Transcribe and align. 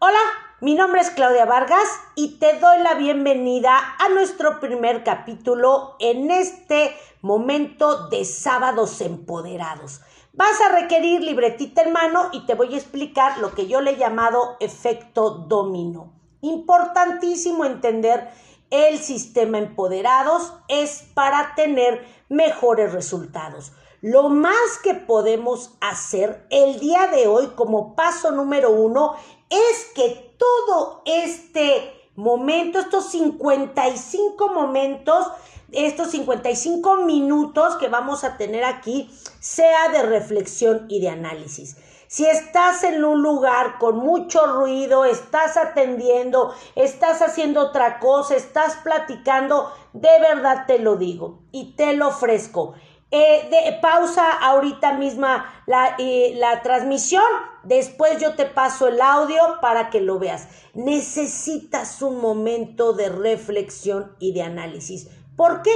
Hola, 0.00 0.18
mi 0.60 0.74
nombre 0.74 1.00
es 1.00 1.10
Claudia 1.10 1.44
Vargas 1.44 1.88
y 2.16 2.38
te 2.38 2.58
doy 2.58 2.78
la 2.82 2.94
bienvenida 2.94 3.78
a 3.98 4.08
nuestro 4.08 4.58
primer 4.58 5.04
capítulo 5.04 5.94
en 6.00 6.32
este 6.32 6.96
momento 7.22 8.08
de 8.08 8.24
sábados 8.24 9.00
empoderados. 9.00 10.00
Vas 10.32 10.60
a 10.62 10.80
requerir 10.80 11.22
libretita 11.22 11.82
en 11.82 11.92
mano 11.92 12.28
y 12.32 12.44
te 12.44 12.54
voy 12.54 12.74
a 12.74 12.78
explicar 12.78 13.38
lo 13.38 13.54
que 13.54 13.68
yo 13.68 13.80
le 13.80 13.92
he 13.92 13.96
llamado 13.96 14.56
efecto 14.58 15.30
dominó. 15.30 16.12
Importantísimo 16.40 17.64
entender 17.64 18.28
el 18.70 18.98
sistema 18.98 19.58
empoderados 19.58 20.54
es 20.66 21.04
para 21.14 21.54
tener 21.54 22.04
mejores 22.28 22.92
resultados. 22.92 23.72
Lo 24.06 24.28
más 24.28 24.78
que 24.82 24.92
podemos 24.92 25.78
hacer 25.80 26.46
el 26.50 26.78
día 26.78 27.06
de 27.06 27.26
hoy 27.26 27.46
como 27.54 27.96
paso 27.96 28.32
número 28.32 28.70
uno 28.70 29.14
es 29.50 29.92
que 29.94 30.34
todo 30.38 31.02
este 31.04 31.92
momento, 32.16 32.78
estos 32.78 33.10
55 33.10 34.48
momentos, 34.48 35.26
estos 35.72 36.10
55 36.10 36.96
minutos 36.98 37.76
que 37.76 37.88
vamos 37.88 38.24
a 38.24 38.36
tener 38.36 38.64
aquí, 38.64 39.10
sea 39.40 39.88
de 39.88 40.02
reflexión 40.02 40.86
y 40.88 41.00
de 41.00 41.08
análisis. 41.10 41.76
Si 42.06 42.24
estás 42.26 42.84
en 42.84 43.04
un 43.04 43.22
lugar 43.22 43.78
con 43.78 43.96
mucho 43.96 44.46
ruido, 44.46 45.04
estás 45.04 45.56
atendiendo, 45.56 46.54
estás 46.76 47.22
haciendo 47.22 47.60
otra 47.60 47.98
cosa, 47.98 48.36
estás 48.36 48.76
platicando, 48.84 49.72
de 49.92 50.20
verdad 50.20 50.66
te 50.66 50.78
lo 50.78 50.94
digo 50.96 51.40
y 51.50 51.72
te 51.72 51.94
lo 51.94 52.08
ofrezco. 52.08 52.74
Eh, 53.16 53.48
de, 53.48 53.78
pausa 53.80 54.28
ahorita 54.28 54.94
misma 54.94 55.62
la, 55.66 55.94
eh, 56.00 56.32
la 56.34 56.62
transmisión, 56.62 57.22
después 57.62 58.20
yo 58.20 58.34
te 58.34 58.44
paso 58.44 58.88
el 58.88 59.00
audio 59.00 59.38
para 59.60 59.88
que 59.88 60.00
lo 60.00 60.18
veas. 60.18 60.48
Necesitas 60.74 62.02
un 62.02 62.20
momento 62.20 62.92
de 62.92 63.10
reflexión 63.10 64.16
y 64.18 64.32
de 64.32 64.42
análisis. 64.42 65.06
¿Por 65.36 65.62
qué? 65.62 65.70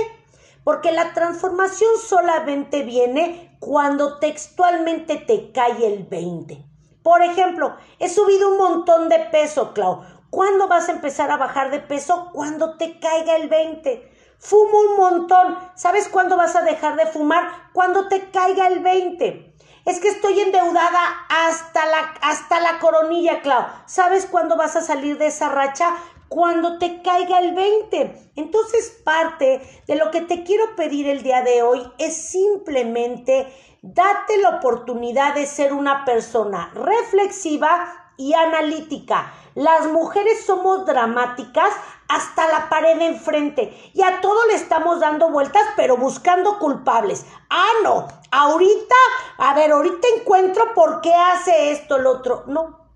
Porque 0.64 0.90
la 0.90 1.14
transformación 1.14 1.90
solamente 2.04 2.82
viene 2.82 3.56
cuando 3.60 4.18
textualmente 4.18 5.18
te 5.18 5.52
cae 5.52 5.86
el 5.86 6.06
20. 6.06 6.64
Por 7.04 7.22
ejemplo, 7.22 7.76
he 8.00 8.08
subido 8.08 8.48
un 8.48 8.58
montón 8.58 9.08
de 9.08 9.20
peso, 9.30 9.74
Clau. 9.74 10.02
¿Cuándo 10.30 10.66
vas 10.66 10.88
a 10.88 10.92
empezar 10.92 11.30
a 11.30 11.36
bajar 11.36 11.70
de 11.70 11.78
peso? 11.78 12.30
Cuando 12.32 12.76
te 12.76 12.98
caiga 12.98 13.36
el 13.36 13.48
20. 13.48 14.17
Fumo 14.38 14.78
un 14.90 14.96
montón. 14.96 15.58
¿Sabes 15.74 16.08
cuándo 16.08 16.36
vas 16.36 16.54
a 16.54 16.62
dejar 16.62 16.96
de 16.96 17.06
fumar? 17.06 17.70
Cuando 17.72 18.08
te 18.08 18.30
caiga 18.30 18.68
el 18.68 18.80
20. 18.80 19.54
Es 19.84 20.00
que 20.00 20.08
estoy 20.08 20.40
endeudada 20.40 21.00
hasta 21.28 21.86
la, 21.86 22.14
hasta 22.20 22.60
la 22.60 22.78
coronilla, 22.78 23.40
Clau. 23.40 23.66
¿Sabes 23.86 24.26
cuándo 24.26 24.56
vas 24.56 24.76
a 24.76 24.82
salir 24.82 25.18
de 25.18 25.26
esa 25.26 25.48
racha? 25.48 25.94
Cuando 26.28 26.78
te 26.78 27.02
caiga 27.02 27.40
el 27.40 27.54
20. 27.54 28.32
Entonces, 28.36 29.00
parte 29.02 29.60
de 29.86 29.96
lo 29.96 30.10
que 30.10 30.20
te 30.20 30.44
quiero 30.44 30.76
pedir 30.76 31.08
el 31.08 31.22
día 31.22 31.42
de 31.42 31.62
hoy 31.62 31.90
es 31.98 32.16
simplemente 32.16 33.52
date 33.82 34.36
la 34.38 34.58
oportunidad 34.58 35.34
de 35.34 35.46
ser 35.46 35.72
una 35.72 36.04
persona 36.04 36.70
reflexiva 36.74 38.12
y 38.16 38.34
analítica. 38.34 39.32
Las 39.54 39.86
mujeres 39.86 40.44
somos 40.44 40.84
dramáticas 40.84 41.70
hasta 42.08 42.48
la 42.48 42.68
pared 42.68 42.98
de 42.98 43.06
enfrente 43.06 43.90
y 43.94 44.02
a 44.02 44.20
todo 44.20 44.46
le 44.46 44.54
estamos 44.54 44.98
dando 45.00 45.30
vueltas 45.30 45.62
pero 45.76 45.96
buscando 45.96 46.58
culpables. 46.58 47.26
Ah, 47.50 47.70
no, 47.84 48.08
ahorita, 48.30 48.96
a 49.38 49.54
ver, 49.54 49.70
ahorita 49.72 50.08
encuentro 50.16 50.74
por 50.74 51.00
qué 51.00 51.12
hace 51.14 51.70
esto 51.70 51.96
el 51.96 52.06
otro. 52.06 52.44
No. 52.46 52.88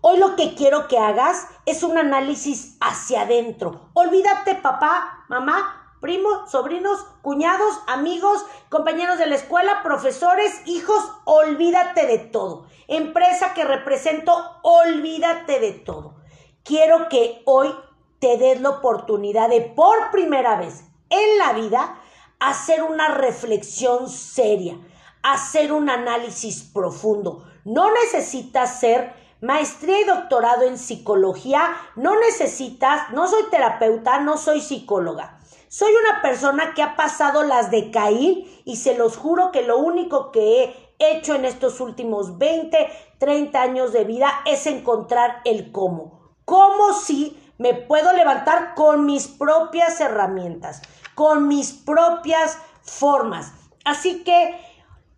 Hoy 0.00 0.18
lo 0.18 0.36
que 0.36 0.54
quiero 0.54 0.88
que 0.88 0.98
hagas 0.98 1.48
es 1.66 1.82
un 1.82 1.98
análisis 1.98 2.76
hacia 2.80 3.22
adentro. 3.22 3.90
Olvídate, 3.94 4.54
papá, 4.54 5.24
mamá, 5.28 5.96
primos, 6.00 6.50
sobrinos, 6.50 7.04
cuñados, 7.22 7.80
amigos, 7.86 8.44
compañeros 8.68 9.18
de 9.18 9.26
la 9.26 9.34
escuela, 9.34 9.82
profesores, 9.82 10.62
hijos, 10.66 11.02
olvídate 11.24 12.06
de 12.06 12.18
todo. 12.18 12.66
Empresa 12.86 13.52
que 13.54 13.64
represento, 13.64 14.32
olvídate 14.62 15.58
de 15.58 15.72
todo. 15.72 16.14
Quiero 16.62 17.08
que 17.08 17.42
hoy 17.44 17.74
te 18.18 18.36
des 18.38 18.60
la 18.60 18.70
oportunidad 18.70 19.48
de 19.48 19.60
por 19.60 20.10
primera 20.10 20.56
vez 20.56 20.84
en 21.10 21.38
la 21.38 21.52
vida 21.52 21.98
hacer 22.38 22.82
una 22.82 23.08
reflexión 23.08 24.08
seria, 24.08 24.78
hacer 25.22 25.72
un 25.72 25.88
análisis 25.88 26.62
profundo. 26.62 27.44
No 27.64 27.90
necesitas 27.92 28.80
ser 28.80 29.14
maestría 29.40 30.00
y 30.00 30.04
doctorado 30.04 30.62
en 30.62 30.78
psicología, 30.78 31.76
no 31.94 32.18
necesitas, 32.18 33.10
no 33.12 33.28
soy 33.28 33.44
terapeuta, 33.50 34.20
no 34.20 34.36
soy 34.36 34.60
psicóloga. 34.60 35.38
Soy 35.68 35.92
una 35.92 36.22
persona 36.22 36.74
que 36.74 36.82
ha 36.82 36.96
pasado 36.96 37.42
las 37.42 37.70
de 37.70 37.90
Caín 37.90 38.48
y 38.64 38.76
se 38.76 38.96
los 38.96 39.16
juro 39.16 39.50
que 39.50 39.62
lo 39.62 39.78
único 39.78 40.30
que 40.30 40.62
he 40.62 40.86
hecho 40.98 41.34
en 41.34 41.44
estos 41.44 41.80
últimos 41.80 42.38
20, 42.38 42.88
30 43.18 43.60
años 43.60 43.92
de 43.92 44.04
vida 44.04 44.42
es 44.46 44.66
encontrar 44.66 45.42
el 45.44 45.72
cómo. 45.72 46.32
¿Cómo 46.44 46.92
si 46.94 47.36
me 47.58 47.74
puedo 47.74 48.12
levantar 48.12 48.74
con 48.74 49.06
mis 49.06 49.28
propias 49.28 50.00
herramientas, 50.00 50.82
con 51.14 51.48
mis 51.48 51.72
propias 51.72 52.58
formas? 52.82 53.52
Así 53.84 54.22
que 54.24 54.60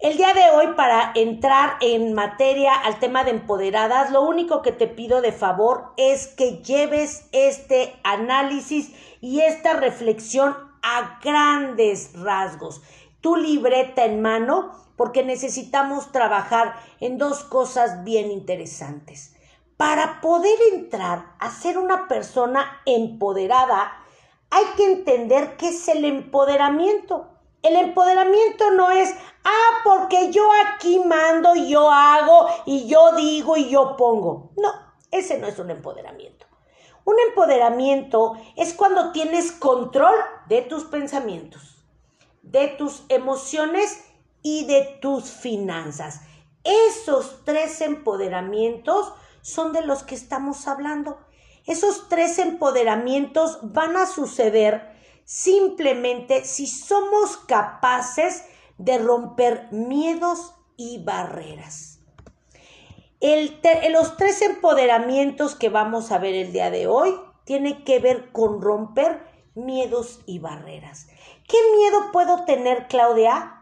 el 0.00 0.16
día 0.16 0.32
de 0.32 0.50
hoy, 0.50 0.74
para 0.76 1.10
entrar 1.16 1.76
en 1.80 2.12
materia 2.12 2.72
al 2.72 3.00
tema 3.00 3.24
de 3.24 3.32
empoderadas, 3.32 4.12
lo 4.12 4.22
único 4.22 4.62
que 4.62 4.70
te 4.70 4.86
pido 4.86 5.22
de 5.22 5.32
favor 5.32 5.92
es 5.96 6.28
que 6.28 6.58
lleves 6.62 7.26
este 7.32 7.98
análisis 8.04 8.92
y 9.20 9.40
esta 9.40 9.72
reflexión 9.72 10.56
a 10.82 11.18
grandes 11.20 12.12
rasgos. 12.14 12.80
Tu 13.20 13.34
libreta 13.34 14.04
en 14.04 14.22
mano, 14.22 14.70
porque 14.96 15.24
necesitamos 15.24 16.12
trabajar 16.12 16.76
en 17.00 17.18
dos 17.18 17.42
cosas 17.42 18.04
bien 18.04 18.30
interesantes. 18.30 19.34
Para 19.78 20.20
poder 20.20 20.58
entrar 20.72 21.36
a 21.38 21.52
ser 21.52 21.78
una 21.78 22.08
persona 22.08 22.82
empoderada, 22.84 23.92
hay 24.50 24.64
que 24.76 24.84
entender 24.92 25.56
qué 25.56 25.68
es 25.68 25.86
el 25.86 26.04
empoderamiento. 26.04 27.28
El 27.62 27.76
empoderamiento 27.76 28.72
no 28.72 28.90
es, 28.90 29.14
ah, 29.44 29.70
porque 29.84 30.32
yo 30.32 30.48
aquí 30.66 30.98
mando 30.98 31.54
yo 31.54 31.88
hago 31.92 32.48
y 32.66 32.88
yo 32.88 33.12
digo 33.14 33.56
y 33.56 33.68
yo 33.70 33.96
pongo. 33.96 34.50
No, 34.56 34.68
ese 35.12 35.38
no 35.38 35.46
es 35.46 35.60
un 35.60 35.70
empoderamiento. 35.70 36.46
Un 37.04 37.14
empoderamiento 37.28 38.32
es 38.56 38.74
cuando 38.74 39.12
tienes 39.12 39.52
control 39.52 40.14
de 40.48 40.62
tus 40.62 40.86
pensamientos, 40.86 41.86
de 42.42 42.66
tus 42.66 43.04
emociones 43.08 44.04
y 44.42 44.64
de 44.64 44.98
tus 45.00 45.30
finanzas. 45.30 46.22
Esos 46.64 47.44
tres 47.44 47.80
empoderamientos 47.80 49.12
son 49.48 49.72
de 49.72 49.82
los 49.82 50.02
que 50.02 50.14
estamos 50.14 50.68
hablando. 50.68 51.18
Esos 51.66 52.08
tres 52.08 52.38
empoderamientos 52.38 53.58
van 53.62 53.96
a 53.96 54.06
suceder 54.06 54.96
simplemente 55.24 56.44
si 56.44 56.66
somos 56.66 57.36
capaces 57.36 58.44
de 58.78 58.98
romper 58.98 59.68
miedos 59.72 60.54
y 60.76 61.02
barreras. 61.04 62.00
los 63.20 64.16
tres 64.16 64.40
empoderamientos 64.42 65.54
que 65.54 65.68
vamos 65.68 66.12
a 66.12 66.18
ver 66.18 66.34
el 66.34 66.52
día 66.52 66.70
de 66.70 66.86
hoy 66.86 67.14
tienen 67.44 67.84
que 67.84 67.98
ver 67.98 68.30
con 68.32 68.62
romper 68.62 69.26
miedos 69.54 70.20
y 70.26 70.38
barreras. 70.38 71.08
¿Qué 71.48 71.58
miedo 71.76 72.12
puedo 72.12 72.44
tener, 72.44 72.86
Claudia? 72.88 73.57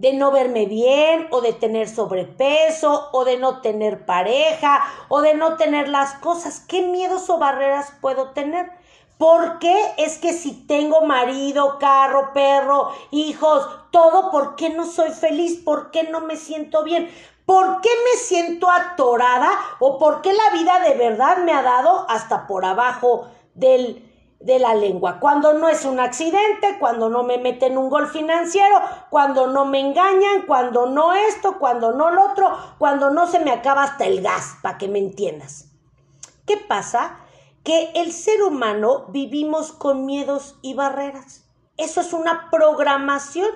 De 0.00 0.14
no 0.14 0.30
verme 0.30 0.64
bien 0.64 1.28
o 1.30 1.42
de 1.42 1.52
tener 1.52 1.86
sobrepeso 1.86 3.10
o 3.12 3.26
de 3.26 3.36
no 3.36 3.60
tener 3.60 4.06
pareja 4.06 4.82
o 5.08 5.20
de 5.20 5.34
no 5.34 5.58
tener 5.58 5.88
las 5.88 6.14
cosas. 6.14 6.60
¿Qué 6.66 6.80
miedos 6.80 7.28
o 7.28 7.36
barreras 7.36 7.92
puedo 8.00 8.30
tener? 8.30 8.70
¿Por 9.18 9.58
qué 9.58 9.78
es 9.98 10.16
que 10.16 10.32
si 10.32 10.52
tengo 10.66 11.02
marido, 11.02 11.76
carro, 11.78 12.30
perro, 12.32 12.90
hijos, 13.10 13.68
todo, 13.90 14.30
¿por 14.30 14.56
qué 14.56 14.70
no 14.70 14.86
soy 14.86 15.10
feliz? 15.10 15.60
¿Por 15.62 15.90
qué 15.90 16.04
no 16.04 16.22
me 16.22 16.36
siento 16.36 16.82
bien? 16.82 17.10
¿Por 17.44 17.82
qué 17.82 17.90
me 18.06 18.18
siento 18.18 18.70
atorada? 18.70 19.50
¿O 19.80 19.98
por 19.98 20.22
qué 20.22 20.32
la 20.32 20.56
vida 20.56 20.80
de 20.88 20.94
verdad 20.94 21.36
me 21.44 21.52
ha 21.52 21.60
dado 21.60 22.06
hasta 22.08 22.46
por 22.46 22.64
abajo 22.64 23.26
del, 23.52 24.09
de 24.40 24.58
la 24.58 24.74
lengua? 24.74 25.20
Cuando 25.20 25.52
no 25.52 25.68
es 25.68 25.84
un 25.84 26.00
accidente, 26.00 26.78
cuando 26.80 27.08
no 27.08 27.22
me 27.22 27.38
meten 27.38 27.78
un 27.78 27.88
gol 27.88 28.08
financiero, 28.08 28.80
cuando 29.10 29.46
no 29.46 29.64
me 29.64 29.80
engañan, 29.80 30.46
cuando 30.46 30.86
no 30.86 31.12
esto, 31.12 31.58
cuando 31.58 31.92
no 31.92 32.10
lo 32.10 32.32
otro, 32.32 32.50
cuando 32.78 33.10
no 33.10 33.26
se 33.26 33.38
me 33.38 33.52
acaba 33.52 33.84
hasta 33.84 34.06
el 34.06 34.22
gas, 34.22 34.56
para 34.62 34.78
que 34.78 34.88
me 34.88 34.98
entiendas. 34.98 35.66
¿Qué 36.46 36.56
pasa? 36.56 37.20
que 37.64 37.90
el 37.94 38.12
ser 38.12 38.42
humano 38.42 39.06
vivimos 39.08 39.72
con 39.72 40.06
miedos 40.06 40.56
y 40.62 40.74
barreras. 40.74 41.44
Eso 41.76 42.00
es 42.00 42.12
una 42.12 42.50
programación. 42.50 43.50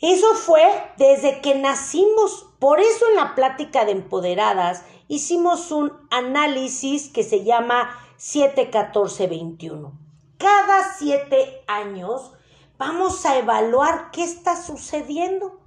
Eso 0.00 0.34
fue 0.34 0.62
desde 0.96 1.40
que 1.40 1.54
nacimos. 1.56 2.46
Por 2.58 2.80
eso 2.80 3.06
en 3.10 3.16
la 3.16 3.34
plática 3.34 3.84
de 3.84 3.92
empoderadas 3.92 4.82
hicimos 5.08 5.70
un 5.72 5.92
análisis 6.10 7.08
que 7.08 7.22
se 7.22 7.44
llama 7.44 7.90
7-14-21. 8.20 9.92
Cada 10.36 10.94
siete 10.94 11.64
años 11.66 12.32
vamos 12.76 13.24
a 13.24 13.38
evaluar 13.38 14.10
qué 14.10 14.22
está 14.22 14.62
sucediendo. 14.62 15.58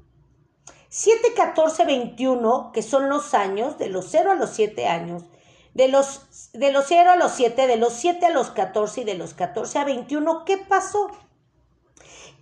7, 0.90 1.34
14, 1.36 1.86
21, 1.86 2.72
que 2.72 2.84
son 2.84 3.10
los 3.10 3.34
años, 3.34 3.80
de 3.80 3.90
los 3.90 4.06
0 4.12 4.34
a 4.34 4.36
los 4.36 4.52
7 4.52 4.88
años, 4.88 5.24
de 5.74 5.88
los, 5.88 6.52
de 6.54 6.72
los 6.72 6.86
0 6.88 7.10
a 7.10 7.16
los 7.16 7.32
7, 7.32 7.66
de 7.66 7.78
los 7.78 7.94
7 7.94 8.28
a 8.28 8.30
los 8.30 8.52
14 8.52 9.02
y 9.02 9.04
de 9.04 9.16
los 9.16 9.34
14 9.34 9.80
a 9.80 9.86
21, 9.86 10.46
¿qué 10.46 10.58
pasó? 10.58 11.10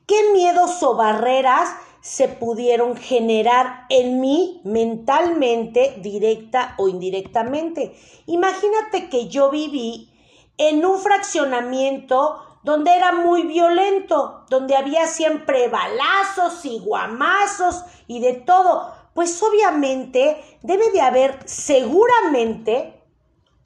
¿Qué 0.06 0.32
miedos 0.34 0.84
o 0.84 0.98
barreras 0.98 1.70
se 2.02 2.28
pudieron 2.28 2.98
generar 2.98 3.86
en 3.90 4.20
mí 4.20 4.62
mentalmente, 4.64 5.96
directa 6.02 6.76
o 6.78 6.88
indirectamente? 6.88 7.96
Imagínate 8.26 9.10
que 9.10 9.28
yo 9.28 9.50
viví 9.50 10.12
en 10.58 10.86
un 10.86 11.00
fraccionamiento 11.00 12.40
donde 12.64 12.96
era 12.96 13.12
muy 13.12 13.44
violento, 13.44 14.46
donde 14.50 14.76
había 14.76 15.08
siempre 15.08 15.68
balazos 15.68 16.66
y 16.66 16.80
guamazos 16.80 17.84
y 18.08 18.20
de 18.20 18.34
todo. 18.34 18.94
Pues 19.14 19.42
obviamente 19.42 20.42
debe 20.62 20.92
de 20.92 21.02
haber 21.02 21.40
seguramente 21.46 23.02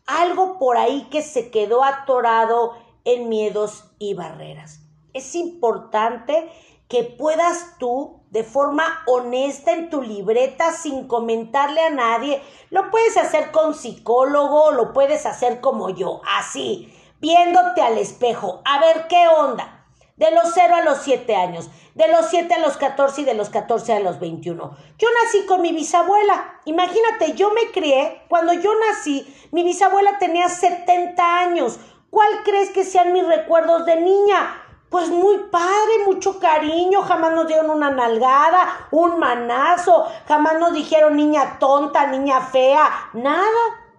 algo 0.06 0.60
por 0.60 0.78
ahí 0.78 1.08
que 1.12 1.22
se 1.22 1.52
quedó 1.52 1.84
atorado 1.84 2.74
en 3.04 3.30
miedos 3.30 3.86
y 4.00 4.14
barreras. 4.14 4.82
Es 5.14 5.36
importante 5.36 6.50
que 6.88 7.04
puedas 7.04 7.78
tú 7.80 8.22
de 8.36 8.44
forma 8.44 9.02
honesta 9.08 9.72
en 9.72 9.90
tu 9.90 10.02
libreta 10.02 10.74
sin 10.74 11.08
comentarle 11.08 11.80
a 11.80 11.90
nadie. 11.90 12.42
Lo 12.70 12.92
puedes 12.92 13.16
hacer 13.16 13.52
con 13.52 13.74
psicólogo, 13.74 14.72
lo 14.72 14.92
puedes 14.92 15.26
hacer 15.26 15.62
como 15.62 15.90
yo, 15.92 16.20
así 16.38 16.92
viéndote 17.22 17.82
al 17.82 17.98
espejo, 17.98 18.62
a 18.66 18.82
ver 18.82 19.08
qué 19.08 19.26
onda. 19.30 19.86
De 20.18 20.32
los 20.32 20.52
0 20.54 20.76
a 20.76 20.82
los 20.82 20.98
7 20.98 21.34
años, 21.34 21.70
de 21.94 22.10
los 22.10 22.26
7 22.30 22.54
a 22.54 22.60
los 22.60 22.76
14 22.76 23.22
y 23.22 23.24
de 23.24 23.36
los 23.36 23.50
14 23.50 23.94
a 23.94 24.00
los 24.02 24.20
21. 24.20 24.78
Yo 24.98 25.08
nací 25.24 25.46
con 25.46 25.62
mi 25.62 25.72
bisabuela. 25.72 26.60
Imagínate, 26.66 27.36
yo 27.36 27.52
me 27.52 27.72
crié, 27.72 28.22
cuando 28.28 28.52
yo 28.52 28.72
nací, 28.90 29.34
mi 29.52 29.64
bisabuela 29.64 30.18
tenía 30.20 30.50
70 30.50 31.40
años. 31.40 31.80
¿Cuál 32.10 32.28
crees 32.44 32.72
que 32.72 32.84
sean 32.84 33.14
mis 33.14 33.26
recuerdos 33.26 33.86
de 33.86 33.96
niña? 34.02 34.64
Pues 34.95 35.09
muy 35.09 35.39
padre, 35.51 36.06
mucho 36.06 36.39
cariño, 36.39 37.01
jamás 37.01 37.33
nos 37.33 37.47
dieron 37.47 37.69
una 37.69 37.89
nalgada, 37.89 38.88
un 38.92 39.19
manazo, 39.19 40.06
jamás 40.25 40.57
nos 40.57 40.71
dijeron 40.71 41.18
niña 41.18 41.59
tonta, 41.59 42.07
niña 42.07 42.39
fea, 42.39 43.09
nada 43.12 43.44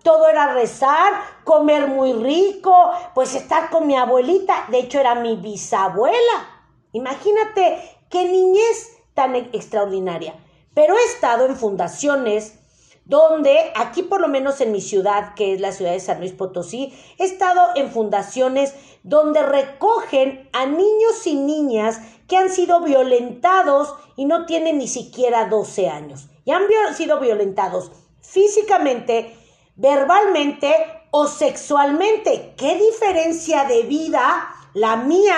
todo 0.03 0.27
era 0.27 0.55
rezar, 0.55 1.13
comer 1.45 1.89
muy 1.89 2.15
rico, 2.15 2.75
pues 3.15 3.35
estar 3.35 3.69
con 3.69 3.87
mi 3.87 3.95
abuelita, 3.95 4.69
de 4.71 4.79
hecho 4.79 4.99
era 4.99 5.15
mi 5.17 5.37
bisabuela. 5.37 6.65
Imagínate 6.93 7.99
qué 8.09 8.25
niñez 8.25 8.97
tan 9.13 9.37
extraordinaria. 9.37 10.33
Pero 10.73 10.97
he 10.97 11.05
estado 11.05 11.45
en 11.45 11.57
fundaciones 11.57 12.59
donde 13.07 13.73
aquí 13.77 14.03
por 14.03 14.21
lo 14.21 14.29
menos 14.29 14.61
en 14.61 14.73
mi 14.73 14.81
ciudad, 14.81 15.35
que 15.35 15.55
es 15.55 15.61
la 15.61 15.73
ciudad 15.73 15.93
de 15.93 16.01
San 16.01 16.19
Luis 16.19 16.33
Potosí, 16.33 16.93
he 17.19 17.25
estado 17.25 17.63
en 17.77 17.91
fundaciones 17.91 18.75
donde 19.05 19.43
recogen 19.43 20.49
a 20.53 20.67
niños 20.67 21.27
y 21.27 21.37
niñas 21.37 22.01
que 22.29 22.37
han 22.37 22.51
sido 22.51 22.81
violentados 22.81 23.95
y 24.17 24.25
no 24.25 24.45
tienen 24.47 24.79
ni 24.79 24.89
siquiera 24.89 25.47
12 25.47 25.89
años. 25.89 26.27
Y 26.45 26.51
han 26.51 26.63
sido 26.95 27.21
violentados 27.21 27.93
físicamente, 28.21 29.37
verbalmente 29.77 30.75
o 31.13 31.29
sexualmente. 31.29 32.55
¿Qué 32.57 32.75
diferencia 32.77 33.65
de 33.65 33.83
vida 33.85 34.53
la 34.77 34.97
mía, 34.97 35.37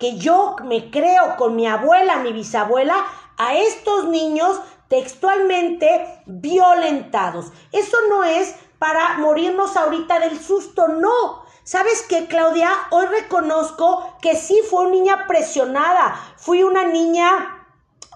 que 0.00 0.16
yo 0.16 0.56
me 0.64 0.90
creo 0.90 1.36
con 1.36 1.54
mi 1.54 1.66
abuela, 1.66 2.16
mi 2.16 2.32
bisabuela, 2.32 2.96
a 3.36 3.54
estos 3.54 4.08
niños 4.08 4.60
textualmente 4.90 6.22
violentados? 6.26 7.50
Eso 7.72 7.96
no 8.10 8.24
es 8.24 8.54
para 8.78 9.16
morirnos 9.16 9.74
ahorita 9.78 10.18
del 10.18 10.38
susto, 10.38 10.88
no. 10.88 11.42
¿Sabes 11.64 12.04
qué, 12.06 12.26
Claudia? 12.26 12.68
Hoy 12.90 13.06
reconozco 13.06 14.18
que 14.20 14.36
sí 14.36 14.60
fue 14.68 14.82
una 14.82 14.90
niña 14.90 15.26
presionada, 15.26 16.14
fui 16.36 16.62
una 16.62 16.84
niña 16.84 17.66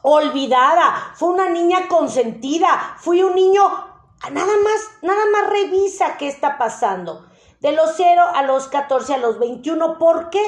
olvidada, 0.03 1.12
fue 1.15 1.31
una 1.31 1.49
niña 1.49 1.88
consentida, 1.88 2.97
fui 2.99 3.23
un 3.23 3.35
niño 3.35 3.94
Nada 4.31 4.53
más, 4.65 4.91
nada 5.03 5.21
más 5.32 5.50
revisa 5.50 6.17
qué 6.17 6.29
está 6.29 6.56
pasando. 6.56 7.26
De 7.61 7.73
los 7.73 7.93
0 7.97 8.23
a 8.35 8.43
los 8.43 8.69
14 8.69 9.15
a 9.15 9.19
los 9.19 9.38
21. 9.38 9.99
¿Por 9.99 10.31
qué? 10.31 10.41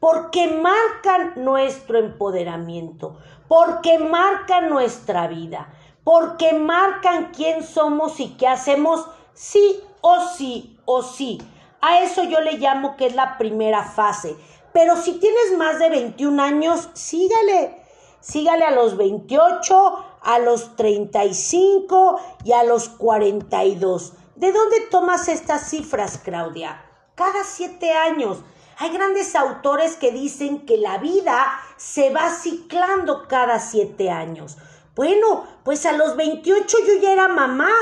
Porque 0.00 0.48
marcan 0.48 1.32
nuestro 1.36 1.98
empoderamiento, 1.98 3.18
porque 3.48 3.98
marcan 3.98 4.68
nuestra 4.68 5.26
vida, 5.26 5.72
porque 6.04 6.52
marcan 6.52 7.32
quién 7.34 7.64
somos 7.64 8.20
y 8.20 8.36
qué 8.36 8.46
hacemos 8.46 9.06
sí 9.34 9.80
o 10.00 10.20
sí 10.36 10.78
o 10.84 11.02
sí. 11.02 11.38
A 11.80 12.00
eso 12.00 12.24
yo 12.24 12.40
le 12.40 12.58
llamo 12.58 12.96
que 12.96 13.06
es 13.06 13.14
la 13.14 13.38
primera 13.38 13.82
fase. 13.84 14.36
Pero 14.72 14.96
si 14.96 15.18
tienes 15.18 15.56
más 15.56 15.78
de 15.78 15.88
21 15.90 16.42
años, 16.42 16.88
sígale. 16.92 17.82
Sígale 18.20 18.64
a 18.64 18.72
los 18.72 18.96
28, 18.96 20.04
a 20.22 20.38
los 20.40 20.76
35 20.76 22.20
y 22.44 22.52
a 22.52 22.64
los 22.64 22.88
42. 22.88 24.12
¿De 24.34 24.52
dónde 24.52 24.80
tomas 24.90 25.28
estas 25.28 25.68
cifras, 25.68 26.18
Claudia? 26.18 26.84
Cada 27.14 27.44
siete 27.44 27.92
años. 27.92 28.38
Hay 28.80 28.90
grandes 28.90 29.34
autores 29.34 29.96
que 29.96 30.12
dicen 30.12 30.64
que 30.64 30.76
la 30.76 30.98
vida 30.98 31.44
se 31.76 32.10
va 32.10 32.30
ciclando 32.30 33.26
cada 33.26 33.58
siete 33.58 34.08
años. 34.08 34.56
Bueno, 34.94 35.48
pues 35.64 35.84
a 35.84 35.92
los 35.92 36.14
28 36.14 36.76
yo 36.86 36.94
ya 37.02 37.12
era 37.12 37.26
mamá. 37.26 37.72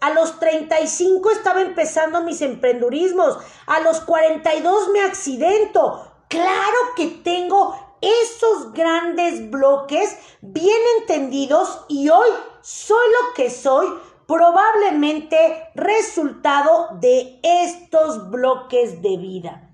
A 0.00 0.10
los 0.10 0.38
35 0.40 1.30
estaba 1.32 1.60
empezando 1.60 2.22
mis 2.22 2.40
emprendurismos. 2.40 3.36
A 3.66 3.80
los 3.80 4.00
42 4.00 4.88
me 4.88 5.02
accidento. 5.02 6.10
Claro 6.28 6.78
que 6.96 7.08
tengo 7.08 7.98
esos 8.00 8.72
grandes 8.72 9.50
bloques 9.50 10.16
bien 10.40 10.80
entendidos 10.98 11.84
y 11.88 12.08
hoy 12.08 12.28
soy 12.62 13.06
lo 13.20 13.34
que 13.34 13.50
soy 13.50 13.86
probablemente 14.26 15.68
resultado 15.74 16.88
de 17.00 17.38
estos 17.42 18.30
bloques 18.30 19.02
de 19.02 19.16
vida. 19.18 19.67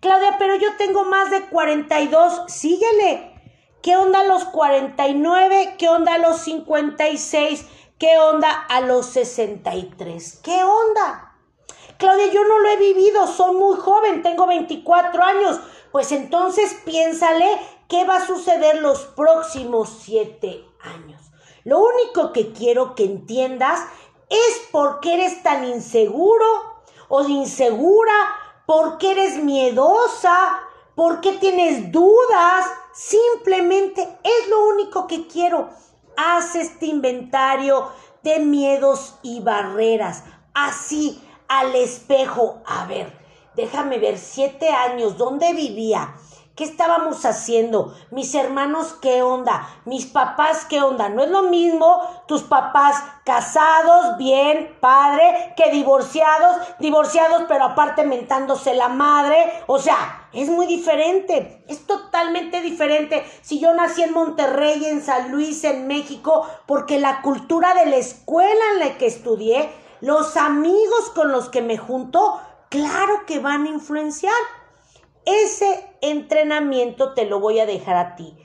Claudia, 0.00 0.36
pero 0.38 0.56
yo 0.56 0.76
tengo 0.76 1.04
más 1.04 1.30
de 1.30 1.42
42, 1.46 2.44
síguele. 2.48 3.34
¿Qué 3.82 3.96
onda 3.96 4.20
a 4.20 4.24
los 4.24 4.44
49? 4.46 5.76
¿Qué 5.78 5.88
onda 5.88 6.14
a 6.14 6.18
los 6.18 6.38
56? 6.38 7.66
¿Qué 7.98 8.18
onda 8.18 8.50
a 8.50 8.80
los 8.80 9.06
63? 9.06 10.40
¿Qué 10.42 10.64
onda? 10.64 11.36
Claudia, 11.98 12.28
yo 12.32 12.44
no 12.44 12.58
lo 12.60 12.68
he 12.70 12.76
vivido, 12.78 13.26
soy 13.26 13.54
muy 13.54 13.76
joven, 13.76 14.22
tengo 14.22 14.46
24 14.46 15.22
años. 15.22 15.60
Pues 15.92 16.12
entonces 16.12 16.80
piénsale 16.84 17.46
qué 17.88 18.04
va 18.06 18.16
a 18.16 18.26
suceder 18.26 18.80
los 18.80 19.00
próximos 19.00 19.98
siete 20.02 20.64
años. 20.80 21.20
Lo 21.64 21.80
único 21.80 22.32
que 22.32 22.52
quiero 22.52 22.94
que 22.94 23.04
entiendas 23.04 23.80
es 24.30 24.62
por 24.70 25.00
qué 25.00 25.14
eres 25.14 25.42
tan 25.42 25.64
inseguro 25.64 26.46
o 27.08 27.22
insegura, 27.28 28.14
por 28.70 28.98
qué 28.98 29.10
eres 29.10 29.42
miedosa, 29.42 30.60
por 30.94 31.20
qué 31.20 31.32
tienes 31.32 31.90
dudas. 31.90 32.66
Simplemente 32.94 34.00
es 34.22 34.48
lo 34.48 34.64
único 34.68 35.08
que 35.08 35.26
quiero. 35.26 35.70
Haz 36.16 36.54
este 36.54 36.86
inventario 36.86 37.88
de 38.22 38.38
miedos 38.38 39.16
y 39.22 39.40
barreras. 39.40 40.22
Así, 40.54 41.20
al 41.48 41.74
espejo. 41.74 42.62
A 42.64 42.86
ver, 42.86 43.12
déjame 43.56 43.98
ver, 43.98 44.16
siete 44.18 44.68
años, 44.68 45.18
¿dónde 45.18 45.52
vivía? 45.52 46.14
¿Qué 46.60 46.66
estábamos 46.66 47.24
haciendo? 47.24 47.94
Mis 48.10 48.34
hermanos, 48.34 48.94
¿qué 49.00 49.22
onda? 49.22 49.66
Mis 49.86 50.04
papás, 50.04 50.66
¿qué 50.66 50.82
onda? 50.82 51.08
No 51.08 51.22
es 51.22 51.30
lo 51.30 51.44
mismo 51.44 52.02
tus 52.28 52.42
papás 52.42 53.02
casados, 53.24 54.18
bien, 54.18 54.76
padre, 54.78 55.54
que 55.56 55.70
divorciados, 55.70 56.58
divorciados, 56.78 57.44
pero 57.48 57.64
aparte 57.64 58.04
mentándose 58.04 58.74
la 58.74 58.88
madre. 58.88 59.50
O 59.68 59.78
sea, 59.78 60.28
es 60.34 60.50
muy 60.50 60.66
diferente, 60.66 61.64
es 61.66 61.86
totalmente 61.86 62.60
diferente. 62.60 63.24
Si 63.40 63.58
yo 63.58 63.72
nací 63.72 64.02
en 64.02 64.12
Monterrey, 64.12 64.84
en 64.84 65.02
San 65.02 65.32
Luis, 65.32 65.64
en 65.64 65.86
México, 65.86 66.46
porque 66.66 66.98
la 66.98 67.22
cultura 67.22 67.72
de 67.72 67.86
la 67.86 67.96
escuela 67.96 68.64
en 68.74 68.80
la 68.80 68.98
que 68.98 69.06
estudié, 69.06 69.70
los 70.02 70.36
amigos 70.36 71.10
con 71.14 71.32
los 71.32 71.48
que 71.48 71.62
me 71.62 71.78
junto, 71.78 72.38
claro 72.68 73.24
que 73.24 73.38
van 73.38 73.64
a 73.64 73.70
influenciar. 73.70 74.34
Ese 75.24 75.84
entrenamiento 76.00 77.14
te 77.14 77.26
lo 77.26 77.40
voy 77.40 77.60
a 77.60 77.66
dejar 77.66 77.96
a 77.96 78.16
ti. 78.16 78.36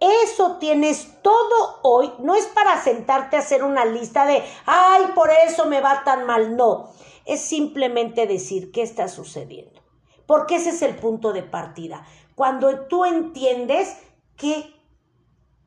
Eso 0.00 0.56
tienes 0.58 1.22
todo 1.22 1.80
hoy. 1.82 2.12
No 2.18 2.34
es 2.34 2.46
para 2.46 2.82
sentarte 2.82 3.36
a 3.36 3.40
hacer 3.40 3.62
una 3.62 3.84
lista 3.84 4.26
de, 4.26 4.42
ay, 4.66 5.04
por 5.14 5.30
eso 5.46 5.66
me 5.66 5.80
va 5.80 6.04
tan 6.04 6.26
mal. 6.26 6.56
No, 6.56 6.90
es 7.24 7.40
simplemente 7.40 8.26
decir 8.26 8.72
qué 8.72 8.82
está 8.82 9.08
sucediendo. 9.08 9.82
Porque 10.26 10.56
ese 10.56 10.70
es 10.70 10.82
el 10.82 10.96
punto 10.96 11.32
de 11.32 11.42
partida. 11.42 12.06
Cuando 12.34 12.86
tú 12.86 13.04
entiendes 13.04 13.96
qué 14.36 14.74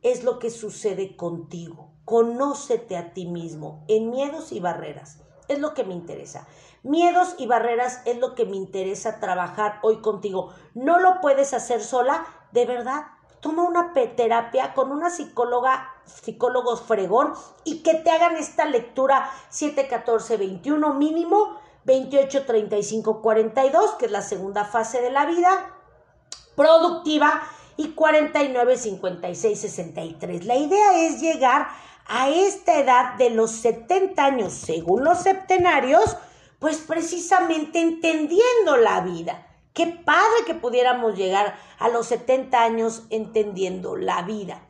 es 0.02 0.24
lo 0.24 0.40
que 0.40 0.50
sucede 0.50 1.16
contigo. 1.16 1.92
Conócete 2.06 2.96
a 2.96 3.14
ti 3.14 3.26
mismo 3.26 3.84
en 3.88 4.10
miedos 4.10 4.52
y 4.52 4.60
barreras. 4.60 5.20
Es 5.48 5.60
lo 5.60 5.74
que 5.74 5.84
me 5.84 5.94
interesa. 5.94 6.48
Miedos 6.84 7.36
y 7.38 7.48
barreras 7.48 8.02
es 8.06 8.18
lo 8.18 8.36
que 8.36 8.46
me 8.46 8.56
interesa 8.56 9.20
trabajar 9.20 9.80
hoy 9.82 10.02
contigo. 10.02 10.54
No 10.74 11.00
lo 11.00 11.22
puedes 11.22 11.54
hacer 11.54 11.84
sola, 11.84 12.26
de 12.52 12.66
verdad. 12.66 13.08
Toma 13.40 13.64
una 13.64 13.94
terapia 13.94 14.74
con 14.74 14.92
una 14.92 15.10
psicóloga, 15.10 15.94
psicólogos 16.06 16.82
fregón 16.82 17.34
y 17.64 17.84
que 17.84 17.96
te 17.96 18.10
hagan 18.10 18.36
esta 18.36 18.66
lectura 18.66 19.30
7, 19.50 19.88
14, 19.88 20.38
21 20.38 20.94
mínimo, 20.96 21.60
28, 21.86 22.46
35, 22.46 23.22
42, 23.22 23.96
que 23.96 24.06
es 24.06 24.12
la 24.12 24.22
segunda 24.22 24.66
fase 24.66 25.02
de 25.02 25.12
la 25.12 25.26
vida 25.26 25.76
productiva 26.56 27.44
y 27.78 27.90
49, 27.90 28.78
56, 28.78 29.62
63. 29.62 30.46
La 30.46 30.56
idea 30.56 31.06
es 31.06 31.22
llegar 31.22 31.68
a 32.08 32.30
esta 32.30 32.80
edad 32.80 33.14
de 33.16 33.30
los 33.30 33.52
70 33.52 34.26
años, 34.26 34.54
según 34.54 35.04
los 35.04 35.20
septenarios, 35.20 36.18
pues 36.60 36.78
precisamente 36.78 37.80
entendiendo 37.80 38.78
la 38.78 39.02
vida. 39.02 39.48
Qué 39.74 39.86
padre 39.86 40.46
que 40.46 40.56
pudiéramos 40.56 41.16
llegar 41.16 41.56
a 41.78 41.90
los 41.90 42.08
70 42.08 42.62
años 42.62 43.04
entendiendo 43.10 43.96
la 43.96 44.24
vida. 44.24 44.64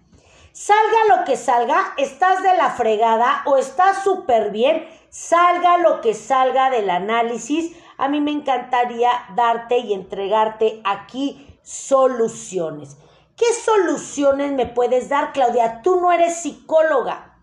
Salga 0.52 1.18
lo 1.18 1.24
que 1.24 1.38
salga, 1.38 1.94
estás 1.98 2.42
de 2.42 2.58
la 2.58 2.72
fregada 2.72 3.44
o 3.46 3.58
estás 3.58 4.04
súper 4.04 4.52
bien, 4.52 4.86
salga 5.10 5.78
lo 5.78 6.02
que 6.02 6.14
salga 6.14 6.70
del 6.70 6.90
análisis. 6.90 7.78
A 7.98 8.10
mí 8.10 8.22
me 8.22 8.32
encantaría 8.32 9.12
darte 9.36 9.78
y 9.78 9.94
entregarte 9.94 10.82
aquí 10.84 11.60
soluciones. 11.62 12.98
¿Qué 13.38 13.46
soluciones 13.54 14.52
me 14.52 14.66
puedes 14.66 15.10
dar, 15.10 15.32
Claudia? 15.32 15.84
Tú 15.84 16.02
no 16.02 16.12
eres 16.12 16.42
psicóloga, 16.42 17.38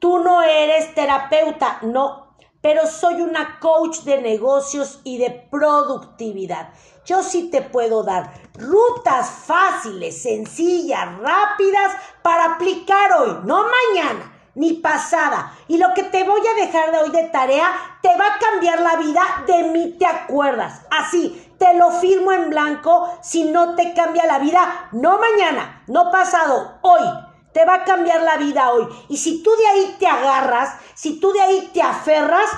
tú 0.00 0.18
no 0.18 0.42
eres 0.42 0.94
terapeuta, 0.94 1.78
no, 1.82 2.27
pero 2.60 2.86
soy 2.86 3.22
una 3.22 3.58
coach 3.60 4.00
de 4.00 4.20
negocios 4.20 5.00
y 5.04 5.18
de 5.18 5.30
productividad. 5.50 6.70
Yo 7.04 7.22
sí 7.22 7.50
te 7.50 7.62
puedo 7.62 8.02
dar 8.02 8.32
rutas 8.54 9.30
fáciles, 9.30 10.22
sencillas, 10.22 11.18
rápidas 11.18 11.92
para 12.22 12.54
aplicar 12.54 13.12
hoy, 13.18 13.38
no 13.44 13.64
mañana 13.64 14.34
ni 14.58 14.74
pasada. 14.74 15.56
Y 15.68 15.78
lo 15.78 15.94
que 15.94 16.02
te 16.02 16.24
voy 16.24 16.40
a 16.40 16.66
dejar 16.66 16.90
de 16.90 16.98
hoy 16.98 17.10
de 17.10 17.28
tarea 17.28 17.68
te 18.02 18.08
va 18.08 18.26
a 18.26 18.38
cambiar 18.38 18.80
la 18.80 18.96
vida, 18.96 19.22
de 19.46 19.70
mí 19.70 19.96
te 19.98 20.04
acuerdas. 20.04 20.82
Así, 20.90 21.54
te 21.58 21.74
lo 21.74 21.92
firmo 21.92 22.32
en 22.32 22.50
blanco, 22.50 23.08
si 23.22 23.44
no 23.44 23.76
te 23.76 23.94
cambia 23.94 24.26
la 24.26 24.40
vida, 24.40 24.88
no 24.92 25.18
mañana, 25.18 25.82
no 25.86 26.10
pasado, 26.10 26.78
hoy. 26.82 27.27
Te 27.52 27.64
va 27.64 27.74
a 27.74 27.84
cambiar 27.84 28.22
la 28.22 28.36
vida 28.36 28.72
hoy. 28.72 28.86
Y 29.08 29.16
si 29.16 29.42
tú 29.42 29.50
de 29.56 29.66
ahí 29.66 29.96
te 29.98 30.06
agarras, 30.06 30.76
si 30.94 31.18
tú 31.18 31.32
de 31.32 31.40
ahí 31.40 31.70
te 31.72 31.82
aferras, 31.82 32.48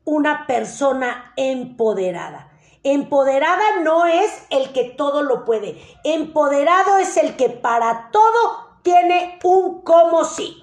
una 0.04 0.46
persona 0.46 1.32
empoderada. 1.36 2.52
Empoderada 2.82 3.80
no 3.82 4.04
es 4.04 4.30
el 4.50 4.74
que 4.74 4.84
todo 4.84 5.22
lo 5.22 5.46
puede. 5.46 5.80
Empoderado 6.04 6.98
es 6.98 7.16
el 7.16 7.34
que 7.36 7.48
para 7.48 8.10
todo 8.10 8.76
tiene 8.82 9.38
un 9.42 9.80
como 9.80 10.26
si. 10.26 10.62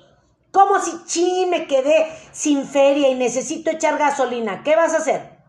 Como 0.51 0.79
si 0.79 1.03
chi 1.05 1.47
me 1.47 1.65
quedé 1.65 2.07
sin 2.31 2.63
feria 2.63 3.09
y 3.09 3.15
necesito 3.15 3.71
echar 3.71 3.97
gasolina. 3.97 4.61
¿Qué 4.61 4.75
vas 4.75 4.93
a 4.93 4.97
hacer? 4.97 5.39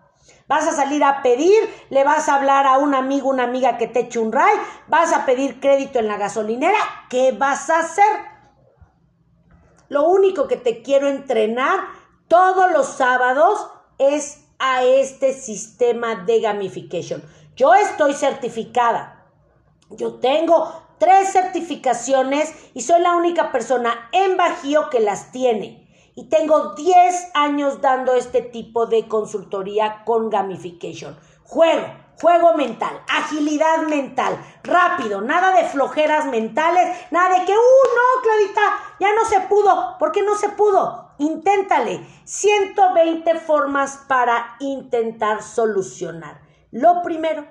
¿Vas 0.49 0.67
a 0.67 0.73
salir 0.73 1.05
a 1.05 1.21
pedir? 1.21 1.59
¿Le 1.91 2.05
vas 2.05 2.31
a 2.31 2.37
hablar 2.37 2.67
a 2.67 2.79
un 2.79 2.95
amigo, 2.95 3.29
una 3.29 3.45
amiga 3.45 3.77
que 3.77 3.87
te 3.87 4.01
eche 4.01 4.19
un 4.19 4.33
ray? 4.33 4.57
¿Vas 4.89 5.13
a 5.13 5.27
pedir 5.27 5.61
crédito 5.61 5.99
en 5.99 6.09
la 6.09 6.17
gasolinera? 6.17 6.79
¿Qué 7.11 7.33
vas 7.33 7.69
a 7.69 7.81
hacer? 7.81 8.30
Lo 9.91 10.09
único 10.09 10.47
que 10.47 10.57
te 10.57 10.83
quiero 10.83 11.09
entrenar 11.09 11.81
todos 12.29 12.71
los 12.73 12.87
sábados 12.87 13.67
es 13.99 14.45
a 14.61 14.85
este 14.85 15.33
sistema 15.33 16.15
de 16.15 16.41
gamification. 16.41 17.25
Yo 17.57 17.75
estoy 17.75 18.15
certificada. 18.15 19.27
Yo 19.91 20.15
tengo 20.21 20.73
tres 20.99 21.33
certificaciones 21.33 22.55
y 22.73 22.83
soy 22.83 23.01
la 23.01 23.17
única 23.17 23.51
persona 23.51 24.09
en 24.13 24.37
Bajío 24.37 24.91
que 24.91 25.01
las 25.01 25.33
tiene. 25.33 25.89
Y 26.15 26.29
tengo 26.29 26.75
10 26.75 27.31
años 27.35 27.81
dando 27.81 28.15
este 28.15 28.43
tipo 28.43 28.87
de 28.87 29.09
consultoría 29.09 30.05
con 30.05 30.31
gamification. 30.31 31.19
Juego, 31.43 31.89
Juego 32.21 32.55
mental, 32.55 33.01
agilidad 33.09 33.83
mental, 33.89 34.39
rápido, 34.63 35.23
nada 35.23 35.55
de 35.55 35.69
flojeras 35.69 36.27
mentales, 36.27 36.99
nada 37.11 37.39
de 37.39 37.47
que, 37.47 37.53
uh, 37.53 37.57
no, 37.57 38.23
Claudita, 38.23 38.61
ya 38.99 39.15
no 39.15 39.25
se 39.25 39.41
pudo. 39.41 39.97
¿Por 39.99 40.13
qué 40.13 40.23
no 40.23 40.37
se 40.37 40.51
pudo? 40.51 41.15
Inténtale. 41.19 42.07
120 42.25 43.41
formas 43.41 44.05
para 44.07 44.57
intentar 44.61 45.43
solucionar. 45.43 46.43
Lo 46.71 47.03
primero, 47.03 47.47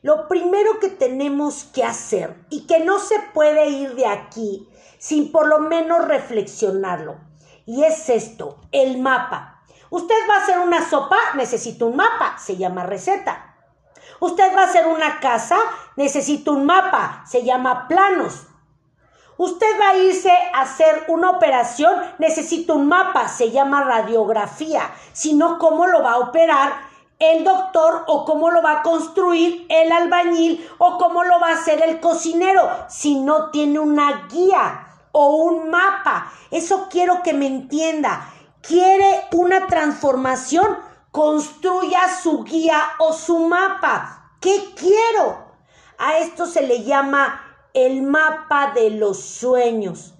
lo 0.00 0.26
primero 0.26 0.78
que 0.80 0.88
tenemos 0.88 1.64
que 1.64 1.84
hacer 1.84 2.46
y 2.48 2.66
que 2.66 2.80
no 2.80 2.98
se 2.98 3.18
puede 3.34 3.68
ir 3.68 3.94
de 3.94 4.06
aquí 4.06 4.68
sin 4.98 5.32
por 5.32 5.46
lo 5.46 5.60
menos 5.60 6.06
reflexionarlo. 6.06 7.16
Y 7.66 7.84
es 7.84 8.08
esto, 8.08 8.58
el 8.72 8.98
mapa. 8.98 9.62
Usted 9.90 10.14
va 10.28 10.36
a 10.36 10.42
hacer 10.42 10.58
una 10.58 10.88
sopa, 10.88 11.18
necesita 11.34 11.84
un 11.84 11.96
mapa, 11.96 12.38
se 12.38 12.56
llama 12.56 12.82
receta. 12.84 13.47
Usted 14.20 14.56
va 14.56 14.62
a 14.62 14.66
hacer 14.66 14.86
una 14.86 15.20
casa, 15.20 15.58
necesita 15.96 16.50
un 16.50 16.66
mapa, 16.66 17.22
se 17.26 17.44
llama 17.44 17.86
planos. 17.86 18.46
Usted 19.36 19.80
va 19.80 19.90
a 19.90 19.96
irse 19.98 20.32
a 20.52 20.62
hacer 20.62 21.04
una 21.06 21.30
operación, 21.30 21.94
necesita 22.18 22.72
un 22.72 22.88
mapa, 22.88 23.28
se 23.28 23.52
llama 23.52 23.84
radiografía. 23.84 24.90
Si 25.12 25.34
no, 25.34 25.58
¿cómo 25.58 25.86
lo 25.86 26.02
va 26.02 26.14
a 26.14 26.18
operar 26.18 26.72
el 27.20 27.44
doctor 27.44 28.02
o 28.08 28.24
cómo 28.24 28.50
lo 28.50 28.62
va 28.62 28.80
a 28.80 28.82
construir 28.82 29.64
el 29.68 29.92
albañil 29.92 30.68
o 30.78 30.98
cómo 30.98 31.22
lo 31.22 31.38
va 31.38 31.50
a 31.50 31.54
hacer 31.54 31.82
el 31.84 32.00
cocinero 32.00 32.68
si 32.88 33.20
no 33.20 33.50
tiene 33.50 33.78
una 33.78 34.26
guía 34.28 34.88
o 35.12 35.36
un 35.36 35.70
mapa? 35.70 36.32
Eso 36.50 36.88
quiero 36.90 37.22
que 37.22 37.32
me 37.32 37.46
entienda. 37.46 38.28
¿Quiere 38.60 39.28
una 39.30 39.68
transformación? 39.68 40.87
Construya 41.10 42.08
su 42.22 42.44
guía 42.44 42.80
o 42.98 43.12
su 43.12 43.40
mapa. 43.48 44.32
¿Qué 44.40 44.72
quiero? 44.76 45.46
A 45.98 46.18
esto 46.18 46.46
se 46.46 46.62
le 46.62 46.84
llama 46.84 47.40
el 47.74 48.02
mapa 48.02 48.72
de 48.72 48.90
los 48.90 49.20
sueños, 49.20 50.14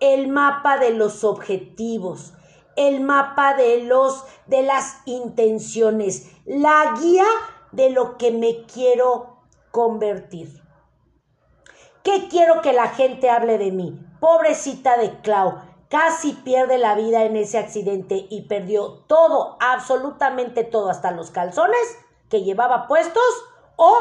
el 0.00 0.28
mapa 0.28 0.78
de 0.78 0.90
los 0.90 1.24
objetivos, 1.24 2.34
el 2.76 3.00
mapa 3.00 3.54
de 3.54 3.84
los 3.84 4.24
de 4.46 4.62
las 4.62 4.98
intenciones, 5.06 6.30
la 6.44 6.94
guía 7.00 7.26
de 7.70 7.90
lo 7.90 8.18
que 8.18 8.30
me 8.32 8.64
quiero 8.66 9.38
convertir. 9.70 10.62
¿Qué 12.02 12.28
quiero 12.28 12.62
que 12.62 12.72
la 12.72 12.88
gente 12.88 13.30
hable 13.30 13.58
de 13.58 13.70
mí? 13.70 13.98
Pobrecita 14.20 14.96
de 14.96 15.20
Clau, 15.20 15.60
casi 15.92 16.32
pierde 16.32 16.78
la 16.78 16.94
vida 16.94 17.24
en 17.24 17.36
ese 17.36 17.58
accidente 17.58 18.26
y 18.30 18.48
perdió 18.48 19.04
todo, 19.06 19.58
absolutamente 19.60 20.64
todo, 20.64 20.88
hasta 20.88 21.10
los 21.10 21.30
calzones, 21.30 21.98
que 22.30 22.42
llevaba 22.42 22.88
puestos 22.88 23.22
o 23.76 23.94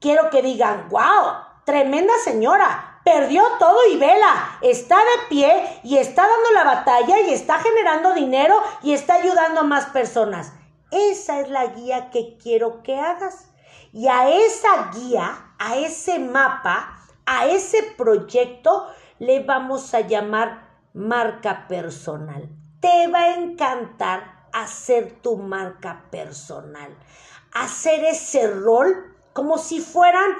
quiero 0.00 0.30
que 0.30 0.42
digan, 0.42 0.88
wow, 0.90 1.32
tremenda 1.64 2.12
señora, 2.22 3.00
perdió 3.04 3.42
todo 3.58 3.76
y 3.92 3.96
vela, 3.96 4.58
está 4.62 4.96
de 4.96 5.28
pie 5.28 5.80
y 5.82 5.96
está 5.96 6.22
dando 6.22 6.50
la 6.52 6.72
batalla 6.72 7.18
y 7.22 7.32
está 7.32 7.58
generando 7.58 8.14
dinero 8.14 8.54
y 8.84 8.92
está 8.92 9.14
ayudando 9.14 9.62
a 9.62 9.64
más 9.64 9.86
personas. 9.86 10.52
Esa 10.92 11.40
es 11.40 11.48
la 11.48 11.66
guía 11.66 12.10
que 12.12 12.38
quiero 12.40 12.84
que 12.84 13.00
hagas. 13.00 13.50
Y 13.92 14.06
a 14.06 14.30
esa 14.30 14.92
guía, 14.94 15.52
a 15.58 15.78
ese 15.78 16.20
mapa, 16.20 16.96
a 17.26 17.48
ese 17.48 17.82
proyecto, 17.96 18.86
le 19.18 19.40
vamos 19.40 19.94
a 19.94 20.00
llamar 20.00 20.63
marca 20.94 21.66
personal. 21.68 22.48
Te 22.80 23.08
va 23.08 23.20
a 23.20 23.34
encantar 23.34 24.46
hacer 24.52 25.20
tu 25.20 25.36
marca 25.36 26.04
personal, 26.10 26.96
hacer 27.52 28.04
ese 28.04 28.46
rol 28.48 29.16
como 29.32 29.58
si 29.58 29.80
fueran 29.80 30.30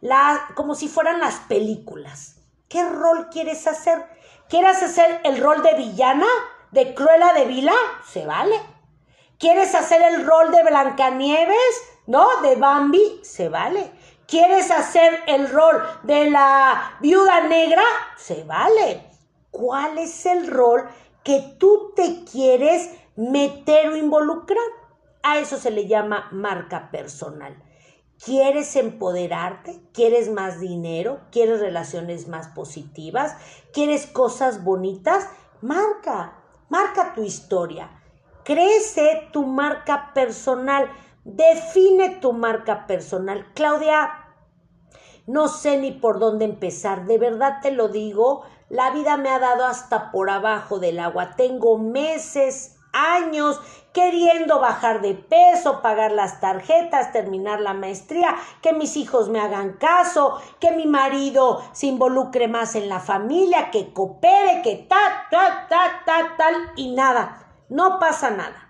la, 0.00 0.48
como 0.54 0.74
si 0.74 0.88
fueran 0.88 1.18
las 1.18 1.40
películas. 1.40 2.36
¿Qué 2.68 2.88
rol 2.88 3.28
quieres 3.30 3.66
hacer? 3.66 4.06
¿Quieres 4.48 4.82
hacer 4.82 5.20
el 5.24 5.38
rol 5.38 5.62
de 5.62 5.74
villana? 5.74 6.26
¿De 6.70 6.94
Cruella 6.94 7.32
de 7.32 7.46
Vila? 7.46 7.74
Se 8.06 8.26
vale. 8.26 8.60
¿Quieres 9.38 9.74
hacer 9.74 10.02
el 10.02 10.24
rol 10.24 10.50
de 10.52 10.62
Blancanieves? 10.62 11.82
¿No? 12.06 12.40
¿De 12.42 12.56
Bambi? 12.56 13.20
Se 13.22 13.48
vale. 13.48 13.90
¿Quieres 14.26 14.70
hacer 14.70 15.22
el 15.26 15.50
rol 15.50 15.82
de 16.02 16.30
la 16.30 16.96
viuda 17.00 17.40
negra? 17.42 17.82
Se 18.16 18.44
vale. 18.44 19.13
¿Cuál 19.54 19.98
es 19.98 20.26
el 20.26 20.48
rol 20.48 20.88
que 21.22 21.54
tú 21.60 21.92
te 21.94 22.24
quieres 22.24 22.90
meter 23.14 23.88
o 23.90 23.96
involucrar? 23.96 24.58
A 25.22 25.38
eso 25.38 25.58
se 25.58 25.70
le 25.70 25.86
llama 25.86 26.28
marca 26.32 26.90
personal. 26.90 27.62
¿Quieres 28.24 28.74
empoderarte? 28.74 29.80
¿Quieres 29.92 30.28
más 30.28 30.58
dinero? 30.58 31.20
¿Quieres 31.30 31.60
relaciones 31.60 32.26
más 32.26 32.48
positivas? 32.48 33.36
¿Quieres 33.72 34.08
cosas 34.08 34.64
bonitas? 34.64 35.28
Marca, 35.62 36.42
marca 36.68 37.14
tu 37.14 37.22
historia. 37.22 38.02
Crece 38.42 39.28
tu 39.32 39.46
marca 39.46 40.10
personal. 40.14 40.90
Define 41.22 42.16
tu 42.16 42.32
marca 42.32 42.88
personal. 42.88 43.52
Claudia, 43.54 44.10
no 45.28 45.46
sé 45.46 45.78
ni 45.78 45.92
por 45.92 46.18
dónde 46.18 46.44
empezar. 46.44 47.06
De 47.06 47.18
verdad 47.18 47.60
te 47.62 47.70
lo 47.70 47.86
digo. 47.86 48.42
La 48.68 48.90
vida 48.90 49.16
me 49.16 49.30
ha 49.30 49.38
dado 49.38 49.66
hasta 49.66 50.10
por 50.10 50.30
abajo 50.30 50.78
del 50.78 50.98
agua. 50.98 51.36
Tengo 51.36 51.78
meses, 51.78 52.76
años 52.92 53.60
queriendo 53.92 54.58
bajar 54.58 55.02
de 55.02 55.14
peso, 55.14 55.80
pagar 55.80 56.10
las 56.10 56.40
tarjetas, 56.40 57.12
terminar 57.12 57.60
la 57.60 57.74
maestría, 57.74 58.34
que 58.60 58.72
mis 58.72 58.96
hijos 58.96 59.28
me 59.28 59.40
hagan 59.40 59.74
caso, 59.74 60.40
que 60.58 60.72
mi 60.72 60.86
marido 60.86 61.62
se 61.72 61.86
involucre 61.86 62.48
más 62.48 62.74
en 62.74 62.88
la 62.88 62.98
familia, 62.98 63.70
que 63.70 63.92
coopere, 63.92 64.62
que 64.62 64.86
ta, 64.88 65.28
ta, 65.30 65.66
ta, 65.68 66.02
ta, 66.04 66.34
tal 66.36 66.54
y 66.74 66.92
nada. 66.92 67.46
No 67.68 68.00
pasa 68.00 68.30
nada. 68.30 68.68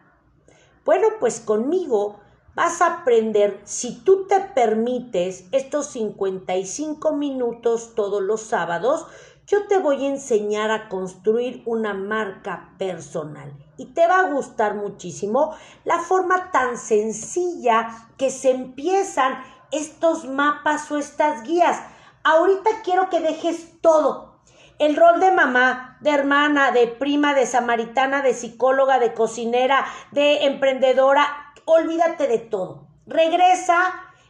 Bueno, 0.85 1.09
pues 1.19 1.41
conmigo 1.41 2.21
vas 2.55 2.83
a 2.83 2.99
aprender, 2.99 3.61
si 3.65 4.05
tú 4.05 4.27
te 4.27 4.41
permites 4.41 5.47
estos 5.53 5.87
55 5.87 7.13
minutos 7.13 7.95
todos 7.95 8.23
los 8.23 8.43
sábados, 8.43 9.07
yo 9.47 9.67
te 9.67 9.79
voy 9.79 10.05
a 10.05 10.09
enseñar 10.09 10.71
a 10.71 10.89
construir 10.89 11.63
una 11.67 11.93
marca 11.93 12.71
personal 12.79 13.53
y 13.77 13.87
te 13.87 14.07
va 14.07 14.21
a 14.21 14.31
gustar 14.31 14.75
muchísimo 14.75 15.55
la 15.85 15.99
forma 15.99 16.51
tan 16.51 16.79
sencilla 16.79 18.09
que 18.17 18.31
se 18.31 18.51
empiezan 18.51 19.43
estos 19.71 20.25
mapas 20.25 20.91
o 20.91 20.99
estas 20.99 21.43
guías. 21.43 21.81
Ahorita 22.23 22.71
quiero 22.85 23.11
que 23.11 23.21
dejes 23.21 23.81
todo. 23.81 24.35
El 24.79 24.97
rol 24.97 25.21
de 25.21 25.31
mamá, 25.31 25.99
de 26.01 26.11
hermana, 26.11 26.73
de 26.73 26.89
prima, 26.89 27.35
de 27.35 27.47
samaritana, 27.47 28.23
de 28.23 28.35
psicóloga, 28.35 28.99
de 28.99 29.15
cocinera, 29.15 29.85
de 30.11 30.47
emprendedora, 30.47 31.27
olvídate 31.65 32.27
de 32.27 32.39
todo. 32.39 32.87
Regresa, 33.07 33.77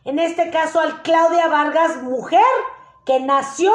en 0.04 0.18
este 0.18 0.50
caso, 0.50 0.80
al 0.80 1.02
Claudia 1.02 1.48
Vargas, 1.48 2.02
mujer 2.02 2.40
que 3.06 3.20
nació 3.20 3.72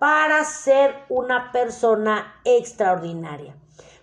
para 0.00 0.44
ser 0.44 1.04
una 1.10 1.52
persona 1.52 2.40
extraordinaria. 2.44 3.54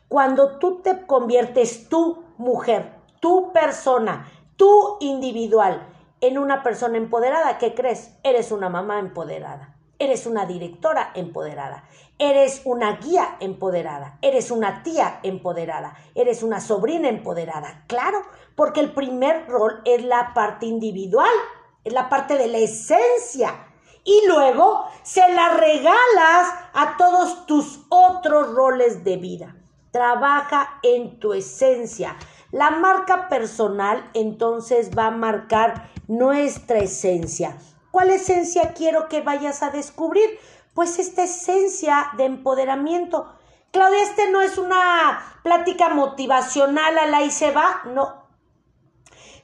Cuando 0.07 0.59
tú 0.59 0.81
te 0.83 1.07
conviertes 1.07 1.89
tú, 1.89 2.23
mujer, 2.37 2.93
tu 3.19 3.51
persona, 3.51 4.31
tú 4.57 4.97
individual, 4.99 5.87
en 6.21 6.37
una 6.37 6.61
persona 6.61 6.97
empoderada, 6.97 7.57
¿qué 7.57 7.73
crees? 7.73 8.15
Eres 8.21 8.51
una 8.51 8.69
mamá 8.69 8.99
empoderada, 8.99 9.75
eres 9.97 10.27
una 10.27 10.45
directora 10.45 11.11
empoderada, 11.15 11.83
eres 12.19 12.61
una 12.65 12.97
guía 12.97 13.35
empoderada, 13.39 14.19
eres 14.21 14.51
una 14.51 14.83
tía 14.83 15.19
empoderada, 15.23 15.95
eres 16.13 16.43
una 16.43 16.61
sobrina 16.61 17.09
empoderada. 17.09 17.85
Claro, 17.87 18.21
porque 18.55 18.81
el 18.81 18.93
primer 18.93 19.47
rol 19.47 19.81
es 19.83 20.03
la 20.03 20.35
parte 20.35 20.67
individual, 20.67 21.33
es 21.83 21.91
la 21.91 22.07
parte 22.07 22.37
de 22.37 22.49
la 22.49 22.59
esencia 22.59 23.66
y 24.07 24.25
luego 24.25 24.89
se 25.03 25.27
la 25.33 25.49
regalas 25.49 26.47
a 26.73 26.95
todos 26.97 27.45
tus 27.45 27.81
otros 27.89 28.55
roles 28.55 29.03
de 29.03 29.17
vida. 29.17 29.57
Trabaja 29.91 30.79
en 30.81 31.19
tu 31.19 31.33
esencia. 31.33 32.15
La 32.53 32.71
marca 32.71 33.27
personal 33.27 34.09
entonces 34.13 34.97
va 34.97 35.07
a 35.07 35.11
marcar 35.11 35.89
nuestra 36.07 36.79
esencia. 36.79 37.57
¿Cuál 37.91 38.11
esencia 38.11 38.73
quiero 38.73 39.09
que 39.09 39.19
vayas 39.19 39.61
a 39.61 39.71
descubrir? 39.71 40.39
Pues 40.73 40.99
esta 40.99 41.23
esencia 41.23 42.11
de 42.15 42.25
empoderamiento. 42.25 43.33
Claudia, 43.71 44.03
este 44.03 44.31
no 44.31 44.39
es 44.39 44.57
una 44.57 45.21
plática 45.43 45.89
motivacional 45.89 46.97
a 46.97 47.07
la 47.07 47.23
y 47.23 47.31
se 47.31 47.51
va. 47.51 47.81
No, 47.93 48.16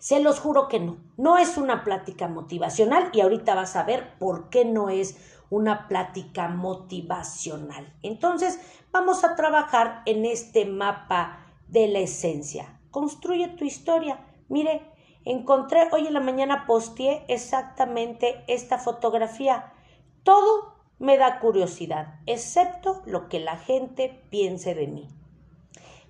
se 0.04 0.20
los 0.20 0.42
juro 0.42 0.68
que 0.68 0.82
no. 0.82 0.98
No 1.16 1.38
es 1.38 1.56
una 1.56 1.86
plática 1.86 2.28
motivacional 2.28 3.10
y 3.14 3.22
ahorita 3.22 3.56
vas 3.56 3.78
a 3.78 3.84
ver 3.84 4.18
por 4.20 4.50
qué 4.50 4.66
no 4.66 4.90
es 4.90 5.16
una 5.50 5.88
plática 5.88 6.50
motivacional. 6.50 7.94
Entonces, 8.04 8.60
vamos 8.92 9.24
a 9.24 9.38
trabajar 9.38 10.02
en 10.06 10.26
este 10.26 10.66
mapa 10.66 11.46
de 11.70 11.88
la 11.88 12.00
esencia. 12.00 12.82
Construye 12.92 13.48
tu 13.48 13.64
historia. 13.64 14.20
Mire, 14.50 14.82
encontré 15.24 15.88
hoy 15.94 16.08
en 16.08 16.16
la 16.16 16.20
mañana 16.20 16.66
posteé 16.68 17.24
exactamente 17.30 18.44
esta 18.48 18.80
fotografía. 18.80 19.72
Todo 20.24 20.74
me 21.00 21.18
da 21.18 21.40
curiosidad, 21.40 22.16
excepto 22.26 23.04
lo 23.06 23.30
que 23.30 23.40
la 23.40 23.56
gente 23.56 24.22
piense 24.30 24.76
de 24.76 24.88
mí. 24.88 25.08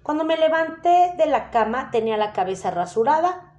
Cuando 0.01 0.23
me 0.23 0.35
levanté 0.35 1.13
de 1.15 1.27
la 1.27 1.51
cama 1.51 1.91
tenía 1.91 2.17
la 2.17 2.33
cabeza 2.33 2.71
rasurada, 2.71 3.52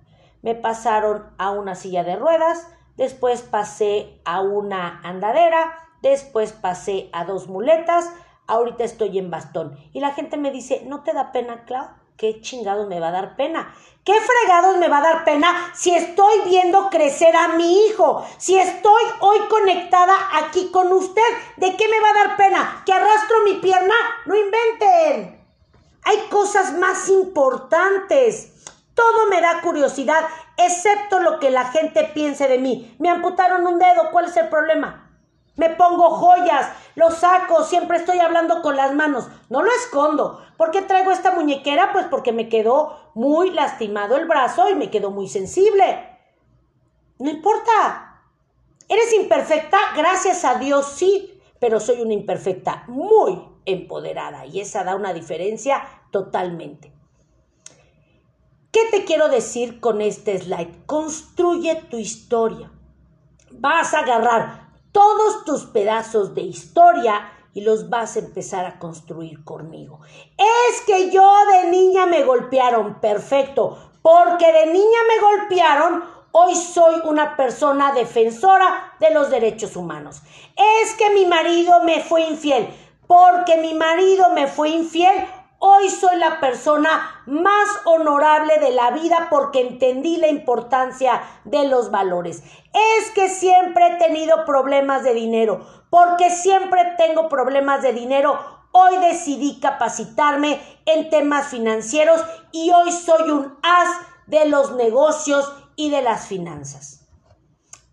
me 0.44 0.54
pasaron 0.54 1.24
a 1.38 1.50
una 1.52 1.74
silla 1.74 2.04
de 2.04 2.16
ruedas, 2.16 2.68
después 2.96 3.40
pasé 3.40 4.20
a 4.26 4.42
una 4.42 5.00
andadera, 5.02 5.74
después 6.02 6.52
pasé 6.52 7.09
a 7.14 7.24
dos 7.24 7.48
muletas, 7.48 8.12
ahorita 8.46 8.85
estoy 8.85 9.18
en 9.18 9.30
bastón. 9.30 9.78
Y 9.94 10.00
la 10.00 10.12
gente 10.12 10.37
me 10.37 10.50
dice, 10.50 10.83
¿no 10.85 11.02
te 11.02 11.14
da 11.14 11.33
pena, 11.33 11.64
Clau? 11.64 11.88
¿Qué 12.18 12.42
chingados 12.42 12.87
me 12.88 13.00
va 13.00 13.09
a 13.09 13.12
dar 13.12 13.37
pena? 13.37 13.74
¿Qué 14.04 14.12
fregados 14.12 14.76
me 14.76 14.88
va 14.88 14.98
a 14.98 15.14
dar 15.14 15.24
pena 15.24 15.72
si 15.74 15.94
estoy 15.94 16.42
viendo 16.44 16.90
crecer 16.90 17.35
a 17.35 17.57
mi 17.57 17.87
hijo? 17.87 18.22
Si 18.37 18.54
estoy 18.54 19.02
hoy 19.20 19.38
conectada 19.48 20.14
aquí 20.35 20.70
con 20.70 20.92
usted, 20.92 21.22
¿de 21.57 21.74
qué 21.74 21.88
me 21.88 22.00
va 22.00 22.11
a 22.11 22.26
dar 22.26 22.37
pena? 22.37 22.83
¿Que 22.85 22.92
arrastro 22.92 23.37
mi 23.46 23.54
pierna? 23.54 23.94
No 24.26 24.37
inventen. 24.37 25.42
Hay 26.04 26.18
cosas 26.28 26.74
más 26.74 27.09
importantes. 27.09 28.53
Todo 28.94 29.26
me 29.28 29.40
da 29.40 29.61
curiosidad, 29.61 30.24
excepto 30.57 31.20
lo 31.20 31.40
que 31.40 31.50
la 31.50 31.66
gente 31.66 32.11
piense 32.14 32.48
de 32.48 32.59
mí. 32.59 32.94
Me 32.98 33.11
amputaron 33.11 33.66
un 33.66 33.78
dedo, 33.78 34.11
¿cuál 34.12 34.26
es 34.26 34.37
el 34.37 34.48
problema? 34.48 35.11
Me 35.57 35.70
pongo 35.70 36.11
joyas, 36.11 36.72
lo 36.96 37.11
saco, 37.11 37.64
siempre 37.64 37.98
estoy 37.98 38.18
hablando 38.18 38.61
con 38.62 38.76
las 38.76 38.92
manos. 38.94 39.28
No 39.48 39.62
lo 39.62 39.70
escondo. 39.70 40.40
¿Por 40.57 40.70
qué 40.70 40.83
traigo 40.83 41.12
esta 41.12 41.33
muñequera? 41.33 41.92
Pues 41.92 42.07
porque 42.07 42.33
me 42.33 42.48
quedó 42.48 43.11
muy 43.14 43.50
lastimado 43.50 44.16
el 44.16 44.26
brazo 44.26 44.68
y 44.68 44.74
me 44.74 44.90
quedó 44.90 45.11
muy 45.11 45.28
sensible. 45.28 46.09
No 47.18 47.30
importa. 47.30 48.22
¿Eres 48.88 49.14
imperfecta? 49.14 49.78
Gracias 49.96 50.44
a 50.44 50.59
Dios 50.59 50.87
sí, 50.87 51.40
pero 51.61 51.80
soy 51.80 52.00
una 52.02 52.12
imperfecta 52.12 52.85
muy 52.88 53.40
empoderada 53.64 54.46
y 54.46 54.61
esa 54.61 54.85
da 54.85 54.94
una 54.94 55.12
diferencia 55.12 55.83
totalmente. 56.11 56.92
¿Qué 58.74 58.80
te 58.90 59.04
quiero 59.04 59.28
decir 59.28 59.78
con 59.78 60.00
este 60.00 60.37
slide? 60.37 60.84
Construye 60.84 61.76
tu 61.88 61.96
historia. 61.96 62.72
Vas 63.52 63.94
a 63.94 64.00
agarrar 64.00 64.72
todos 64.90 65.44
tus 65.44 65.66
pedazos 65.66 66.34
de 66.34 66.40
historia 66.40 67.30
y 67.52 67.60
los 67.60 67.88
vas 67.88 68.16
a 68.16 68.18
empezar 68.18 68.66
a 68.66 68.80
construir 68.80 69.44
conmigo. 69.44 70.00
Es 70.37 70.80
que 70.80 71.12
yo 71.12 71.24
de 71.52 71.70
niña 71.70 72.06
me 72.06 72.24
golpearon, 72.24 72.98
perfecto, 73.00 73.78
porque 74.02 74.52
de 74.52 74.66
niña 74.66 74.98
me 75.08 75.22
golpearon, 75.22 76.14
Hoy 76.37 76.56
soy 76.56 76.96
una 77.04 77.37
persona 77.37 77.92
defensora 77.92 78.96
de 78.98 79.12
los 79.12 79.30
derechos 79.30 79.76
humanos. 79.76 80.20
Es 80.82 80.94
que 80.94 81.10
mi 81.10 81.26
marido 81.26 81.84
me 81.84 82.02
fue 82.02 82.22
infiel. 82.22 82.74
Porque 83.06 83.56
mi 83.58 83.72
marido 83.74 84.30
me 84.30 84.48
fue 84.48 84.70
infiel, 84.70 85.28
Hoy 85.66 85.88
soy 85.88 86.18
la 86.18 86.40
persona 86.40 87.22
más 87.24 87.68
honorable 87.87 88.59
de 88.59 88.72
la 88.72 88.90
vida 88.90 89.29
porque 89.31 89.62
entendí 89.62 90.18
la 90.18 90.29
importancia 90.29 91.22
de 91.44 91.66
los 91.66 91.90
valores. 91.90 92.42
Es 92.98 93.11
que 93.12 93.31
siempre 93.31 93.87
he 93.87 93.96
tenido 93.96 94.44
problemas 94.44 95.05
de 95.05 95.14
dinero. 95.14 95.64
Porque 95.88 96.29
siempre 96.29 96.83
tengo 96.98 97.31
problemas 97.31 97.81
de 97.81 97.94
dinero. 97.94 98.38
Hoy 98.72 98.98
decidí 98.98 99.59
capacitarme 99.59 100.61
en 100.85 101.09
temas 101.09 101.46
financieros 101.46 102.22
y 102.53 102.70
hoy 102.70 102.92
soy 102.92 103.31
un 103.31 103.59
as 103.62 103.88
de 104.27 104.44
los 104.44 104.72
negocios 104.72 105.50
y 105.77 105.88
de 105.88 106.03
las 106.03 106.27
finanzas. 106.27 107.07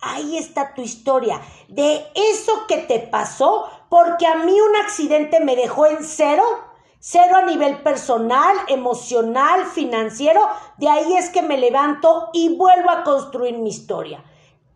Ahí 0.01 0.37
está 0.37 0.73
tu 0.73 0.81
historia. 0.81 1.39
De 1.69 2.05
eso 2.15 2.67
que 2.67 2.79
te 2.79 2.99
pasó, 2.99 3.69
porque 3.87 4.27
a 4.27 4.35
mí 4.39 4.59
un 4.59 4.75
accidente 4.83 5.39
me 5.39 5.55
dejó 5.55 5.85
en 5.85 6.03
cero 6.03 6.43
Cero 7.03 7.35
a 7.35 7.41
nivel 7.41 7.81
personal, 7.81 8.55
emocional, 8.67 9.65
financiero. 9.65 10.39
De 10.77 10.87
ahí 10.87 11.15
es 11.15 11.31
que 11.31 11.41
me 11.41 11.57
levanto 11.57 12.29
y 12.31 12.55
vuelvo 12.55 12.91
a 12.91 13.03
construir 13.03 13.57
mi 13.57 13.71
historia. 13.71 14.23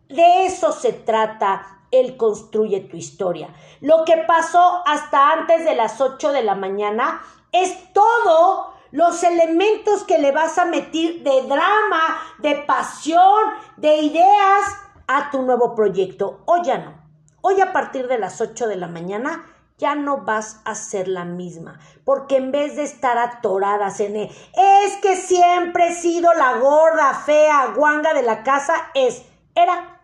De 0.08 0.44
eso 0.44 0.72
se 0.72 0.92
trata 0.92 1.84
el 1.92 2.16
construye 2.16 2.80
tu 2.80 2.96
historia. 2.96 3.54
Lo 3.80 4.04
que 4.04 4.16
pasó 4.26 4.82
hasta 4.86 5.30
antes 5.34 5.64
de 5.64 5.76
las 5.76 6.00
8 6.00 6.32
de 6.32 6.42
la 6.42 6.56
mañana 6.56 7.22
es 7.52 7.92
todo 7.92 8.74
los 8.90 9.22
elementos 9.22 10.02
que 10.02 10.18
le 10.18 10.32
vas 10.32 10.58
a 10.58 10.64
meter 10.64 11.22
de 11.22 11.42
drama, 11.42 12.18
de 12.38 12.56
pasión, 12.56 13.52
de 13.76 13.98
ideas 13.98 14.64
a 15.06 15.30
tu 15.30 15.42
nuevo 15.42 15.76
proyecto. 15.76 16.40
Hoy 16.46 16.62
ya 16.64 16.78
no. 16.78 16.92
Hoy 17.40 17.60
a 17.60 17.72
partir 17.72 18.08
de 18.08 18.18
las 18.18 18.40
8 18.40 18.66
de 18.66 18.74
la 18.74 18.88
mañana 18.88 19.44
ya 19.78 19.94
no 19.94 20.18
vas 20.18 20.60
a 20.64 20.74
ser 20.74 21.08
la 21.08 21.24
misma, 21.24 21.78
porque 22.04 22.36
en 22.36 22.50
vez 22.50 22.76
de 22.76 22.84
estar 22.84 23.18
atoradas 23.18 24.00
en 24.00 24.16
él, 24.16 24.30
es 24.54 24.96
que 25.02 25.16
siempre 25.16 25.88
he 25.88 25.94
sido 25.94 26.32
la 26.34 26.58
gorda, 26.58 27.14
fea, 27.14 27.72
guanga 27.74 28.14
de 28.14 28.22
la 28.22 28.42
casa, 28.42 28.74
es, 28.94 29.22
era, 29.54 30.00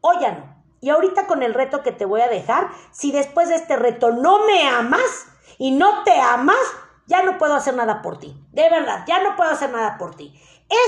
o 0.00 0.20
ya 0.20 0.32
no. 0.32 0.54
Y 0.80 0.90
ahorita 0.90 1.26
con 1.26 1.42
el 1.42 1.54
reto 1.54 1.82
que 1.82 1.92
te 1.92 2.04
voy 2.04 2.20
a 2.20 2.28
dejar, 2.28 2.68
si 2.90 3.10
después 3.10 3.48
de 3.48 3.54
este 3.54 3.76
reto 3.76 4.10
no 4.10 4.44
me 4.46 4.68
amas 4.68 5.26
y 5.56 5.70
no 5.70 6.02
te 6.02 6.20
amas, 6.20 6.58
ya 7.06 7.22
no 7.22 7.38
puedo 7.38 7.54
hacer 7.54 7.74
nada 7.74 8.02
por 8.02 8.18
ti. 8.18 8.36
De 8.52 8.68
verdad, 8.68 9.04
ya 9.06 9.22
no 9.22 9.36
puedo 9.36 9.50
hacer 9.50 9.70
nada 9.70 9.96
por 9.96 10.14
ti. 10.14 10.38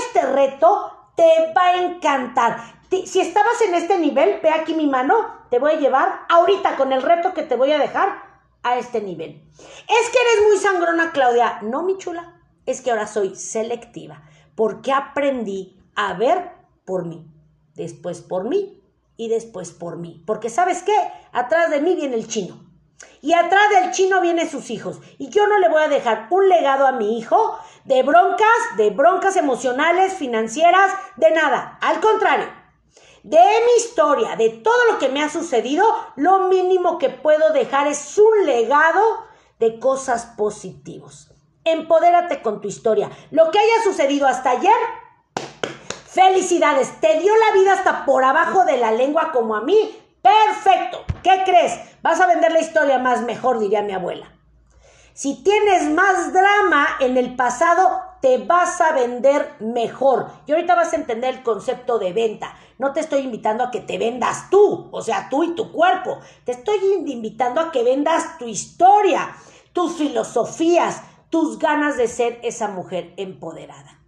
Este 0.01 0.21
reto 0.21 1.11
te 1.15 1.53
va 1.55 1.67
a 1.67 1.77
encantar. 1.77 2.57
Si 2.91 3.19
estabas 3.19 3.59
en 3.63 3.73
este 3.73 3.97
nivel, 3.97 4.39
ve 4.41 4.51
aquí 4.51 4.75
mi 4.75 4.85
mano, 4.85 5.15
te 5.49 5.59
voy 5.59 5.73
a 5.73 5.79
llevar 5.79 6.25
ahorita 6.29 6.75
con 6.75 6.93
el 6.93 7.01
reto 7.01 7.33
que 7.33 7.43
te 7.43 7.55
voy 7.55 7.71
a 7.71 7.79
dejar 7.79 8.21
a 8.63 8.77
este 8.77 9.01
nivel. 9.01 9.43
Es 9.57 10.09
que 10.09 10.19
eres 10.19 10.47
muy 10.47 10.57
sangrona, 10.57 11.11
Claudia. 11.11 11.59
No, 11.61 11.83
mi 11.83 11.97
chula, 11.97 12.41
es 12.65 12.81
que 12.81 12.91
ahora 12.91 13.07
soy 13.07 13.35
selectiva, 13.35 14.23
porque 14.55 14.91
aprendí 14.91 15.79
a 15.95 16.13
ver 16.13 16.51
por 16.85 17.05
mí, 17.05 17.25
después 17.75 18.21
por 18.21 18.43
mí 18.43 18.83
y 19.15 19.29
después 19.29 19.71
por 19.71 19.97
mí. 19.97 20.23
Porque 20.25 20.49
sabes 20.49 20.83
qué, 20.83 20.95
atrás 21.31 21.69
de 21.69 21.81
mí 21.81 21.95
viene 21.95 22.15
el 22.15 22.27
chino. 22.27 22.67
Y 23.21 23.33
atrás 23.33 23.63
del 23.73 23.91
chino 23.91 24.21
vienen 24.21 24.49
sus 24.49 24.69
hijos. 24.69 24.99
Y 25.17 25.29
yo 25.29 25.47
no 25.47 25.57
le 25.59 25.69
voy 25.69 25.81
a 25.81 25.87
dejar 25.87 26.27
un 26.29 26.47
legado 26.49 26.87
a 26.87 26.93
mi 26.93 27.17
hijo 27.17 27.57
de 27.85 28.03
broncas, 28.03 28.47
de 28.77 28.89
broncas 28.89 29.37
emocionales, 29.37 30.13
financieras, 30.13 30.91
de 31.15 31.31
nada. 31.31 31.77
Al 31.81 31.99
contrario, 31.99 32.45
de 33.27 33.37
mi 33.37 33.83
historia, 33.83 34.37
de 34.37 34.49
todo 34.49 34.77
lo 34.89 34.99
que 34.99 35.09
me 35.09 35.21
ha 35.21 35.29
sucedido, 35.29 35.85
lo 36.15 36.47
mínimo 36.47 36.97
que 36.97 37.09
puedo 37.09 37.51
dejar 37.51 37.87
es 37.87 38.17
un 38.17 38.45
legado 38.45 39.01
de 39.59 39.79
cosas 39.79 40.27
positivas. 40.37 41.33
Empodérate 41.65 42.41
con 42.41 42.61
tu 42.61 42.69
historia. 42.69 43.11
Lo 43.31 43.51
que 43.51 43.59
haya 43.59 43.83
sucedido 43.83 44.27
hasta 44.27 44.51
ayer, 44.51 44.77
felicidades. 46.05 47.01
Te 47.01 47.19
dio 47.19 47.33
la 47.35 47.59
vida 47.59 47.73
hasta 47.73 48.05
por 48.05 48.23
abajo 48.23 48.63
de 48.63 48.77
la 48.77 48.93
lengua 48.93 49.33
como 49.33 49.57
a 49.57 49.61
mí. 49.61 50.01
Perfecto. 50.21 51.03
¿Qué 51.21 51.43
crees? 51.43 51.73
Vas 52.01 52.21
a 52.21 52.27
vender 52.27 52.53
la 52.53 52.61
historia 52.61 52.97
más 52.97 53.23
mejor, 53.23 53.59
diría 53.59 53.81
mi 53.81 53.91
abuela. 53.91 54.31
Si 55.13 55.43
tienes 55.43 55.89
más 55.89 56.31
drama 56.31 56.87
en 57.01 57.17
el 57.17 57.35
pasado, 57.35 58.06
te 58.21 58.37
vas 58.39 58.81
a 58.81 58.93
vender 58.93 59.55
mejor. 59.59 60.27
Y 60.45 60.51
ahorita 60.51 60.75
vas 60.75 60.93
a 60.93 60.97
entender 60.97 61.35
el 61.35 61.43
concepto 61.43 61.99
de 61.99 62.13
venta. 62.13 62.55
No 62.77 62.93
te 62.93 62.99
estoy 62.99 63.21
invitando 63.21 63.63
a 63.63 63.71
que 63.71 63.81
te 63.81 63.97
vendas 63.97 64.49
tú, 64.49 64.89
o 64.91 65.01
sea, 65.01 65.29
tú 65.29 65.43
y 65.43 65.55
tu 65.55 65.71
cuerpo. 65.71 66.19
Te 66.43 66.51
estoy 66.51 66.77
invitando 67.05 67.61
a 67.61 67.71
que 67.71 67.83
vendas 67.83 68.37
tu 68.37 68.45
historia, 68.45 69.35
tus 69.73 69.93
filosofías, 69.93 71.01
tus 71.29 71.59
ganas 71.59 71.97
de 71.97 72.07
ser 72.07 72.39
esa 72.43 72.67
mujer 72.67 73.13
empoderada. 73.17 73.99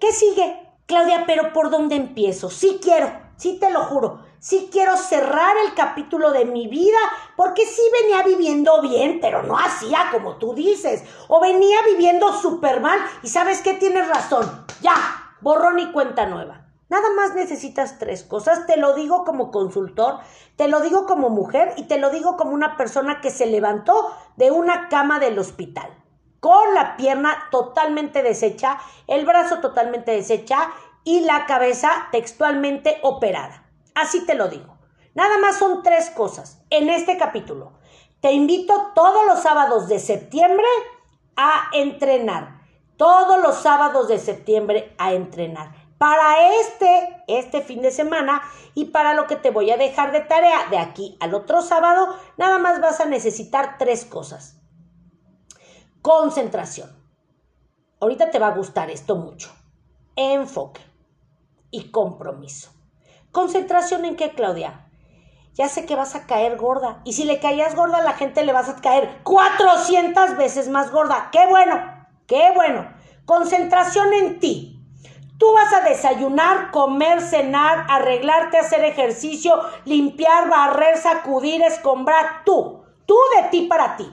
¿Qué 0.00 0.12
sigue? 0.12 0.68
Claudia, 0.86 1.24
pero 1.26 1.52
¿por 1.52 1.70
dónde 1.70 1.96
empiezo? 1.96 2.50
Sí 2.50 2.80
quiero, 2.82 3.10
sí 3.36 3.58
te 3.60 3.70
lo 3.70 3.84
juro. 3.84 4.31
Sí 4.42 4.70
quiero 4.72 4.96
cerrar 4.96 5.56
el 5.64 5.72
capítulo 5.74 6.32
de 6.32 6.44
mi 6.44 6.66
vida 6.66 6.98
porque 7.36 7.64
sí 7.64 7.80
venía 8.02 8.24
viviendo 8.24 8.82
bien, 8.82 9.20
pero 9.20 9.44
no 9.44 9.56
hacía 9.56 10.08
como 10.10 10.34
tú 10.38 10.52
dices. 10.52 11.04
O 11.28 11.40
venía 11.40 11.76
viviendo 11.86 12.32
súper 12.32 12.80
mal 12.80 12.98
y 13.22 13.28
sabes 13.28 13.62
qué 13.62 13.74
tienes 13.74 14.08
razón. 14.08 14.66
Ya, 14.80 14.96
borrón 15.42 15.78
y 15.78 15.92
cuenta 15.92 16.26
nueva. 16.26 16.66
Nada 16.88 17.08
más 17.14 17.36
necesitas 17.36 18.00
tres 18.00 18.24
cosas. 18.24 18.66
Te 18.66 18.76
lo 18.78 18.94
digo 18.94 19.24
como 19.24 19.52
consultor, 19.52 20.18
te 20.56 20.66
lo 20.66 20.80
digo 20.80 21.06
como 21.06 21.30
mujer 21.30 21.74
y 21.76 21.84
te 21.84 22.00
lo 22.00 22.10
digo 22.10 22.36
como 22.36 22.50
una 22.50 22.76
persona 22.76 23.20
que 23.20 23.30
se 23.30 23.46
levantó 23.46 24.12
de 24.34 24.50
una 24.50 24.88
cama 24.88 25.20
del 25.20 25.38
hospital. 25.38 25.88
Con 26.40 26.74
la 26.74 26.96
pierna 26.96 27.44
totalmente 27.52 28.24
deshecha, 28.24 28.80
el 29.06 29.24
brazo 29.24 29.60
totalmente 29.60 30.10
deshecha 30.10 30.72
y 31.04 31.20
la 31.20 31.46
cabeza 31.46 32.08
textualmente 32.10 32.98
operada. 33.02 33.61
Así 33.94 34.24
te 34.26 34.34
lo 34.34 34.48
digo. 34.48 34.78
Nada 35.14 35.38
más 35.38 35.58
son 35.58 35.82
tres 35.82 36.10
cosas 36.10 36.62
en 36.70 36.88
este 36.88 37.18
capítulo. 37.18 37.72
Te 38.20 38.32
invito 38.32 38.92
todos 38.94 39.26
los 39.26 39.40
sábados 39.40 39.88
de 39.88 39.98
septiembre 39.98 40.66
a 41.36 41.70
entrenar. 41.72 42.62
Todos 42.96 43.42
los 43.42 43.56
sábados 43.56 44.08
de 44.08 44.18
septiembre 44.18 44.94
a 44.98 45.12
entrenar. 45.12 45.74
Para 45.98 46.60
este, 46.60 47.24
este 47.28 47.62
fin 47.62 47.82
de 47.82 47.90
semana 47.90 48.42
y 48.74 48.86
para 48.86 49.14
lo 49.14 49.26
que 49.26 49.36
te 49.36 49.50
voy 49.50 49.70
a 49.70 49.76
dejar 49.76 50.12
de 50.12 50.20
tarea 50.20 50.68
de 50.70 50.78
aquí 50.78 51.16
al 51.20 51.34
otro 51.34 51.62
sábado, 51.62 52.16
nada 52.36 52.58
más 52.58 52.80
vas 52.80 53.00
a 53.00 53.04
necesitar 53.04 53.76
tres 53.78 54.04
cosas. 54.04 54.56
Concentración. 56.00 56.90
Ahorita 58.00 58.30
te 58.30 58.40
va 58.40 58.48
a 58.48 58.56
gustar 58.56 58.90
esto 58.90 59.14
mucho. 59.14 59.52
Enfoque 60.16 60.80
y 61.70 61.90
compromiso. 61.90 62.71
¿Concentración 63.32 64.04
en 64.04 64.16
qué, 64.16 64.32
Claudia? 64.32 64.90
Ya 65.54 65.68
sé 65.68 65.86
que 65.86 65.96
vas 65.96 66.14
a 66.14 66.26
caer 66.26 66.56
gorda. 66.56 67.00
Y 67.04 67.14
si 67.14 67.24
le 67.24 67.40
caías 67.40 67.74
gorda 67.74 67.98
a 67.98 68.02
la 68.02 68.12
gente, 68.12 68.44
le 68.44 68.52
vas 68.52 68.68
a 68.68 68.76
caer 68.76 69.20
400 69.22 70.36
veces 70.36 70.68
más 70.68 70.92
gorda. 70.92 71.30
¡Qué 71.32 71.46
bueno! 71.48 71.74
¡Qué 72.26 72.52
bueno! 72.54 72.92
Concentración 73.24 74.12
en 74.12 74.38
ti. 74.38 74.78
Tú 75.38 75.52
vas 75.54 75.72
a 75.72 75.80
desayunar, 75.80 76.70
comer, 76.70 77.22
cenar, 77.22 77.86
arreglarte, 77.88 78.58
hacer 78.58 78.84
ejercicio, 78.84 79.60
limpiar, 79.86 80.48
barrer, 80.48 80.98
sacudir, 80.98 81.62
escombrar. 81.62 82.44
Tú. 82.44 82.84
Tú 83.06 83.18
de 83.36 83.48
ti 83.48 83.62
para 83.62 83.96
ti. 83.96 84.08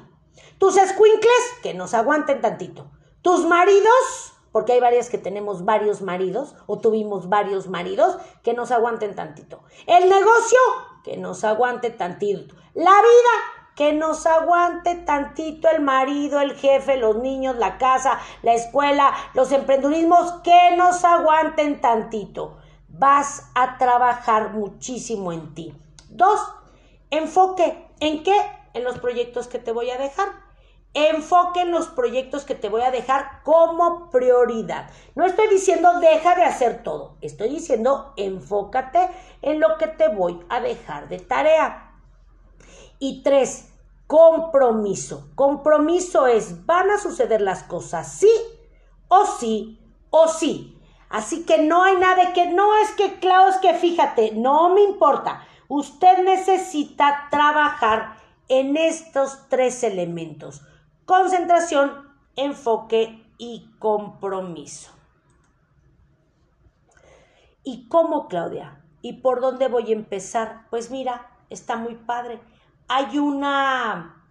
Tus 0.57 0.77
escuincles, 0.77 1.59
que 1.61 1.73
nos 1.73 1.93
aguanten 1.93 2.41
tantito. 2.41 2.89
Tus 3.21 3.45
maridos, 3.45 4.33
porque 4.51 4.73
hay 4.73 4.79
varias 4.79 5.09
que 5.09 5.17
tenemos 5.17 5.65
varios 5.65 6.01
maridos 6.01 6.55
o 6.67 6.79
tuvimos 6.79 7.29
varios 7.29 7.67
maridos 7.67 8.17
que 8.43 8.53
nos 8.53 8.71
aguanten 8.71 9.15
tantito. 9.15 9.63
El 9.85 10.09
negocio, 10.09 10.59
que 11.03 11.17
nos 11.17 11.43
aguante 11.43 11.89
tantito. 11.89 12.55
La 12.73 12.91
vida, 12.91 13.59
que 13.75 13.93
nos 13.93 14.25
aguante 14.25 14.95
tantito 14.95 15.69
el 15.69 15.81
marido, 15.81 16.41
el 16.41 16.53
jefe, 16.53 16.97
los 16.97 17.17
niños, 17.17 17.55
la 17.55 17.77
casa, 17.77 18.19
la 18.41 18.53
escuela, 18.53 19.13
los 19.33 19.51
emprendurismos, 19.51 20.41
que 20.43 20.75
nos 20.75 21.03
aguanten 21.05 21.79
tantito. 21.79 22.57
Vas 22.89 23.49
a 23.55 23.77
trabajar 23.77 24.51
muchísimo 24.51 25.31
en 25.31 25.53
ti. 25.53 25.73
Dos, 26.09 26.41
enfoque. 27.09 27.87
¿En 28.01 28.23
qué? 28.23 28.35
En 28.73 28.83
los 28.83 28.99
proyectos 28.99 29.47
que 29.47 29.59
te 29.59 29.71
voy 29.71 29.89
a 29.91 29.97
dejar. 29.97 30.48
Enfoque 30.93 31.61
en 31.61 31.71
los 31.71 31.87
proyectos 31.87 32.45
que 32.45 32.55
te 32.55 32.67
voy 32.67 32.81
a 32.81 32.91
dejar 32.91 33.43
como 33.43 34.09
prioridad. 34.09 34.89
No 35.15 35.25
estoy 35.25 35.47
diciendo 35.47 35.99
deja 35.99 36.35
de 36.35 36.43
hacer 36.43 36.81
todo, 36.83 37.15
estoy 37.21 37.49
diciendo 37.49 38.13
enfócate 38.17 39.09
en 39.41 39.59
lo 39.59 39.77
que 39.77 39.87
te 39.87 40.07
voy 40.07 40.39
a 40.49 40.59
dejar 40.59 41.07
de 41.07 41.19
tarea. 41.19 41.93
Y 42.97 43.21
tres, 43.21 43.69
compromiso. 44.07 45.29
Compromiso 45.35 46.25
es, 46.25 46.65
van 46.65 46.89
a 46.89 46.97
suceder 46.97 47.41
las 47.41 47.63
cosas 47.63 48.11
sí 48.11 48.31
o 49.07 49.25
sí 49.25 49.79
o 50.09 50.27
sí. 50.27 50.75
Así 51.09 51.43
que 51.43 51.59
no 51.59 51.83
hay 51.83 51.95
nada 51.97 52.25
de 52.25 52.33
que 52.33 52.47
no 52.47 52.75
es 52.77 52.91
que, 52.91 53.19
Klaus, 53.19 53.57
que 53.57 53.73
fíjate, 53.73 54.31
no 54.31 54.69
me 54.69 54.81
importa. 54.81 55.43
Usted 55.67 56.23
necesita 56.23 57.27
trabajar 57.29 58.15
en 58.47 58.77
estos 58.77 59.47
tres 59.49 59.83
elementos. 59.83 60.61
Concentración, 61.09 62.07
enfoque 62.35 63.25
y 63.39 63.71
compromiso. 63.79 64.91
¿Y 67.63 67.87
cómo, 67.87 68.27
Claudia? 68.27 68.85
¿Y 69.01 69.13
por 69.13 69.41
dónde 69.41 69.69
voy 69.69 69.89
a 69.89 69.95
empezar? 69.95 70.67
Pues 70.69 70.91
mira, 70.91 71.31
está 71.49 71.77
muy 71.77 71.95
padre. 71.95 72.39
Hay 72.87 73.17
una, 73.17 74.23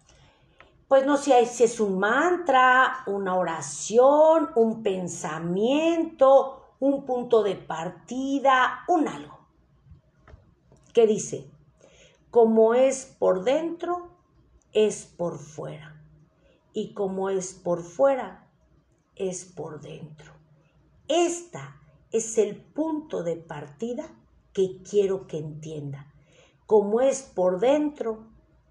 pues 0.87 1.05
no 1.05 1.17
sé 1.17 1.47
si 1.47 1.65
es 1.65 1.81
un 1.81 1.99
mantra, 1.99 2.99
una 3.09 3.35
oración, 3.35 4.51
un 4.55 4.81
pensamiento, 4.85 6.63
un 6.79 7.05
punto 7.05 7.43
de 7.43 7.57
partida, 7.57 8.85
un 8.87 9.09
algo. 9.09 9.37
¿Qué 10.95 11.09
dice? 11.09 11.51
Como 12.31 12.73
es 12.75 13.17
por 13.19 13.43
dentro, 13.43 14.13
es 14.73 15.07
por 15.07 15.41
fuera. 15.41 15.98
Y 16.79 16.95
como 16.95 17.29
es 17.29 17.55
por 17.55 17.83
fuera, 17.83 18.47
es 19.17 19.45
por 19.45 19.81
dentro. 19.81 20.31
Esta 21.09 21.75
es 22.13 22.39
el 22.39 22.55
punto 22.55 23.25
de 23.25 23.35
partida 23.35 24.05
que 24.53 24.81
quiero 24.89 25.27
que 25.27 25.39
entienda. 25.39 26.15
Como 26.67 27.01
es 27.01 27.23
por 27.23 27.59
dentro, 27.59 28.29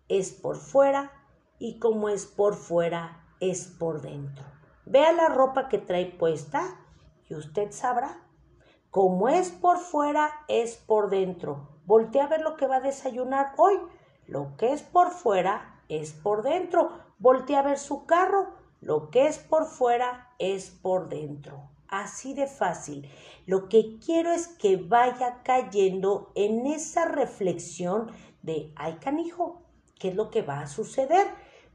es 0.07 0.31
por 0.31 0.55
fuera 0.55 1.11
y 1.59 1.79
como 1.79 2.07
es 2.07 2.25
por 2.25 2.55
fuera, 2.55 3.27
es 3.41 3.67
por 3.67 3.99
dentro. 3.99 4.45
Vea 4.85 5.11
la 5.11 5.27
ropa 5.27 5.67
que 5.67 5.77
trae 5.77 6.05
puesta 6.05 6.79
y 7.27 7.35
usted 7.35 7.73
sabrá. 7.73 8.25
Como 8.89 9.27
es 9.27 9.49
por 9.49 9.79
fuera, 9.79 10.31
es 10.47 10.77
por 10.77 11.09
dentro. 11.09 11.81
Voltea 11.85 12.23
a 12.23 12.29
ver 12.29 12.39
lo 12.39 12.55
que 12.55 12.67
va 12.67 12.77
a 12.77 12.79
desayunar 12.79 13.53
hoy. 13.57 13.77
Lo 14.27 14.55
que 14.55 14.71
es 14.71 14.81
por 14.81 15.11
fuera, 15.11 15.81
es 15.89 16.13
por 16.13 16.41
dentro. 16.41 17.06
Voltea 17.19 17.59
a 17.59 17.63
ver 17.63 17.77
su 17.77 18.05
carro. 18.05 18.53
Lo 18.81 19.09
que 19.09 19.27
es 19.27 19.39
por 19.39 19.65
fuera, 19.65 20.33
es 20.39 20.69
por 20.69 21.09
dentro. 21.09 21.69
Así 21.87 22.33
de 22.33 22.47
fácil. 22.47 23.09
Lo 23.45 23.69
que 23.69 23.97
quiero 23.97 24.31
es 24.31 24.47
que 24.47 24.77
vaya 24.77 25.41
cayendo 25.43 26.31
en 26.35 26.67
esa 26.67 27.05
reflexión 27.05 28.11
de, 28.41 28.73
ay 28.75 28.97
canijo, 28.97 29.61
¿qué 29.99 30.09
es 30.09 30.15
lo 30.15 30.29
que 30.29 30.41
va 30.41 30.59
a 30.59 30.67
suceder? 30.67 31.27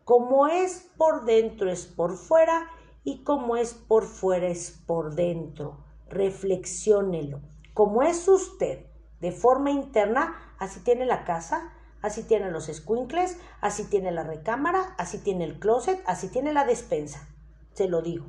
Como 0.05 0.47
es 0.49 0.91
por 0.97 1.25
dentro 1.25 1.71
es 1.71 1.87
por 1.87 2.17
fuera 2.17 2.69
y 3.05 3.25
como 3.25 3.57
es 3.57 3.75
por 3.75 4.05
fuera 4.05 4.49
es 4.49 4.83
por 4.87 5.15
dentro. 5.15 5.79
Reflexiónelo. 6.09 7.41
Como 7.75 8.03
es 8.03 8.29
usted 8.29 8.87
de 9.21 9.33
forma 9.33 9.71
interna, 9.71 10.55
así 10.59 10.81
tiene 10.81 11.07
la 11.07 11.25
casa, 11.25 11.73
así 12.03 12.23
tiene 12.25 12.51
los 12.51 12.67
squinkles, 12.67 13.39
así 13.61 13.85
tiene 13.85 14.11
la 14.11 14.25
recámara, 14.25 14.95
así 14.99 15.19
tiene 15.19 15.45
el 15.45 15.59
closet, 15.59 16.03
así 16.07 16.29
tiene 16.29 16.53
la 16.53 16.65
despensa. 16.65 17.27
Se 17.73 17.89
lo 17.89 18.03
digo. 18.03 18.27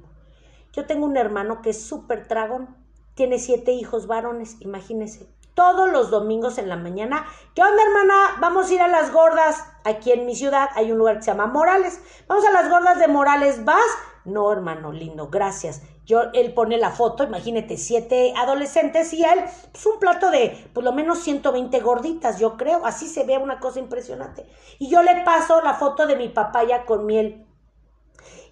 Yo 0.72 0.86
tengo 0.86 1.06
un 1.06 1.18
hermano 1.18 1.62
que 1.62 1.72
es 1.72 1.86
súper 1.86 2.28
tragón, 2.28 2.76
tiene 3.16 3.40
siete 3.40 3.72
hijos 3.72 4.08
varones, 4.08 4.58
imagínense. 4.62 5.28
Todos 5.54 5.92
los 5.92 6.10
domingos 6.10 6.58
en 6.58 6.68
la 6.68 6.78
mañana, 6.78 7.28
¿qué 7.54 7.62
onda 7.62 7.84
hermana? 7.84 8.14
Vamos 8.42 8.70
a 8.70 8.74
ir 8.74 8.82
a 8.82 8.88
las 8.88 9.14
gordas. 9.14 9.64
Aquí 9.84 10.12
en 10.12 10.26
mi 10.26 10.36
ciudad 10.36 10.70
hay 10.74 10.92
un 10.92 10.98
lugar 10.98 11.18
que 11.18 11.24
se 11.24 11.32
llama 11.32 11.46
Morales. 11.46 12.02
Vamos 12.28 12.44
a 12.46 12.52
las 12.52 12.72
gordas 12.72 12.98
de 12.98 13.08
Morales, 13.08 13.64
¿vas? 13.64 13.86
No, 14.26 14.52
hermano, 14.52 14.92
lindo, 14.92 15.28
gracias. 15.28 15.84
Yo, 16.06 16.24
él 16.34 16.54
pone 16.54 16.78
la 16.78 16.92
foto, 16.92 17.24
imagínate, 17.24 17.78
siete 17.78 18.34
adolescentes 18.36 19.14
y 19.14 19.24
él, 19.24 19.40
pues 19.72 19.86
un 19.86 20.00
plato 20.00 20.32
de 20.32 20.70
por 20.74 20.84
lo 20.84 20.92
menos 20.92 21.20
120 21.20 21.80
gorditas, 21.80 22.40
yo 22.40 22.58
creo, 22.58 22.86
así 22.86 23.08
se 23.08 23.24
ve 23.24 23.38
una 23.38 23.60
cosa 23.60 23.80
impresionante. 23.80 24.46
Y 24.80 24.90
yo 24.90 25.02
le 25.02 25.24
paso 25.24 25.62
la 25.62 25.76
foto 25.76 26.06
de 26.06 26.18
mi 26.18 26.28
papaya 26.28 26.86
con 26.86 27.06
miel. 27.06 27.46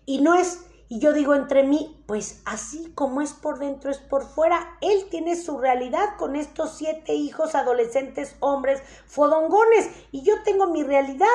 Y 0.05 0.21
no 0.21 0.35
es, 0.35 0.65
y 0.87 0.99
yo 0.99 1.13
digo 1.13 1.35
entre 1.35 1.63
mí, 1.63 2.03
pues 2.05 2.41
así 2.45 2.91
como 2.95 3.21
es 3.21 3.33
por 3.33 3.59
dentro 3.59 3.91
es 3.91 3.99
por 3.99 4.25
fuera. 4.25 4.77
Él 4.81 5.07
tiene 5.09 5.37
su 5.37 5.57
realidad 5.57 6.17
con 6.17 6.35
estos 6.35 6.71
siete 6.77 7.13
hijos 7.13 7.55
adolescentes 7.55 8.35
hombres 8.41 8.81
fodongones 9.05 9.89
y 10.11 10.23
yo 10.23 10.43
tengo 10.43 10.67
mi 10.67 10.83
realidad. 10.83 11.27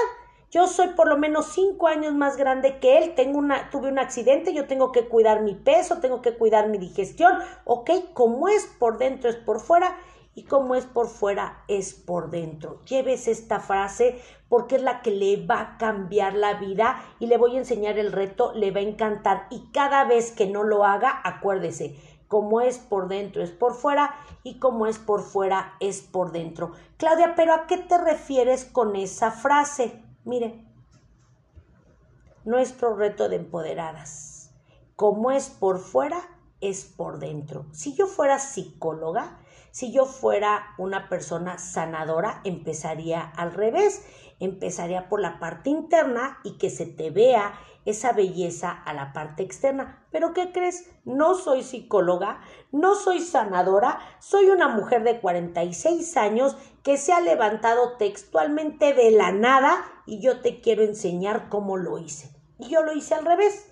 Yo 0.56 0.66
soy 0.66 0.88
por 0.94 1.06
lo 1.06 1.18
menos 1.18 1.48
cinco 1.52 1.86
años 1.86 2.14
más 2.14 2.38
grande 2.38 2.78
que 2.78 2.96
él, 2.96 3.14
tengo 3.14 3.38
una, 3.38 3.68
tuve 3.68 3.90
un 3.90 3.98
accidente, 3.98 4.54
yo 4.54 4.66
tengo 4.66 4.90
que 4.90 5.06
cuidar 5.06 5.42
mi 5.42 5.54
peso, 5.54 5.98
tengo 5.98 6.22
que 6.22 6.32
cuidar 6.32 6.70
mi 6.70 6.78
digestión, 6.78 7.30
ok, 7.66 7.90
como 8.14 8.48
es 8.48 8.64
por 8.78 8.96
dentro 8.96 9.28
es 9.28 9.36
por 9.36 9.60
fuera 9.60 9.98
y 10.34 10.44
como 10.44 10.74
es 10.74 10.86
por 10.86 11.08
fuera 11.08 11.62
es 11.68 11.92
por 11.92 12.30
dentro. 12.30 12.80
Lleves 12.86 13.28
esta 13.28 13.60
frase 13.60 14.18
porque 14.48 14.76
es 14.76 14.82
la 14.82 15.02
que 15.02 15.10
le 15.10 15.44
va 15.44 15.60
a 15.60 15.76
cambiar 15.76 16.32
la 16.32 16.54
vida 16.54 17.04
y 17.18 17.26
le 17.26 17.36
voy 17.36 17.56
a 17.56 17.58
enseñar 17.58 17.98
el 17.98 18.10
reto, 18.10 18.54
le 18.54 18.70
va 18.70 18.80
a 18.80 18.84
encantar 18.84 19.48
y 19.50 19.70
cada 19.72 20.04
vez 20.04 20.32
que 20.32 20.46
no 20.46 20.62
lo 20.62 20.86
haga, 20.86 21.20
acuérdese, 21.22 22.00
como 22.28 22.62
es 22.62 22.78
por 22.78 23.08
dentro 23.08 23.42
es 23.42 23.50
por 23.50 23.74
fuera 23.74 24.14
y 24.42 24.58
como 24.58 24.86
es 24.86 24.98
por 24.98 25.20
fuera 25.20 25.74
es 25.80 26.00
por 26.00 26.32
dentro. 26.32 26.72
Claudia, 26.96 27.34
pero 27.36 27.52
¿a 27.52 27.66
qué 27.66 27.76
te 27.76 27.98
refieres 27.98 28.64
con 28.64 28.96
esa 28.96 29.30
frase? 29.30 30.05
Mire, 30.26 30.60
nuestro 32.44 32.96
reto 32.96 33.28
de 33.28 33.36
empoderadas, 33.36 34.50
como 34.96 35.30
es 35.30 35.50
por 35.50 35.78
fuera 35.78 36.18
es 36.60 36.84
por 36.84 37.20
dentro. 37.20 37.66
Si 37.70 37.94
yo 37.94 38.08
fuera 38.08 38.40
psicóloga, 38.40 39.38
si 39.70 39.92
yo 39.92 40.04
fuera 40.04 40.74
una 40.78 41.08
persona 41.08 41.58
sanadora, 41.58 42.40
empezaría 42.42 43.20
al 43.20 43.52
revés. 43.52 44.04
Empezaría 44.40 45.08
por 45.08 45.20
la 45.20 45.38
parte 45.38 45.70
interna 45.70 46.40
y 46.42 46.58
que 46.58 46.70
se 46.70 46.86
te 46.86 47.10
vea 47.10 47.54
esa 47.84 48.12
belleza 48.12 48.72
a 48.72 48.94
la 48.94 49.12
parte 49.12 49.44
externa. 49.44 50.04
Pero 50.10 50.32
¿qué 50.32 50.50
crees? 50.50 50.90
No 51.04 51.36
soy 51.36 51.62
psicóloga, 51.62 52.40
no 52.72 52.96
soy 52.96 53.20
sanadora, 53.20 54.00
soy 54.18 54.46
una 54.46 54.66
mujer 54.66 55.04
de 55.04 55.20
46 55.20 56.16
años 56.16 56.56
que 56.82 56.96
se 56.96 57.12
ha 57.12 57.20
levantado 57.20 57.96
textualmente 57.96 58.92
de 58.92 59.12
la 59.12 59.30
nada 59.30 59.84
y 60.06 60.20
yo 60.20 60.40
te 60.40 60.60
quiero 60.60 60.82
enseñar 60.82 61.48
cómo 61.48 61.76
lo 61.76 61.98
hice. 61.98 62.30
Y 62.58 62.68
yo 62.68 62.82
lo 62.82 62.92
hice 62.92 63.14
al 63.14 63.24
revés. 63.24 63.66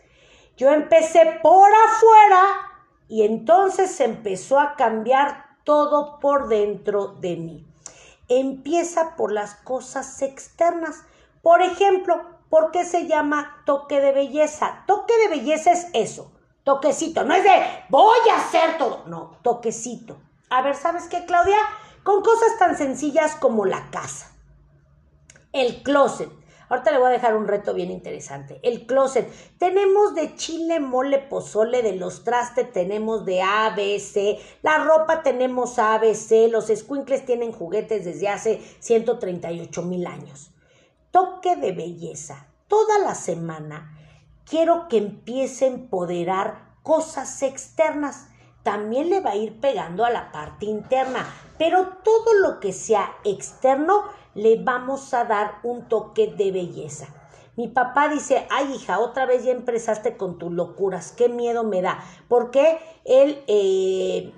Yo 0.56 0.70
empecé 0.70 1.40
por 1.42 1.68
afuera 1.68 2.42
y 3.08 3.22
entonces 3.22 4.00
empezó 4.00 4.60
a 4.60 4.76
cambiar 4.76 5.44
todo 5.64 6.20
por 6.20 6.48
dentro 6.48 7.08
de 7.20 7.36
mí. 7.36 7.66
Empieza 8.28 9.16
por 9.16 9.32
las 9.32 9.54
cosas 9.54 10.22
externas. 10.22 11.02
Por 11.42 11.62
ejemplo, 11.62 12.20
¿por 12.48 12.70
qué 12.70 12.84
se 12.84 13.06
llama 13.06 13.62
toque 13.66 14.00
de 14.00 14.12
belleza? 14.12 14.84
Toque 14.86 15.12
de 15.18 15.28
belleza 15.28 15.72
es 15.72 15.88
eso, 15.92 16.30
toquecito, 16.62 17.24
no 17.24 17.34
es 17.34 17.42
de 17.42 17.50
voy 17.88 18.18
a 18.32 18.36
hacer 18.36 18.78
todo, 18.78 19.04
no, 19.06 19.38
toquecito. 19.42 20.16
A 20.50 20.62
ver, 20.62 20.76
¿sabes 20.76 21.08
qué, 21.08 21.24
Claudia? 21.24 21.58
Con 22.02 22.22
cosas 22.22 22.58
tan 22.58 22.76
sencillas 22.76 23.34
como 23.34 23.64
la 23.64 23.90
casa, 23.90 24.33
el 25.54 25.82
closet, 25.82 26.28
Ahorita 26.68 26.92
le 26.92 26.98
voy 26.98 27.08
a 27.08 27.12
dejar 27.12 27.36
un 27.36 27.46
reto 27.46 27.74
bien 27.74 27.90
interesante. 27.90 28.58
El 28.62 28.86
closet. 28.86 29.30
Tenemos 29.58 30.14
de 30.14 30.34
chile, 30.34 30.80
mole, 30.80 31.18
pozole, 31.18 31.82
de 31.82 31.94
los 31.94 32.24
trastes 32.24 32.72
tenemos 32.72 33.24
de 33.24 33.42
ABC, 33.42 34.38
la 34.62 34.78
ropa 34.78 35.22
tenemos 35.22 35.78
ABC, 35.78 36.48
los 36.50 36.66
squinkles 36.66 37.26
tienen 37.26 37.52
juguetes 37.52 38.04
desde 38.04 38.28
hace 38.28 38.60
138 38.80 39.82
mil 39.82 40.06
años. 40.06 40.52
Toque 41.10 41.56
de 41.56 41.72
belleza. 41.72 42.48
Toda 42.66 42.98
la 42.98 43.14
semana 43.14 43.96
quiero 44.44 44.88
que 44.88 44.96
empiece 44.98 45.66
a 45.66 45.68
empoderar 45.68 46.74
cosas 46.82 47.42
externas. 47.42 48.28
También 48.62 49.10
le 49.10 49.20
va 49.20 49.32
a 49.32 49.36
ir 49.36 49.60
pegando 49.60 50.06
a 50.06 50.10
la 50.10 50.32
parte 50.32 50.64
interna, 50.64 51.26
pero 51.58 51.98
todo 52.02 52.32
lo 52.40 52.60
que 52.60 52.72
sea 52.72 53.12
externo 53.22 54.04
le 54.34 54.62
vamos 54.62 55.12
a 55.14 55.24
dar 55.24 55.58
un 55.62 55.88
toque 55.88 56.28
de 56.28 56.52
belleza. 56.52 57.06
Mi 57.56 57.68
papá 57.68 58.08
dice, 58.08 58.46
ay 58.50 58.72
hija, 58.74 58.98
otra 58.98 59.26
vez 59.26 59.44
ya 59.44 59.52
empezaste 59.52 60.16
con 60.16 60.38
tus 60.38 60.52
locuras, 60.52 61.12
qué 61.12 61.28
miedo 61.28 61.62
me 61.62 61.82
da, 61.82 62.02
porque 62.28 62.78
él 63.04 63.44
eh, 63.46 64.32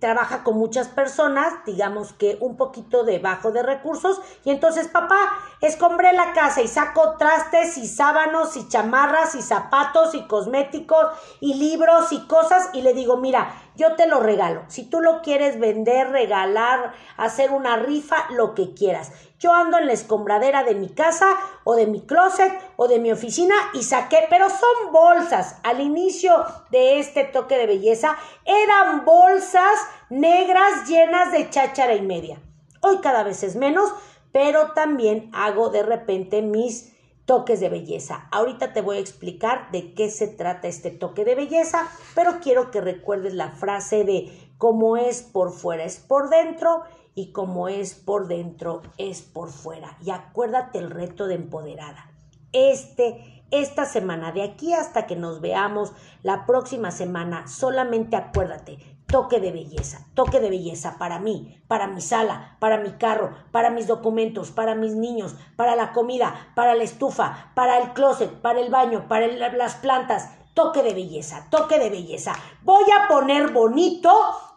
trabaja 0.00 0.42
con 0.42 0.56
muchas 0.56 0.88
personas, 0.88 1.52
digamos 1.64 2.12
que 2.12 2.36
un 2.40 2.56
poquito 2.56 3.04
debajo 3.04 3.52
de 3.52 3.62
recursos, 3.62 4.20
y 4.44 4.50
entonces 4.50 4.88
papá, 4.88 5.16
escombré 5.60 6.12
la 6.14 6.32
casa 6.32 6.60
y 6.60 6.66
saco 6.66 7.16
trastes 7.16 7.78
y 7.78 7.86
sábanos 7.86 8.56
y 8.56 8.66
chamarras 8.68 9.36
y 9.36 9.42
zapatos 9.42 10.16
y 10.16 10.26
cosméticos 10.26 11.06
y 11.38 11.54
libros 11.54 12.10
y 12.12 12.26
cosas, 12.26 12.70
y 12.72 12.82
le 12.82 12.92
digo, 12.92 13.18
mira, 13.18 13.54
yo 13.78 13.94
te 13.94 14.08
lo 14.08 14.18
regalo. 14.18 14.64
Si 14.66 14.90
tú 14.90 15.00
lo 15.00 15.22
quieres 15.22 15.60
vender, 15.60 16.10
regalar, 16.10 16.92
hacer 17.16 17.52
una 17.52 17.76
rifa, 17.76 18.26
lo 18.30 18.54
que 18.54 18.74
quieras. 18.74 19.12
Yo 19.38 19.54
ando 19.54 19.78
en 19.78 19.86
la 19.86 19.92
escombradera 19.92 20.64
de 20.64 20.74
mi 20.74 20.88
casa 20.88 21.26
o 21.62 21.76
de 21.76 21.86
mi 21.86 22.04
closet 22.04 22.52
o 22.76 22.88
de 22.88 22.98
mi 22.98 23.12
oficina 23.12 23.54
y 23.72 23.84
saqué, 23.84 24.26
pero 24.28 24.50
son 24.50 24.92
bolsas. 24.92 25.60
Al 25.62 25.80
inicio 25.80 26.44
de 26.72 26.98
este 26.98 27.22
toque 27.22 27.56
de 27.56 27.66
belleza 27.66 28.16
eran 28.44 29.04
bolsas 29.04 29.78
negras 30.10 30.88
llenas 30.88 31.30
de 31.30 31.48
cháchara 31.48 31.94
y 31.94 32.02
media. 32.02 32.42
Hoy 32.80 32.98
cada 32.98 33.22
vez 33.22 33.44
es 33.44 33.54
menos, 33.54 33.94
pero 34.32 34.72
también 34.72 35.30
hago 35.32 35.70
de 35.70 35.84
repente 35.84 36.42
mis 36.42 36.97
toques 37.28 37.60
de 37.60 37.68
belleza. 37.68 38.26
Ahorita 38.32 38.72
te 38.72 38.80
voy 38.80 38.96
a 38.96 39.00
explicar 39.00 39.70
de 39.70 39.92
qué 39.92 40.08
se 40.08 40.28
trata 40.28 40.66
este 40.66 40.90
toque 40.90 41.26
de 41.26 41.34
belleza, 41.34 41.86
pero 42.14 42.40
quiero 42.40 42.70
que 42.70 42.80
recuerdes 42.80 43.34
la 43.34 43.50
frase 43.50 44.02
de 44.02 44.50
cómo 44.56 44.96
es 44.96 45.22
por 45.22 45.52
fuera 45.52 45.84
es 45.84 45.98
por 45.98 46.30
dentro 46.30 46.84
y 47.14 47.32
como 47.32 47.68
es 47.68 47.94
por 47.94 48.28
dentro 48.28 48.80
es 48.96 49.20
por 49.20 49.50
fuera. 49.50 49.98
Y 50.02 50.10
acuérdate 50.10 50.78
el 50.78 50.90
reto 50.90 51.26
de 51.26 51.34
empoderada. 51.34 52.10
Este, 52.54 53.44
esta 53.50 53.84
semana, 53.84 54.32
de 54.32 54.42
aquí 54.42 54.72
hasta 54.72 55.06
que 55.06 55.14
nos 55.14 55.42
veamos 55.42 55.92
la 56.22 56.46
próxima 56.46 56.90
semana, 56.92 57.46
solamente 57.46 58.16
acuérdate, 58.16 58.78
toque 59.08 59.40
de 59.40 59.50
belleza, 59.52 60.06
toque 60.14 60.38
de 60.38 60.50
belleza 60.50 60.96
para 60.98 61.18
mí, 61.18 61.62
para 61.66 61.86
mi 61.86 62.00
sala, 62.00 62.56
para 62.60 62.76
mi 62.76 62.92
carro, 62.92 63.34
para 63.50 63.70
mis 63.70 63.86
documentos, 63.86 64.50
para 64.50 64.74
mis 64.74 64.94
niños, 64.94 65.34
para 65.56 65.76
la 65.76 65.92
comida, 65.92 66.52
para 66.54 66.74
la 66.74 66.84
estufa, 66.84 67.50
para 67.54 67.78
el 67.78 67.94
closet, 67.94 68.30
para 68.42 68.60
el 68.60 68.70
baño, 68.70 69.08
para 69.08 69.26
las 69.26 69.76
plantas, 69.76 70.30
toque 70.52 70.82
de 70.82 70.92
belleza, 70.92 71.46
toque 71.50 71.78
de 71.78 71.88
belleza. 71.88 72.34
Voy 72.62 72.84
a 72.96 73.08
poner 73.08 73.50
bonito 73.50 74.12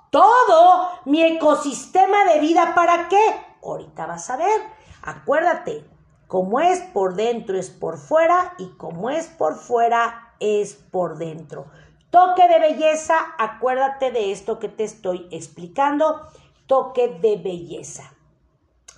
todo 0.10 0.90
mi 1.06 1.24
ecosistema 1.24 2.26
de 2.26 2.42
vida. 2.42 2.74
¿Para 2.76 3.08
qué? 3.08 3.24
Ahorita 3.64 4.06
vas 4.06 4.30
a 4.30 4.36
ver. 4.36 4.62
Acuérdate, 5.04 5.86
como 6.28 6.60
es 6.60 6.80
por 6.80 7.16
dentro 7.16 7.58
es 7.58 7.70
por 7.70 7.98
fuera 7.98 8.54
y 8.58 8.68
como 8.78 9.10
es 9.10 9.28
por 9.28 9.56
fuera 9.56 10.34
es 10.42 10.74
por 10.74 11.18
dentro. 11.18 11.68
Toque 12.12 12.46
de 12.50 12.60
belleza, 12.60 13.16
acuérdate 13.38 14.12
de 14.12 14.34
esto 14.34 14.60
que 14.60 14.68
te 14.68 14.84
estoy 14.84 15.30
explicando. 15.32 16.22
Toque 16.68 17.08
de 17.08 17.38
belleza. 17.38 18.14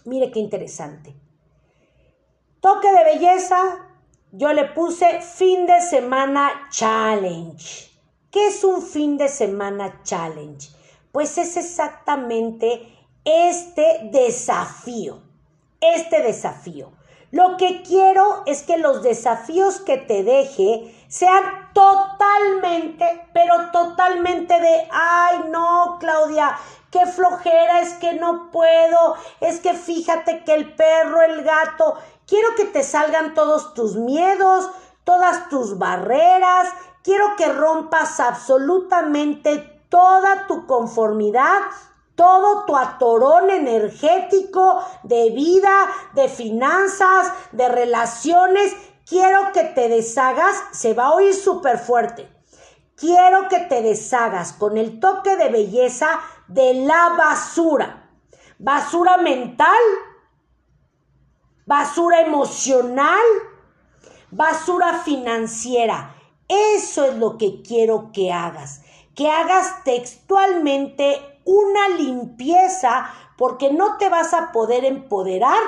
Mire 0.05 0.31
qué 0.31 0.39
interesante. 0.39 1.15
Toque 2.59 2.91
de 2.91 3.03
belleza, 3.03 3.87
yo 4.31 4.51
le 4.51 4.65
puse 4.65 5.21
fin 5.21 5.67
de 5.67 5.79
semana 5.81 6.67
challenge. 6.71 7.91
¿Qué 8.31 8.47
es 8.47 8.63
un 8.63 8.81
fin 8.81 9.15
de 9.17 9.29
semana 9.29 10.01
challenge? 10.01 10.69
Pues 11.11 11.37
es 11.37 11.55
exactamente 11.55 12.81
este 13.23 14.09
desafío. 14.11 15.21
Este 15.79 16.23
desafío. 16.23 16.91
Lo 17.29 17.57
que 17.57 17.83
quiero 17.83 18.43
es 18.45 18.63
que 18.63 18.77
los 18.77 19.03
desafíos 19.03 19.81
que 19.81 19.97
te 19.97 20.23
deje 20.23 20.93
sean 21.13 21.69
totalmente, 21.73 23.29
pero 23.35 23.69
totalmente 23.71 24.59
de, 24.59 24.87
ay 24.91 25.43
no, 25.49 25.97
Claudia, 25.99 26.57
qué 26.89 27.05
flojera, 27.05 27.81
es 27.81 27.93
que 27.93 28.13
no 28.13 28.49
puedo, 28.49 29.15
es 29.39 29.59
que 29.59 29.75
fíjate 29.75 30.43
que 30.43 30.55
el 30.55 30.73
perro, 30.73 31.21
el 31.21 31.43
gato, 31.43 31.99
quiero 32.25 32.55
que 32.55 32.65
te 32.65 32.81
salgan 32.81 33.35
todos 33.35 33.75
tus 33.75 33.95
miedos, 33.95 34.71
todas 35.03 35.49
tus 35.49 35.77
barreras, 35.77 36.69
quiero 37.03 37.35
que 37.35 37.47
rompas 37.53 38.19
absolutamente 38.19 39.59
toda 39.89 40.47
tu 40.47 40.65
conformidad 40.65 41.61
todo 42.15 42.65
tu 42.65 42.77
atorón 42.77 43.49
energético 43.49 44.85
de 45.01 45.31
vida, 45.31 45.87
de 46.13 46.29
finanzas, 46.29 47.33
de 47.51 47.67
relaciones, 47.69 48.75
quiero 49.07 49.51
que 49.53 49.63
te 49.63 49.89
deshagas, 49.89 50.55
se 50.71 50.93
va 50.93 51.07
a 51.07 51.13
oír 51.13 51.33
súper 51.33 51.77
fuerte. 51.77 52.29
Quiero 52.95 53.47
que 53.49 53.59
te 53.59 53.81
deshagas 53.81 54.53
con 54.53 54.77
el 54.77 54.99
toque 54.99 55.35
de 55.35 55.49
belleza 55.49 56.19
de 56.47 56.73
la 56.73 57.15
basura. 57.17 58.09
Basura 58.59 59.17
mental, 59.17 59.81
basura 61.65 62.21
emocional, 62.21 63.23
basura 64.31 64.99
financiera. 64.99 66.15
Eso 66.47 67.05
es 67.05 67.15
lo 67.17 67.37
que 67.37 67.61
quiero 67.61 68.11
que 68.11 68.31
hagas. 68.31 68.81
Que 69.15 69.29
hagas 69.29 69.83
textualmente 69.83 71.41
una 71.45 71.89
limpieza 71.97 73.09
porque 73.37 73.71
no 73.71 73.97
te 73.97 74.09
vas 74.09 74.33
a 74.33 74.51
poder 74.51 74.85
empoderar 74.85 75.59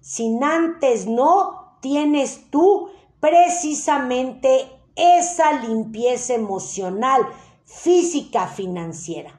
si 0.00 0.38
antes 0.42 1.06
no 1.06 1.57
tienes 1.80 2.50
tú 2.50 2.90
precisamente 3.20 4.70
esa 4.94 5.52
limpieza 5.52 6.34
emocional, 6.34 7.26
física, 7.64 8.46
financiera. 8.46 9.38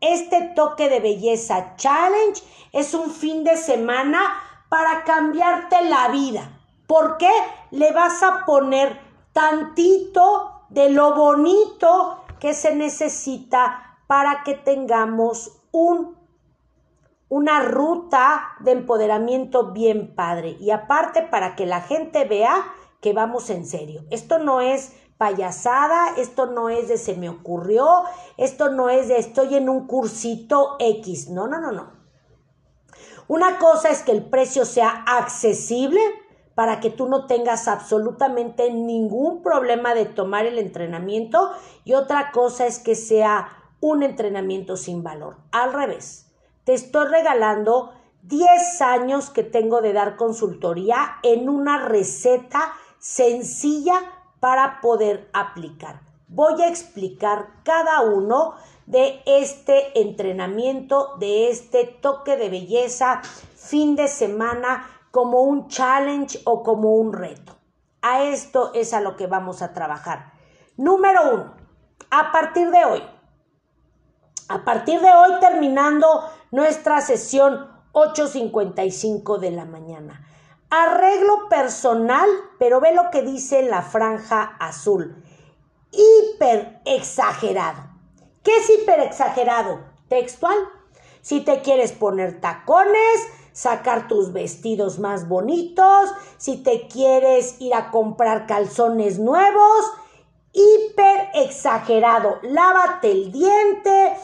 Este 0.00 0.52
toque 0.54 0.88
de 0.88 1.00
belleza 1.00 1.76
challenge 1.76 2.42
es 2.72 2.92
un 2.94 3.10
fin 3.10 3.44
de 3.44 3.56
semana 3.56 4.20
para 4.68 5.04
cambiarte 5.04 5.84
la 5.84 6.08
vida. 6.08 6.60
¿Por 6.86 7.16
qué? 7.16 7.30
Le 7.70 7.92
vas 7.92 8.22
a 8.22 8.44
poner 8.44 9.00
tantito 9.32 10.62
de 10.68 10.90
lo 10.90 11.14
bonito 11.14 12.24
que 12.40 12.54
se 12.54 12.74
necesita 12.74 13.98
para 14.06 14.42
que 14.44 14.54
tengamos 14.54 15.52
un, 15.72 16.16
una 17.28 17.60
ruta 17.60 18.52
de 18.60 18.72
empoderamiento 18.72 19.72
bien 19.72 20.14
padre 20.14 20.56
y 20.60 20.70
aparte 20.70 21.22
para 21.22 21.56
que 21.56 21.66
la 21.66 21.80
gente 21.80 22.24
vea 22.24 22.72
que 23.00 23.12
vamos 23.12 23.50
en 23.50 23.66
serio. 23.66 24.04
Esto 24.10 24.38
no 24.38 24.60
es 24.60 24.92
payasada, 25.18 26.14
esto 26.16 26.46
no 26.46 26.68
es 26.68 26.88
de 26.88 26.98
se 26.98 27.14
me 27.14 27.28
ocurrió, 27.28 28.04
esto 28.36 28.70
no 28.70 28.90
es 28.90 29.08
de 29.08 29.18
estoy 29.18 29.54
en 29.56 29.68
un 29.68 29.86
cursito 29.86 30.76
X. 30.78 31.30
No, 31.30 31.46
no, 31.48 31.60
no, 31.60 31.72
no. 31.72 31.92
Una 33.28 33.58
cosa 33.58 33.90
es 33.90 34.02
que 34.02 34.12
el 34.12 34.24
precio 34.24 34.64
sea 34.64 35.04
accesible 35.06 36.00
para 36.54 36.80
que 36.80 36.90
tú 36.90 37.08
no 37.08 37.26
tengas 37.26 37.68
absolutamente 37.68 38.72
ningún 38.72 39.42
problema 39.42 39.94
de 39.94 40.06
tomar 40.06 40.46
el 40.46 40.58
entrenamiento 40.58 41.50
y 41.84 41.94
otra 41.94 42.30
cosa 42.30 42.66
es 42.66 42.78
que 42.78 42.94
sea 42.94 43.48
un 43.80 44.02
entrenamiento 44.02 44.76
sin 44.76 45.02
valor. 45.02 45.38
Al 45.50 45.72
revés, 45.72 46.25
te 46.66 46.74
estoy 46.74 47.06
regalando 47.06 47.92
10 48.22 48.82
años 48.82 49.30
que 49.30 49.44
tengo 49.44 49.80
de 49.82 49.92
dar 49.92 50.16
consultoría 50.16 51.18
en 51.22 51.48
una 51.48 51.86
receta 51.86 52.72
sencilla 52.98 53.94
para 54.40 54.80
poder 54.80 55.30
aplicar. 55.32 56.00
Voy 56.26 56.60
a 56.60 56.66
explicar 56.66 57.62
cada 57.62 58.00
uno 58.00 58.54
de 58.86 59.22
este 59.26 60.00
entrenamiento, 60.00 61.14
de 61.20 61.50
este 61.50 61.84
toque 61.84 62.36
de 62.36 62.48
belleza, 62.48 63.22
fin 63.22 63.94
de 63.94 64.08
semana, 64.08 64.90
como 65.12 65.42
un 65.42 65.68
challenge 65.68 66.40
o 66.44 66.64
como 66.64 66.96
un 66.96 67.12
reto. 67.12 67.56
A 68.02 68.24
esto 68.24 68.72
es 68.74 68.92
a 68.92 69.00
lo 69.00 69.14
que 69.16 69.28
vamos 69.28 69.62
a 69.62 69.72
trabajar. 69.72 70.32
Número 70.76 71.32
uno, 71.32 71.54
a 72.10 72.32
partir 72.32 72.72
de 72.72 72.84
hoy, 72.84 73.02
a 74.48 74.64
partir 74.64 75.00
de 75.00 75.12
hoy 75.12 75.40
terminando 75.40 76.06
nuestra 76.50 77.00
sesión 77.00 77.70
8.55 77.92 79.38
de 79.38 79.50
la 79.50 79.64
mañana. 79.64 80.26
Arreglo 80.70 81.48
personal, 81.48 82.28
pero 82.58 82.80
ve 82.80 82.94
lo 82.94 83.10
que 83.10 83.22
dice 83.22 83.62
la 83.62 83.82
franja 83.82 84.56
azul. 84.58 85.22
Hiper 85.90 86.80
exagerado. 86.84 87.82
¿Qué 88.42 88.56
es 88.56 88.70
hiper 88.70 89.00
exagerado? 89.00 89.80
Textual. 90.08 90.56
Si 91.22 91.40
te 91.40 91.62
quieres 91.62 91.92
poner 91.92 92.40
tacones, 92.40 93.28
sacar 93.52 94.06
tus 94.06 94.32
vestidos 94.32 94.98
más 94.98 95.28
bonitos, 95.28 96.10
si 96.36 96.58
te 96.58 96.86
quieres 96.88 97.56
ir 97.60 97.74
a 97.74 97.90
comprar 97.90 98.46
calzones 98.46 99.18
nuevos, 99.18 99.92
hiper 100.52 101.30
exagerado. 101.34 102.38
Lávate 102.42 103.10
el 103.10 103.32
diente, 103.32 104.16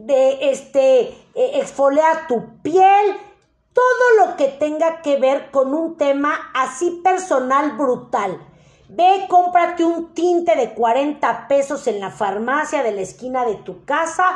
de 0.00 0.50
este, 0.50 1.14
eh, 1.40 1.52
exfoliar 1.54 2.26
tu 2.26 2.60
piel, 2.60 3.16
todo 3.72 4.26
lo 4.26 4.36
que 4.36 4.48
tenga 4.48 5.00
que 5.00 5.18
ver 5.18 5.50
con 5.50 5.72
un 5.72 5.96
tema 5.96 6.38
así 6.52 7.00
personal 7.02 7.78
brutal. 7.78 8.46
Ve, 8.90 9.24
cómprate 9.26 9.82
un 9.82 10.12
tinte 10.12 10.54
de 10.54 10.74
40 10.74 11.48
pesos 11.48 11.86
en 11.86 11.98
la 11.98 12.10
farmacia 12.10 12.82
de 12.82 12.92
la 12.92 13.00
esquina 13.00 13.46
de 13.46 13.54
tu 13.54 13.86
casa, 13.86 14.26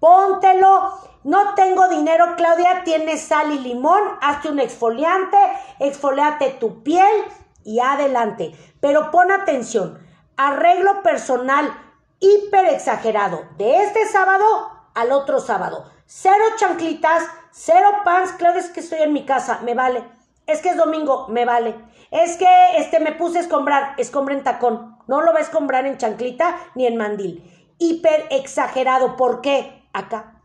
póntelo. 0.00 0.94
No 1.24 1.54
tengo 1.56 1.88
dinero, 1.88 2.24
Claudia, 2.38 2.84
tienes 2.84 3.20
sal 3.20 3.52
y 3.52 3.58
limón, 3.58 4.00
hazte 4.22 4.48
un 4.48 4.58
exfoliante, 4.58 5.36
exfoliate 5.78 6.52
tu 6.52 6.82
piel 6.82 7.24
y 7.64 7.80
adelante. 7.80 8.54
Pero 8.80 9.10
pon 9.10 9.30
atención, 9.30 9.98
arreglo 10.38 11.02
personal 11.02 11.70
hiper 12.18 12.64
exagerado. 12.64 13.42
De 13.58 13.82
este 13.82 14.06
sábado 14.06 14.46
al 14.94 15.12
otro 15.12 15.38
sábado. 15.38 15.95
Cero 16.08 16.44
chanclitas, 16.56 17.24
cero 17.50 17.88
pants. 18.04 18.32
Claro, 18.32 18.60
es 18.60 18.70
que 18.70 18.78
estoy 18.78 19.00
en 19.02 19.12
mi 19.12 19.26
casa, 19.26 19.60
me 19.64 19.74
vale. 19.74 20.04
Es 20.46 20.60
que 20.60 20.68
es 20.68 20.76
domingo, 20.76 21.26
me 21.28 21.44
vale. 21.44 21.74
Es 22.12 22.36
que 22.36 22.46
este 22.76 23.00
me 23.00 23.10
puse 23.10 23.38
a 23.38 23.40
escombrar, 23.40 23.94
escombra 23.98 24.34
en 24.34 24.44
tacón. 24.44 24.96
No 25.08 25.20
lo 25.22 25.32
va 25.32 25.40
a 25.40 25.42
escombrar 25.42 25.84
en 25.84 25.98
chanclita 25.98 26.56
ni 26.76 26.86
en 26.86 26.96
mandil. 26.96 27.42
Hiper 27.78 28.26
exagerado. 28.30 29.16
¿Por 29.16 29.40
qué? 29.40 29.88
Acá. 29.92 30.42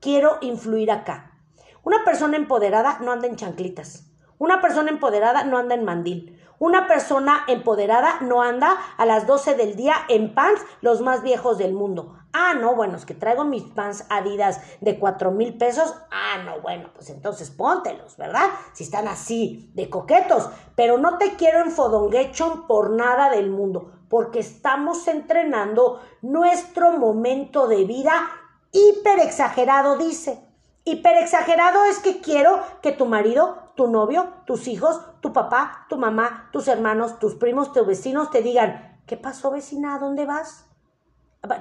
Quiero 0.00 0.36
influir 0.42 0.90
acá. 0.90 1.32
Una 1.82 2.04
persona 2.04 2.36
empoderada 2.36 2.98
no 3.00 3.10
anda 3.10 3.26
en 3.26 3.36
chanclitas. 3.36 4.04
Una 4.36 4.60
persona 4.60 4.90
empoderada 4.90 5.44
no 5.44 5.56
anda 5.56 5.74
en 5.74 5.84
mandil. 5.84 6.39
Una 6.60 6.86
persona 6.86 7.44
empoderada 7.48 8.18
no 8.20 8.42
anda 8.42 8.76
a 8.98 9.06
las 9.06 9.26
12 9.26 9.54
del 9.54 9.76
día 9.76 9.94
en 10.10 10.34
pants 10.34 10.60
los 10.82 11.00
más 11.00 11.22
viejos 11.22 11.56
del 11.56 11.72
mundo. 11.72 12.18
Ah, 12.34 12.52
no, 12.52 12.76
bueno, 12.76 12.98
es 12.98 13.06
que 13.06 13.14
traigo 13.14 13.44
mis 13.44 13.62
pants 13.62 14.04
Adidas 14.10 14.60
de 14.82 14.98
cuatro 14.98 15.30
mil 15.30 15.56
pesos. 15.56 15.94
Ah, 16.10 16.42
no, 16.44 16.60
bueno, 16.60 16.90
pues 16.92 17.08
entonces 17.08 17.50
póntelos, 17.50 18.18
¿verdad? 18.18 18.44
Si 18.74 18.84
están 18.84 19.08
así 19.08 19.70
de 19.72 19.88
coquetos. 19.88 20.50
Pero 20.76 20.98
no 20.98 21.16
te 21.16 21.36
quiero 21.36 21.60
enfodonguechon 21.60 22.66
por 22.66 22.90
nada 22.90 23.30
del 23.30 23.48
mundo, 23.48 23.92
porque 24.10 24.40
estamos 24.40 25.08
entrenando 25.08 26.02
nuestro 26.20 26.92
momento 26.92 27.68
de 27.68 27.86
vida 27.86 28.12
hiper 28.70 29.18
exagerado, 29.20 29.96
dice. 29.96 30.46
Hiper 30.84 31.16
exagerado 31.16 31.84
es 31.84 32.00
que 32.00 32.20
quiero 32.20 32.60
que 32.82 32.92
tu 32.92 33.06
marido 33.06 33.69
tu 33.80 33.86
novio, 33.86 34.28
tus 34.44 34.68
hijos, 34.68 35.00
tu 35.22 35.32
papá, 35.32 35.86
tu 35.88 35.96
mamá, 35.96 36.50
tus 36.52 36.68
hermanos, 36.68 37.18
tus 37.18 37.36
primos, 37.36 37.72
tus 37.72 37.86
vecinos 37.86 38.30
te 38.30 38.42
digan, 38.42 39.00
¿qué 39.06 39.16
pasó 39.16 39.50
vecina? 39.50 39.94
¿A 39.94 39.98
dónde 39.98 40.26
vas? 40.26 40.66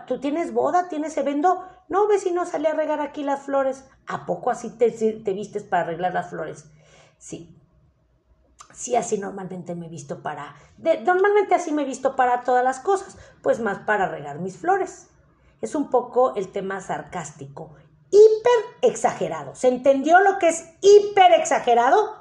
¿Tú 0.05 0.19
tienes 0.19 0.53
boda? 0.53 0.89
¿Tienes 0.89 1.15
evento? 1.15 1.65
No, 1.87 2.09
vecino, 2.09 2.45
salí 2.45 2.65
a 2.65 2.73
regar 2.73 2.99
aquí 2.99 3.23
las 3.23 3.43
flores. 3.43 3.85
¿A 4.05 4.25
poco 4.25 4.51
así 4.51 4.69
te, 4.71 4.91
te 4.91 5.31
vistes 5.31 5.63
para 5.63 5.83
arreglar 5.83 6.13
las 6.13 6.29
flores? 6.29 6.69
Sí. 7.17 7.57
Sí, 8.73 8.97
así 8.97 9.17
normalmente 9.17 9.73
me 9.73 9.85
he 9.85 9.89
visto 9.89 10.21
para... 10.21 10.55
normalmente 11.05 11.55
así 11.55 11.71
me 11.71 11.83
he 11.83 11.85
visto 11.85 12.17
para 12.17 12.43
todas 12.43 12.65
las 12.65 12.81
cosas, 12.81 13.17
pues 13.41 13.61
más 13.61 13.79
para 13.85 14.09
regar 14.09 14.39
mis 14.39 14.57
flores. 14.57 15.07
Es 15.61 15.73
un 15.73 15.89
poco 15.89 16.35
el 16.35 16.51
tema 16.51 16.81
sarcástico 16.81 17.77
hiper 18.11 18.89
exagerado. 18.89 19.55
¿Se 19.55 19.67
entendió 19.67 20.19
lo 20.19 20.39
que 20.39 20.49
es 20.49 20.65
hiper 20.81 21.33
exagerado? 21.33 22.19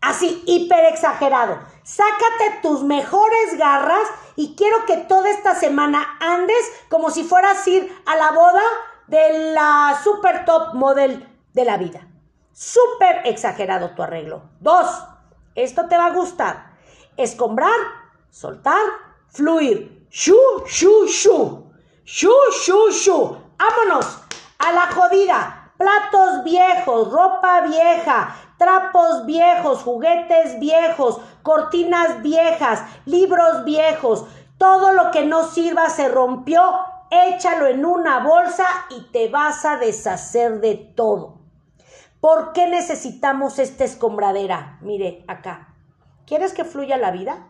Así, 0.00 0.42
hiper 0.46 0.86
exagerado. 0.86 1.58
Sácate 1.82 2.60
tus 2.62 2.82
mejores 2.82 3.58
garras 3.58 4.08
y 4.36 4.54
quiero 4.56 4.86
que 4.86 4.96
toda 4.96 5.28
esta 5.30 5.54
semana 5.54 6.16
andes 6.20 6.56
como 6.88 7.10
si 7.10 7.22
fueras 7.22 7.66
ir 7.68 7.94
a 8.06 8.16
la 8.16 8.30
boda 8.32 8.62
de 9.08 9.52
la 9.52 10.00
super 10.02 10.44
top 10.44 10.74
model 10.74 11.28
de 11.52 11.64
la 11.64 11.76
vida. 11.76 12.06
Súper 12.52 13.22
exagerado 13.24 13.94
tu 13.94 14.02
arreglo. 14.02 14.42
Dos, 14.60 14.86
esto 15.54 15.86
te 15.88 15.96
va 15.96 16.06
a 16.06 16.12
gustar. 16.12 16.76
Escombrar, 17.16 17.78
soltar, 18.30 18.80
fluir. 19.28 20.06
Shu, 20.10 20.36
shu, 20.66 21.06
shu. 21.06 21.72
Shu, 22.04 22.32
shu, 22.64 22.90
shu. 22.90 23.36
Vámonos 23.58 24.19
a 24.60 24.72
la 24.72 24.86
jodida. 24.92 25.72
Platos 25.76 26.44
viejos, 26.44 27.10
ropa 27.10 27.62
vieja, 27.62 28.36
trapos 28.58 29.24
viejos, 29.24 29.82
juguetes 29.82 30.60
viejos, 30.60 31.20
cortinas 31.42 32.20
viejas, 32.22 32.82
libros 33.06 33.64
viejos. 33.64 34.26
Todo 34.58 34.92
lo 34.92 35.10
que 35.10 35.24
no 35.24 35.44
sirva 35.44 35.88
se 35.88 36.08
rompió, 36.08 36.62
échalo 37.10 37.66
en 37.66 37.86
una 37.86 38.20
bolsa 38.20 38.66
y 38.90 39.10
te 39.10 39.28
vas 39.28 39.64
a 39.64 39.78
deshacer 39.78 40.60
de 40.60 40.74
todo. 40.74 41.38
¿Por 42.20 42.52
qué 42.52 42.66
necesitamos 42.66 43.58
esta 43.58 43.84
escombradera? 43.84 44.78
Mire, 44.82 45.24
acá. 45.26 45.74
¿Quieres 46.26 46.52
que 46.52 46.64
fluya 46.64 46.98
la 46.98 47.10
vida? 47.10 47.48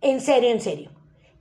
En 0.00 0.22
serio, 0.22 0.50
en 0.50 0.62
serio. 0.62 0.95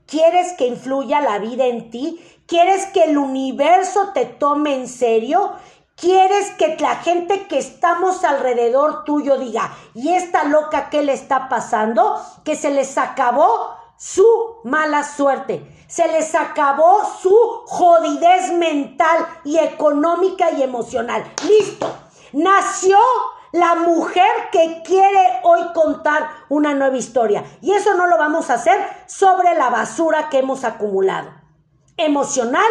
¿Quieres 0.07 0.53
que 0.53 0.67
influya 0.67 1.21
la 1.21 1.39
vida 1.39 1.65
en 1.65 1.89
ti? 1.89 2.23
¿Quieres 2.47 2.85
que 2.87 3.05
el 3.05 3.17
universo 3.17 4.11
te 4.13 4.25
tome 4.25 4.75
en 4.75 4.87
serio? 4.87 5.53
¿Quieres 5.95 6.51
que 6.51 6.77
la 6.79 6.97
gente 6.97 7.47
que 7.47 7.57
estamos 7.57 8.23
alrededor 8.23 9.03
tuyo 9.05 9.37
diga, 9.37 9.75
¿y 9.93 10.13
esta 10.13 10.43
loca 10.43 10.89
qué 10.89 11.01
le 11.01 11.13
está 11.13 11.47
pasando? 11.47 12.21
Que 12.43 12.55
se 12.55 12.69
les 12.69 12.97
acabó 12.97 13.75
su 13.97 14.25
mala 14.65 15.03
suerte, 15.03 15.65
se 15.87 16.07
les 16.09 16.35
acabó 16.35 17.01
su 17.21 17.35
jodidez 17.65 18.51
mental 18.51 19.25
y 19.45 19.57
económica 19.57 20.51
y 20.51 20.63
emocional. 20.63 21.23
Listo, 21.47 21.87
nació 22.33 22.97
la 23.55 23.75
mujer 23.75 24.29
que 24.51 24.81
quiere 24.83 25.39
hoy 25.43 25.61
contar 25.73 26.29
una 26.49 26.73
nueva 26.73 26.97
historia. 26.97 27.45
Y 27.61 27.71
eso 27.71 27.93
no 27.93 28.07
lo 28.07 28.17
vamos 28.17 28.49
a 28.49 28.55
hacer 28.55 28.77
sobre 29.05 29.55
la 29.55 29.69
basura 29.69 30.29
que 30.29 30.39
hemos 30.39 30.65
acumulado. 30.65 31.31
Emocional, 31.95 32.67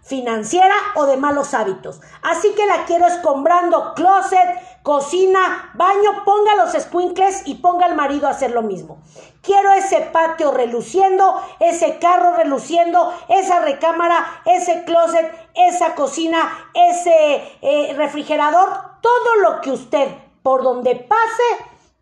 financiera 0.00 0.74
o 0.94 1.06
de 1.06 1.16
malos 1.16 1.54
hábitos. 1.54 2.00
Así 2.22 2.52
que 2.54 2.66
la 2.66 2.84
quiero 2.84 3.06
escombrando 3.06 3.94
closet, 3.94 4.80
cocina, 4.84 5.72
baño, 5.74 6.24
ponga 6.24 6.54
los 6.54 6.80
squinkles 6.80 7.42
y 7.44 7.56
ponga 7.56 7.86
al 7.86 7.96
marido 7.96 8.28
a 8.28 8.30
hacer 8.30 8.52
lo 8.52 8.62
mismo. 8.62 9.02
Quiero 9.42 9.72
ese 9.72 10.02
patio 10.12 10.52
reluciendo, 10.52 11.42
ese 11.58 11.98
carro 11.98 12.36
reluciendo, 12.36 13.12
esa 13.28 13.58
recámara, 13.58 14.42
ese 14.44 14.84
closet, 14.84 15.32
esa 15.54 15.96
cocina, 15.96 16.70
ese 16.74 17.58
eh, 17.60 17.92
refrigerador, 17.96 18.68
todo 19.02 19.34
lo 19.42 19.60
que 19.62 19.72
usted 19.72 20.27
por 20.48 20.62
donde 20.62 20.96
pase, 20.96 21.42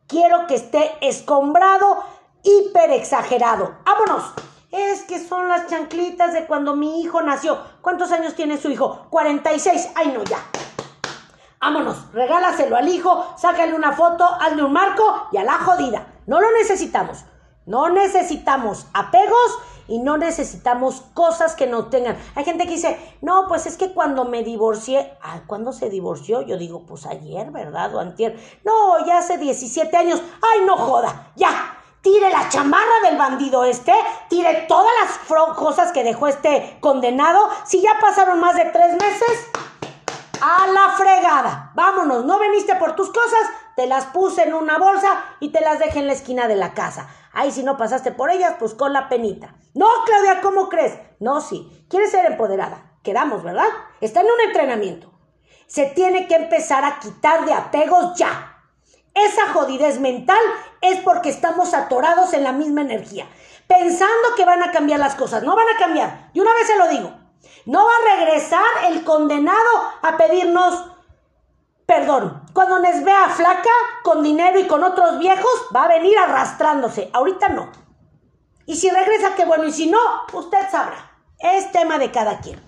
quiero 0.07 0.47
que 0.47 0.55
esté 0.55 0.93
escombrado, 1.01 2.05
hiper 2.45 2.93
exagerado. 2.93 3.79
¡Vámonos! 3.85 4.35
Es 4.71 5.03
que 5.03 5.19
son 5.19 5.49
las 5.49 5.67
chanclitas 5.67 6.33
de 6.33 6.47
cuando 6.47 6.77
mi 6.77 7.01
hijo 7.01 7.21
nació. 7.23 7.59
¿Cuántos 7.81 8.13
años 8.13 8.37
tiene 8.37 8.57
su 8.57 8.71
hijo? 8.71 9.09
46. 9.11 9.89
Ay, 9.97 10.13
no, 10.17 10.23
ya. 10.23 10.39
Vámonos, 11.61 12.13
regálaselo 12.13 12.77
al 12.77 12.89
hijo, 12.89 13.35
sácale 13.37 13.75
una 13.75 13.91
foto, 13.91 14.25
hazle 14.25 14.63
un 14.63 14.73
marco 14.73 15.27
y 15.33 15.39
a 15.39 15.43
la 15.43 15.55
jodida. 15.55 16.07
No 16.29 16.41
lo 16.41 16.49
necesitamos. 16.53 17.25
No 17.65 17.89
necesitamos 17.89 18.87
apegos 18.95 19.59
y 19.89 19.99
no 19.99 20.17
necesitamos 20.17 21.03
cosas 21.15 21.55
que 21.55 21.67
no 21.67 21.87
tengan. 21.87 22.17
Hay 22.35 22.45
gente 22.45 22.65
que 22.65 22.73
dice, 22.73 22.99
no, 23.21 23.47
pues 23.49 23.67
es 23.67 23.77
que 23.77 23.93
cuando 23.93 24.25
me 24.25 24.43
divorcié, 24.43 25.13
ah, 25.23 25.41
¿cuándo 25.47 25.73
se 25.73 25.91
divorció? 25.91 26.43
Yo 26.43 26.57
digo, 26.57 26.85
pues 26.87 27.07
ayer, 27.07 27.51
¿verdad? 27.51 27.95
O 27.95 28.01
antier. 28.01 28.39
No, 28.65 29.05
ya 29.07 29.19
hace 29.19 29.39
17 29.39 29.97
años. 29.97 30.23
Ay, 30.43 30.65
no 30.67 30.77
joda, 30.77 31.33
ya. 31.37 31.73
Tire 32.01 32.31
la 32.31 32.49
chamarra 32.49 33.01
del 33.03 33.17
bandido 33.17 33.65
este, 33.65 33.93
tire 34.29 34.67
todas 34.69 34.93
las 35.03 35.57
cosas 35.57 35.91
que 35.91 36.05
dejó 36.05 36.29
este 36.29 36.79
condenado. 36.81 37.49
Si 37.65 37.83
ya 37.83 37.99
pasaron 38.01 38.39
más 38.39 38.55
de 38.55 38.67
tres 38.67 38.93
meses, 38.93 39.49
a 40.41 40.67
la 40.69 40.91
fregada. 40.97 41.73
Vámonos, 41.75 42.25
no 42.25 42.39
veniste 42.39 42.77
por 42.77 42.95
tus 42.95 43.09
cosas, 43.09 43.51
te 43.75 43.87
las 43.87 44.07
puse 44.07 44.45
en 44.45 44.55
una 44.55 44.79
bolsa 44.79 45.09
y 45.41 45.51
te 45.51 45.61
las 45.61 45.79
dejé 45.79 45.99
en 45.99 46.07
la 46.07 46.13
esquina 46.13 46.47
de 46.47 46.57
la 46.57 46.75
casa. 46.75 47.09
Ay, 47.33 47.51
si 47.51 47.63
no 47.63 47.77
pasaste 47.77 48.13
por 48.13 48.31
ellas, 48.31 48.55
pues 48.59 48.75
con 48.75 48.93
la 48.93 49.09
penita. 49.09 49.56
No, 49.77 49.87
Claudia, 50.07 50.41
¿cómo 50.41 50.71
crees? 50.71 50.95
No, 51.21 51.43
sí. 51.43 51.87
¿Quieres 51.91 52.11
ser 52.11 52.25
empoderada? 52.25 52.95
Quedamos, 53.03 53.43
¿verdad? 53.43 53.67
Está 54.01 54.23
en 54.23 54.27
un 54.27 54.41
entrenamiento. 54.47 55.13
Se 55.67 55.85
tiene 55.85 56.27
que 56.27 56.35
empezar 56.35 56.83
a 56.83 56.99
quitar 56.99 57.45
de 57.45 57.53
apegos 57.53 58.17
ya. 58.17 58.57
Esa 59.13 59.53
jodidez 59.53 60.01
mental 60.01 60.41
es 60.81 61.01
porque 61.01 61.29
estamos 61.29 61.75
atorados 61.75 62.33
en 62.33 62.43
la 62.43 62.53
misma 62.53 62.81
energía, 62.81 63.29
pensando 63.67 64.35
que 64.35 64.47
van 64.47 64.63
a 64.63 64.73
cambiar 64.73 64.99
las 64.99 65.15
cosas. 65.15 65.43
No 65.43 65.55
van 65.55 65.69
a 65.69 65.79
cambiar. 65.79 66.31
Y 66.33 66.41
una 66.41 66.55
vez 66.55 66.67
se 66.69 66.79
lo 66.79 66.89
digo. 66.89 67.13
No 67.67 67.85
va 67.85 67.93
a 67.93 68.17
regresar 68.17 68.65
el 68.89 69.05
condenado 69.05 69.91
a 70.01 70.17
pedirnos 70.17 70.87
perdón. 71.85 72.45
Cuando 72.55 72.79
nos 72.79 73.05
vea 73.05 73.29
flaca, 73.29 73.71
con 74.03 74.23
dinero 74.23 74.59
y 74.59 74.67
con 74.67 74.83
otros 74.83 75.19
viejos, 75.19 75.69
va 75.75 75.85
a 75.85 75.89
venir 75.89 76.19
arrastrándose. 76.19 77.11
Ahorita 77.13 77.51
no. 77.51 77.86
Y 78.67 78.77
si 78.77 78.91
regresa, 78.91 79.35
qué 79.37 79.45
bueno. 79.45 79.65
Y 79.65 79.73
si 79.73 79.87
no, 79.89 79.99
usted 80.33 80.59
sabrá. 80.71 81.13
Es 81.39 81.71
tema 81.73 81.99
de 81.99 82.11
cada 82.11 82.41
quien. 82.41 82.61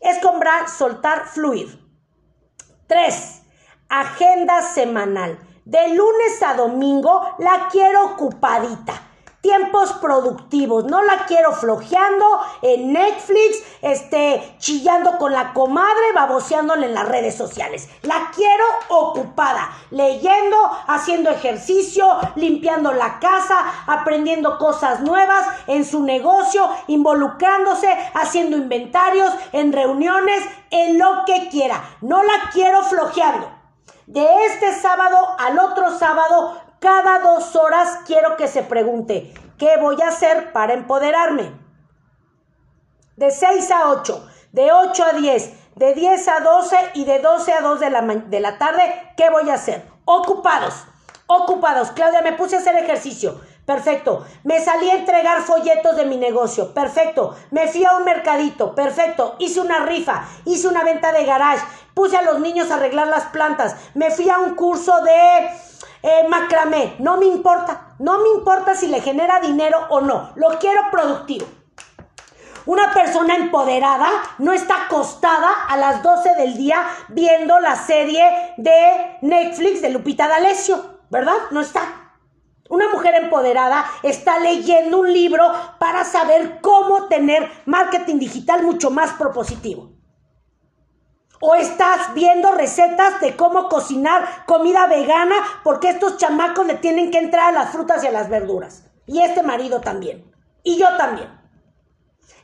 Es 0.00 0.18
comprar, 0.18 0.68
soltar, 0.68 1.26
fluir. 1.26 1.82
Tres, 2.86 3.42
agenda 3.88 4.62
semanal. 4.62 5.38
De 5.64 5.88
lunes 5.88 6.42
a 6.42 6.54
domingo 6.54 7.34
la 7.38 7.68
quiero 7.70 8.12
ocupadita. 8.12 9.05
Tiempos 9.46 9.92
productivos. 10.00 10.86
No 10.86 11.02
la 11.02 11.24
quiero 11.26 11.52
flojeando 11.52 12.26
en 12.62 12.92
Netflix, 12.92 13.62
este, 13.80 14.56
chillando 14.58 15.18
con 15.18 15.32
la 15.32 15.52
comadre, 15.52 16.12
baboseándole 16.16 16.86
en 16.86 16.94
las 16.94 17.06
redes 17.06 17.36
sociales. 17.36 17.88
La 18.02 18.32
quiero 18.34 18.64
ocupada, 18.88 19.70
leyendo, 19.90 20.56
haciendo 20.88 21.30
ejercicio, 21.30 22.08
limpiando 22.34 22.92
la 22.92 23.20
casa, 23.20 23.84
aprendiendo 23.86 24.58
cosas 24.58 25.00
nuevas 25.02 25.46
en 25.68 25.84
su 25.84 26.02
negocio, 26.02 26.68
involucrándose, 26.88 27.88
haciendo 28.14 28.56
inventarios, 28.56 29.32
en 29.52 29.72
reuniones, 29.72 30.42
en 30.70 30.98
lo 30.98 31.24
que 31.24 31.48
quiera. 31.50 31.84
No 32.00 32.20
la 32.20 32.50
quiero 32.52 32.82
flojeando. 32.82 33.52
De 34.06 34.26
este 34.46 34.72
sábado 34.72 35.16
al 35.38 35.58
otro 35.58 35.96
sábado 35.98 36.65
cada 36.80 37.20
dos 37.20 37.56
horas 37.56 38.00
quiero 38.06 38.36
que 38.36 38.48
se 38.48 38.62
pregunte, 38.62 39.32
¿qué 39.58 39.76
voy 39.80 40.00
a 40.02 40.08
hacer 40.08 40.52
para 40.52 40.74
empoderarme? 40.74 41.52
De 43.16 43.30
6 43.30 43.70
a 43.70 43.90
8, 43.90 44.28
de 44.52 44.72
8 44.72 45.04
a 45.04 45.12
10, 45.14 45.74
de 45.76 45.94
10 45.94 46.28
a 46.28 46.40
12 46.40 46.76
y 46.94 47.04
de 47.04 47.18
12 47.18 47.52
a 47.52 47.60
2 47.60 47.80
de 47.80 47.90
la, 47.90 48.02
de 48.02 48.40
la 48.40 48.58
tarde, 48.58 49.12
¿qué 49.16 49.30
voy 49.30 49.48
a 49.50 49.54
hacer? 49.54 49.84
Ocupados, 50.04 50.84
ocupados. 51.26 51.90
Claudia, 51.92 52.22
me 52.22 52.32
puse 52.32 52.56
a 52.56 52.60
hacer 52.60 52.76
ejercicio. 52.76 53.40
Perfecto. 53.66 54.24
Me 54.44 54.64
salí 54.64 54.88
a 54.88 54.94
entregar 54.94 55.42
folletos 55.42 55.96
de 55.96 56.04
mi 56.04 56.16
negocio. 56.16 56.72
Perfecto. 56.72 57.36
Me 57.50 57.66
fui 57.66 57.84
a 57.84 57.96
un 57.96 58.04
mercadito. 58.04 58.76
Perfecto. 58.76 59.34
Hice 59.40 59.60
una 59.60 59.80
rifa. 59.80 60.28
Hice 60.44 60.68
una 60.68 60.84
venta 60.84 61.10
de 61.10 61.24
garage. 61.24 61.64
Puse 61.92 62.16
a 62.16 62.22
los 62.22 62.38
niños 62.38 62.70
a 62.70 62.76
arreglar 62.76 63.08
las 63.08 63.24
plantas. 63.26 63.74
Me 63.94 64.12
fui 64.12 64.30
a 64.30 64.38
un 64.38 64.54
curso 64.54 65.00
de 65.00 65.50
eh, 66.02 66.26
macramé, 66.28 66.96
no 66.98 67.16
me 67.16 67.26
importa, 67.26 67.94
no 67.98 68.18
me 68.18 68.28
importa 68.30 68.74
si 68.74 68.88
le 68.88 69.00
genera 69.00 69.40
dinero 69.40 69.78
o 69.90 70.00
no, 70.00 70.30
lo 70.36 70.58
quiero 70.58 70.82
productivo. 70.90 71.46
Una 72.66 72.92
persona 72.92 73.36
empoderada 73.36 74.08
no 74.38 74.52
está 74.52 74.86
acostada 74.86 75.48
a 75.68 75.76
las 75.76 76.02
12 76.02 76.34
del 76.34 76.56
día 76.56 76.84
viendo 77.08 77.60
la 77.60 77.76
serie 77.76 78.24
de 78.56 79.18
Netflix 79.22 79.82
de 79.82 79.90
Lupita 79.90 80.26
D'Alessio, 80.26 80.98
¿verdad? 81.08 81.36
No 81.52 81.60
está. 81.60 82.12
Una 82.68 82.88
mujer 82.88 83.14
empoderada 83.14 83.86
está 84.02 84.40
leyendo 84.40 84.98
un 84.98 85.12
libro 85.12 85.48
para 85.78 86.04
saber 86.04 86.60
cómo 86.60 87.04
tener 87.06 87.48
marketing 87.66 88.18
digital 88.18 88.64
mucho 88.64 88.90
más 88.90 89.12
propositivo. 89.12 89.95
O 91.48 91.54
estás 91.54 92.12
viendo 92.12 92.50
recetas 92.50 93.20
de 93.20 93.36
cómo 93.36 93.68
cocinar 93.68 94.44
comida 94.46 94.88
vegana 94.88 95.36
porque 95.62 95.90
estos 95.90 96.16
chamacos 96.16 96.66
le 96.66 96.74
tienen 96.74 97.12
que 97.12 97.18
entrar 97.18 97.50
a 97.50 97.52
las 97.52 97.70
frutas 97.70 98.02
y 98.02 98.08
a 98.08 98.10
las 98.10 98.28
verduras. 98.28 98.82
Y 99.06 99.20
este 99.20 99.44
marido 99.44 99.80
también. 99.80 100.28
Y 100.64 100.76
yo 100.76 100.88
también. 100.96 101.28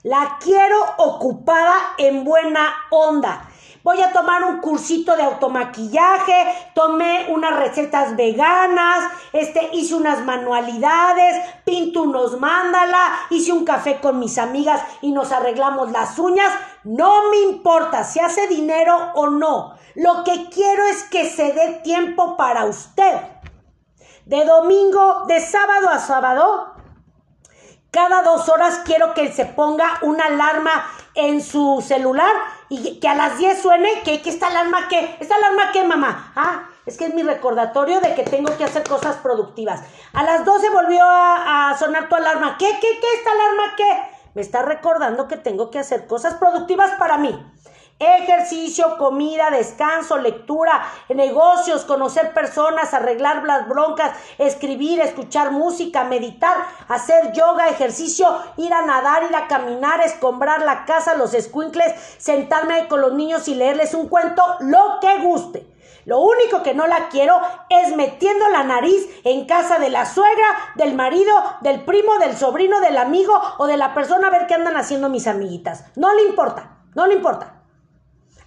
La 0.05 0.39
quiero 0.41 0.77
ocupada 0.99 1.75
en 1.99 2.23
buena 2.23 2.73
onda. 2.93 3.51
Voy 3.83 4.01
a 4.01 4.13
tomar 4.13 4.45
un 4.45 4.61
cursito 4.61 5.17
de 5.17 5.25
automaquillaje, 5.25 6.71
tomé 6.75 7.27
unas 7.31 7.59
recetas 7.59 8.15
veganas, 8.15 9.05
este, 9.33 9.71
hice 9.73 9.97
unas 9.97 10.25
manualidades, 10.25 11.37
pinto 11.65 12.03
unos 12.03 12.39
mándala, 12.39 13.13
hice 13.31 13.53
un 13.53 13.65
café 13.65 14.01
con 14.01 14.21
mis 14.21 14.39
amigas 14.39 14.83
y 15.01 15.11
nos 15.11 15.33
arreglamos 15.33 15.91
las 15.91 16.17
uñas. 16.19 16.53
No 16.85 17.31
me 17.31 17.39
importa 17.41 18.05
si 18.05 18.21
hace 18.21 18.47
dinero 18.47 18.97
o 19.15 19.31
no. 19.31 19.77
Lo 19.95 20.23
que 20.23 20.49
quiero 20.49 20.85
es 20.85 21.03
que 21.05 21.29
se 21.29 21.53
dé 21.53 21.81
tiempo 21.83 22.37
para 22.37 22.65
usted. 22.67 23.21
De 24.27 24.45
domingo, 24.45 25.25
de 25.27 25.41
sábado 25.41 25.89
a 25.91 25.99
sábado, 25.99 26.73
cada 27.91 28.23
dos 28.23 28.49
horas 28.49 28.83
quiero 28.85 29.13
que 29.13 29.33
se 29.33 29.45
ponga 29.45 29.99
una 30.03 30.27
alarma 30.27 30.85
en 31.15 31.43
su 31.43 31.83
celular 31.87 32.33
y 32.69 32.99
que 33.01 33.09
a 33.09 33.15
las 33.15 33.39
10 33.39 33.61
suene 33.61 34.03
que, 34.05 34.23
que 34.23 34.31
esta 34.31 34.49
alarma 34.49 34.89
qué, 34.89 35.17
esta 35.21 35.37
alarma 35.37 35.73
qué, 35.73 35.85
mamá. 35.85 36.33
Ah, 36.35 36.69
es 36.87 36.97
que 36.97 37.07
es 37.07 37.15
mi 37.15 37.23
recordatorio 37.23 38.01
de 38.01 38.15
que 38.15 38.23
tengo 38.25 38.57
que 38.57 38.65
hacer 38.65 38.83
cosas 38.83 39.17
productivas. 39.17 39.83
A 40.13 40.23
las 40.23 40.45
12 40.45 40.71
volvió 40.71 41.05
a, 41.05 41.71
a 41.71 41.79
sonar 41.79 42.09
tu 42.09 42.15
alarma. 42.15 42.57
¿Qué, 42.59 42.69
qué, 42.81 42.89
qué, 43.01 43.07
esta 43.19 43.31
alarma 43.31 43.77
qué? 43.77 44.03
Me 44.35 44.43
está 44.43 44.63
recordando 44.63 45.29
que 45.29 45.37
tengo 45.37 45.71
que 45.71 45.79
hacer 45.79 46.07
cosas 46.07 46.35
productivas 46.35 46.93
para 46.93 47.19
mí. 47.19 47.39
Ejercicio, 48.03 48.99
comida, 48.99 49.51
descanso, 49.53 50.19
lectura, 50.19 50.83
negocios, 51.09 51.85
conocer 51.85 52.35
personas, 52.35 52.93
arreglar 52.95 53.45
las 53.45 53.69
broncas, 53.69 54.11
escribir, 54.39 54.99
escuchar 54.99 55.53
música, 55.53 56.03
meditar, 56.03 56.57
hacer 56.89 57.33
yoga, 57.33 57.69
ejercicio, 57.69 58.27
ir 58.57 58.75
a 58.75 58.83
nadar, 58.83 59.23
ir 59.23 59.37
a 59.37 59.47
caminar, 59.47 60.01
escombrar 60.01 60.63
la 60.63 60.85
casa, 60.85 61.15
los 61.15 61.33
escuincles, 61.33 61.95
sentarme 62.19 62.89
con 62.89 63.01
los 63.01 63.13
niños 63.13 63.47
y 63.47 63.55
leerles 63.55 63.95
un 63.95 64.09
cuento, 64.09 64.43
lo 64.59 64.99
que 65.01 65.21
guste. 65.21 65.65
Lo 66.05 66.19
único 66.19 66.65
que 66.65 66.75
no 66.75 66.89
la 66.89 67.09
quiero 67.09 67.41
es 67.69 67.95
metiendo 67.95 68.49
la 68.49 68.65
nariz 68.65 69.07
en 69.23 69.47
casa 69.47 69.79
de 69.79 69.91
la 69.91 70.07
suegra, 70.07 70.47
del 70.75 70.95
marido, 70.95 71.33
del 71.61 71.85
primo, 71.85 72.19
del 72.19 72.37
sobrino, 72.37 72.81
del 72.81 72.99
amigo 72.99 73.41
o 73.59 73.69
de 73.69 73.77
la 73.77 73.95
persona 73.95 74.27
a 74.27 74.31
ver 74.31 74.49
qué 74.49 74.55
andan 74.55 74.77
haciendo 74.77 75.09
mis 75.09 75.29
amiguitas. 75.29 75.85
No 75.95 76.13
le 76.13 76.23
importa, 76.23 76.79
no 76.97 77.07
le 77.07 77.15
importa. 77.15 77.62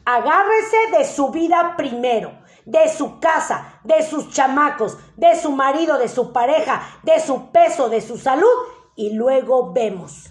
Agárrese 0.05 0.77
de 0.97 1.03
su 1.03 1.31
vida 1.31 1.73
primero, 1.75 2.31
de 2.65 2.87
su 2.89 3.19
casa, 3.19 3.79
de 3.83 4.03
sus 4.03 4.29
chamacos, 4.29 4.97
de 5.17 5.35
su 5.35 5.51
marido, 5.51 5.97
de 5.97 6.07
su 6.07 6.31
pareja, 6.31 6.81
de 7.03 7.19
su 7.19 7.51
peso, 7.51 7.89
de 7.89 8.01
su 8.01 8.17
salud 8.17 8.47
y 8.95 9.13
luego 9.13 9.73
vemos. 9.73 10.29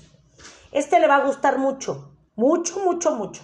Este 0.71 1.01
le 1.01 1.09
va 1.09 1.17
a 1.17 1.27
gustar 1.27 1.59
mucho, 1.59 2.17
mucho, 2.37 2.81
mucho, 2.81 3.17
mucho. 3.17 3.43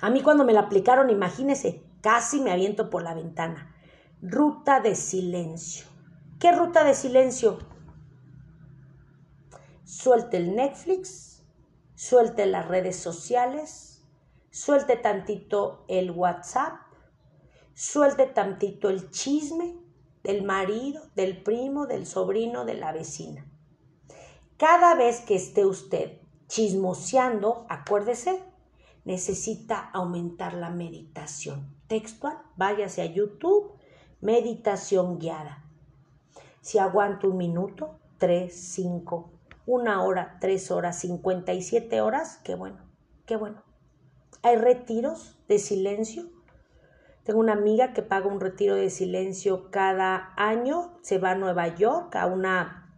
A 0.00 0.10
mí 0.10 0.22
cuando 0.22 0.44
me 0.44 0.52
la 0.52 0.60
aplicaron, 0.60 1.10
imagínese, 1.10 1.82
casi 2.00 2.40
me 2.40 2.52
aviento 2.52 2.90
por 2.90 3.02
la 3.02 3.14
ventana. 3.14 3.74
Ruta 4.20 4.80
de 4.80 4.94
silencio. 4.94 5.86
¿Qué 6.38 6.52
ruta 6.52 6.84
de 6.84 6.94
silencio? 6.94 7.58
Suelte 9.84 10.36
el 10.36 10.56
Netflix, 10.56 11.42
suelte 11.94 12.46
las 12.46 12.66
redes 12.68 12.96
sociales, 12.96 13.93
suelte 14.54 14.94
tantito 14.94 15.84
el 15.88 16.12
WhatsApp, 16.12 16.74
suelte 17.74 18.26
tantito 18.26 18.88
el 18.88 19.10
chisme 19.10 19.74
del 20.22 20.44
marido, 20.44 21.02
del 21.16 21.42
primo, 21.42 21.86
del 21.86 22.06
sobrino, 22.06 22.64
de 22.64 22.74
la 22.74 22.92
vecina. 22.92 23.44
Cada 24.56 24.94
vez 24.94 25.22
que 25.22 25.34
esté 25.34 25.66
usted 25.66 26.20
chismoseando, 26.46 27.66
acuérdese, 27.68 28.44
necesita 29.04 29.90
aumentar 29.92 30.54
la 30.54 30.70
meditación. 30.70 31.74
Textual, 31.88 32.38
váyase 32.56 33.02
a 33.02 33.06
YouTube, 33.06 33.72
meditación 34.20 35.18
guiada. 35.18 35.64
Si 36.60 36.78
aguanto 36.78 37.28
un 37.28 37.38
minuto, 37.38 37.98
tres, 38.18 38.54
cinco, 38.54 39.32
una 39.66 40.04
hora, 40.04 40.38
tres 40.40 40.70
horas, 40.70 41.00
cincuenta 41.00 41.52
y 41.54 41.60
siete 41.60 42.00
horas, 42.00 42.38
qué 42.44 42.54
bueno, 42.54 42.78
qué 43.26 43.34
bueno. 43.34 43.63
Hay 44.44 44.56
retiros 44.56 45.38
de 45.48 45.58
silencio. 45.58 46.24
Tengo 47.22 47.40
una 47.40 47.54
amiga 47.54 47.94
que 47.94 48.02
paga 48.02 48.26
un 48.26 48.40
retiro 48.40 48.74
de 48.74 48.90
silencio 48.90 49.70
cada 49.70 50.34
año. 50.36 50.98
Se 51.00 51.16
va 51.16 51.30
a 51.30 51.34
Nueva 51.34 51.68
York 51.68 52.14
a 52.14 52.26
una 52.26 52.94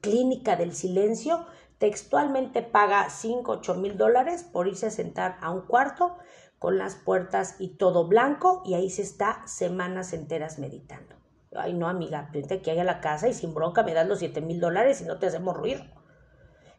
clínica 0.00 0.54
del 0.54 0.72
silencio. 0.72 1.46
Textualmente 1.78 2.62
paga 2.62 3.10
5, 3.10 3.50
8 3.50 3.74
mil 3.74 3.96
dólares 3.96 4.44
por 4.44 4.68
irse 4.68 4.86
a 4.86 4.90
sentar 4.92 5.36
a 5.40 5.50
un 5.50 5.62
cuarto 5.62 6.16
con 6.60 6.78
las 6.78 6.94
puertas 6.94 7.56
y 7.58 7.70
todo 7.70 8.06
blanco 8.06 8.62
y 8.64 8.74
ahí 8.74 8.88
se 8.88 9.02
está 9.02 9.44
semanas 9.48 10.12
enteras 10.12 10.60
meditando. 10.60 11.16
Ay, 11.56 11.74
no, 11.74 11.88
amiga, 11.88 12.30
vente 12.32 12.54
aquí 12.54 12.70
a 12.70 12.84
la 12.84 13.00
casa 13.00 13.26
y 13.26 13.34
sin 13.34 13.52
bronca 13.52 13.82
me 13.82 13.94
das 13.94 14.06
los 14.06 14.20
7 14.20 14.42
mil 14.42 14.60
dólares 14.60 15.00
y 15.00 15.06
no 15.06 15.18
te 15.18 15.26
hacemos 15.26 15.56
ruido. 15.56 15.82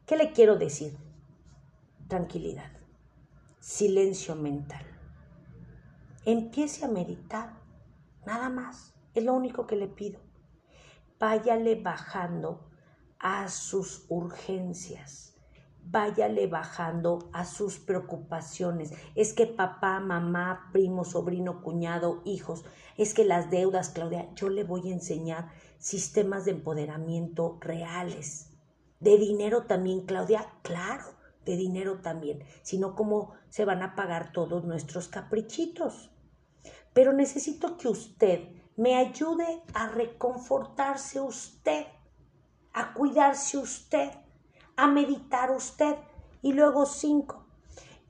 ¿Qué 0.06 0.16
le 0.16 0.32
quiero 0.32 0.56
decir? 0.56 0.96
Tranquilidad 2.08 2.79
silencio 3.60 4.36
mental. 4.36 4.86
Empiece 6.26 6.86
a 6.86 6.88
meditar, 6.88 7.58
nada 8.26 8.50
más, 8.50 8.94
es 9.14 9.24
lo 9.24 9.34
único 9.34 9.68
que 9.68 9.76
le 9.76 9.88
pido. 9.88 10.20
Váyale 11.20 11.76
bajando 11.76 12.70
a 13.20 13.50
sus 13.50 14.06
urgencias, 14.08 15.36
váyale 15.84 16.48
bajando 16.48 17.30
a 17.34 17.44
sus 17.44 17.80
preocupaciones. 17.80 18.94
Es 19.16 19.34
que 19.34 19.46
papá, 19.46 20.00
mamá, 20.00 20.70
primo, 20.72 21.04
sobrino, 21.04 21.62
cuñado, 21.62 22.22
hijos, 22.24 22.64
es 22.96 23.14
que 23.14 23.26
las 23.26 23.50
deudas, 23.50 23.90
Claudia, 23.90 24.34
yo 24.36 24.50
le 24.50 24.64
voy 24.64 24.90
a 24.90 24.94
enseñar 24.94 25.50
sistemas 25.80 26.46
de 26.46 26.52
empoderamiento 26.52 27.58
reales. 27.60 28.54
De 29.02 29.18
dinero 29.18 29.64
también, 29.64 30.06
Claudia, 30.06 30.46
claro 30.62 31.20
de 31.50 31.58
dinero 31.58 32.00
también, 32.02 32.44
sino 32.62 32.96
cómo 32.96 33.34
se 33.50 33.66
van 33.66 33.84
a 33.84 33.96
pagar 33.96 34.32
todos 34.32 34.64
nuestros 34.64 35.08
caprichitos. 35.08 36.12
Pero 36.94 37.14
necesito 37.14 37.78
que 37.78 37.88
usted 37.88 38.50
me 38.76 38.96
ayude 38.96 39.62
a 39.74 39.88
reconfortarse 39.90 41.20
usted. 41.20 41.86
a 42.72 42.94
cuidarse 42.94 43.58
usted, 43.58 44.12
a 44.78 44.88
meditar 44.88 45.52
usted. 45.52 45.96
Y 46.42 46.54
luego 46.54 46.86
cinco, 46.86 47.46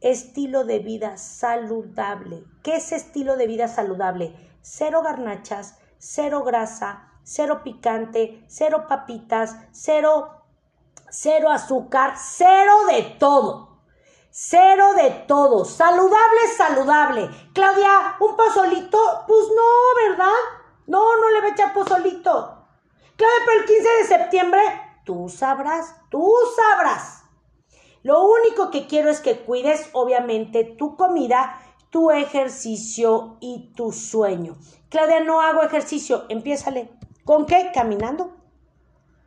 estilo 0.01 0.63
de 0.65 0.79
vida 0.79 1.17
saludable. 1.17 2.43
¿Qué 2.61 2.75
es 2.75 2.91
estilo 2.91 3.37
de 3.37 3.47
vida 3.47 3.67
saludable? 3.67 4.35
Cero 4.61 5.01
garnachas, 5.01 5.79
cero 5.97 6.43
grasa, 6.43 7.13
cero 7.23 7.61
picante, 7.63 8.43
cero 8.47 8.85
papitas, 8.87 9.55
cero, 9.71 10.43
cero 11.09 11.49
azúcar, 11.49 12.13
cero 12.17 12.73
de 12.91 13.03
todo. 13.17 13.68
Cero 14.31 14.93
de 14.95 15.09
todo. 15.27 15.65
Saludable, 15.65 16.41
saludable. 16.55 17.29
Claudia, 17.53 18.15
¿un 18.19 18.35
pozolito? 18.35 18.99
Pues 19.27 19.47
no, 19.55 20.09
¿verdad? 20.09 20.39
No, 20.87 21.17
no 21.17 21.29
le 21.31 21.41
voy 21.41 21.49
a 21.49 21.53
echar 21.53 21.73
pozolito. 21.73 22.65
Claudia, 23.15 23.39
pero 23.45 23.59
el 23.59 23.65
15 23.65 23.89
de 23.89 24.07
septiembre, 24.07 24.61
tú 25.03 25.29
sabrás, 25.29 25.95
tú 26.09 26.31
sabrás. 26.55 27.23
Lo 28.03 28.23
único 28.23 28.71
que 28.71 28.87
quiero 28.87 29.09
es 29.09 29.19
que 29.19 29.41
cuides, 29.41 29.89
obviamente, 29.93 30.63
tu 30.63 30.95
comida, 30.95 31.59
tu 31.89 32.11
ejercicio 32.11 33.37
y 33.41 33.73
tu 33.75 33.91
sueño. 33.91 34.55
Claudia, 34.89 35.21
no 35.21 35.41
hago 35.41 35.63
ejercicio. 35.63 36.25
Empiézale. 36.29 36.91
¿Con 37.25 37.45
qué? 37.45 37.71
Caminando. 37.73 38.35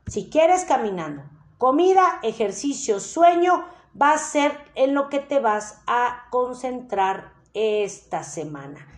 Si 0.06 0.30
quieres, 0.30 0.64
caminando. 0.64 1.22
Comida, 1.58 2.18
ejercicio, 2.22 2.98
sueño, 2.98 3.64
va 4.00 4.12
a 4.12 4.18
ser 4.18 4.52
en 4.74 4.94
lo 4.94 5.08
que 5.08 5.20
te 5.20 5.40
vas 5.40 5.82
a 5.86 6.26
concentrar 6.30 7.32
esta 7.54 8.22
semana. 8.24 8.88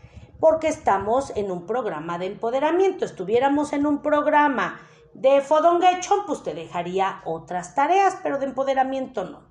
Porque 0.40 0.68
estamos 0.68 1.32
en 1.36 1.50
un 1.50 1.66
programa 1.66 2.18
de 2.18 2.26
empoderamiento. 2.26 3.04
Estuviéramos 3.04 3.72
en 3.72 3.86
un 3.86 4.02
programa 4.02 4.80
de 5.14 5.40
Fodonguechon, 5.40 6.26
pues 6.26 6.42
te 6.42 6.54
dejaría 6.54 7.22
otras 7.24 7.74
tareas, 7.74 8.18
pero 8.22 8.38
de 8.38 8.46
empoderamiento 8.46 9.24
no. 9.24 9.42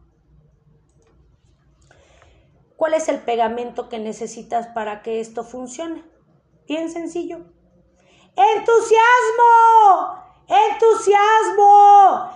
¿Cuál 2.75 2.93
es 2.95 3.07
el 3.07 3.19
pegamento 3.19 3.87
que 3.87 3.97
necesitas 3.97 4.67
para 4.67 5.01
que 5.01 5.21
esto 5.21 5.43
funcione? 5.43 6.03
Bien 6.67 6.91
sencillo. 6.91 7.37
¡Entusiasmo! 8.35 10.23
¡Entusiasmo! 10.53 12.29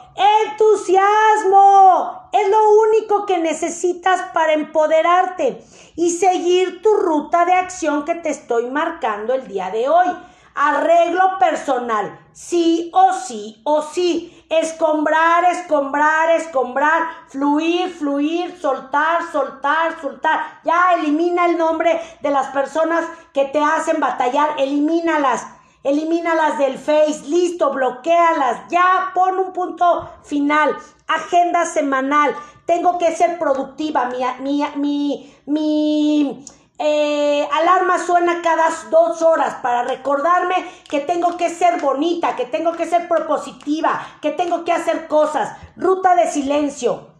¡Entusiasmo! 0.49 2.29
Es 2.31 2.49
lo 2.49 2.71
único 2.89 3.27
que 3.27 3.37
necesitas 3.37 4.21
para 4.33 4.53
empoderarte 4.53 5.63
y 5.95 6.09
seguir 6.09 6.81
tu 6.81 6.95
ruta 6.95 7.45
de 7.45 7.53
acción 7.53 8.05
que 8.05 8.15
te 8.15 8.29
estoy 8.29 8.71
marcando 8.71 9.35
el 9.35 9.47
día 9.47 9.69
de 9.69 9.87
hoy. 9.87 10.07
Arreglo 10.55 11.37
personal, 11.37 12.19
sí 12.33 12.89
o 12.91 13.13
sí 13.13 13.61
o 13.63 13.83
sí. 13.83 14.33
Escombrar, 14.49 15.43
escombrar, 15.51 16.31
escombrar, 16.31 17.03
fluir, 17.27 17.93
fluir, 17.93 18.59
soltar, 18.59 19.31
soltar, 19.31 20.01
soltar. 20.01 20.61
Ya 20.63 20.95
elimina 20.95 21.45
el 21.45 21.59
nombre 21.59 22.01
de 22.21 22.31
las 22.31 22.47
personas 22.47 23.05
que 23.33 23.45
te 23.45 23.59
hacen 23.59 23.99
batallar, 23.99 24.55
elimínalas. 24.57 25.45
Elimínalas 25.87 26.57
del 26.57 26.77
Face, 26.77 27.21
listo, 27.29 27.71
bloquealas, 27.71 28.67
ya 28.67 29.11
pon 29.13 29.37
un 29.37 29.53
punto 29.53 30.09
final, 30.21 30.75
agenda 31.07 31.65
semanal, 31.65 32.35
tengo 32.65 32.97
que 32.97 33.15
ser 33.15 33.39
productiva, 33.39 34.09
mi, 34.09 34.17
mi, 34.41 34.65
mi, 34.75 35.33
mi 35.45 36.45
eh, 36.77 37.47
alarma 37.53 37.99
suena 37.99 38.41
cada 38.41 38.67
dos 38.91 39.21
horas 39.21 39.55
para 39.61 39.83
recordarme 39.83 40.55
que 40.89 40.99
tengo 40.99 41.37
que 41.37 41.49
ser 41.49 41.79
bonita, 41.79 42.35
que 42.35 42.43
tengo 42.43 42.73
que 42.73 42.85
ser 42.85 43.07
propositiva, 43.07 44.05
que 44.21 44.31
tengo 44.31 44.65
que 44.65 44.73
hacer 44.73 45.07
cosas. 45.07 45.57
Ruta 45.77 46.15
de 46.15 46.29
silencio. 46.29 47.13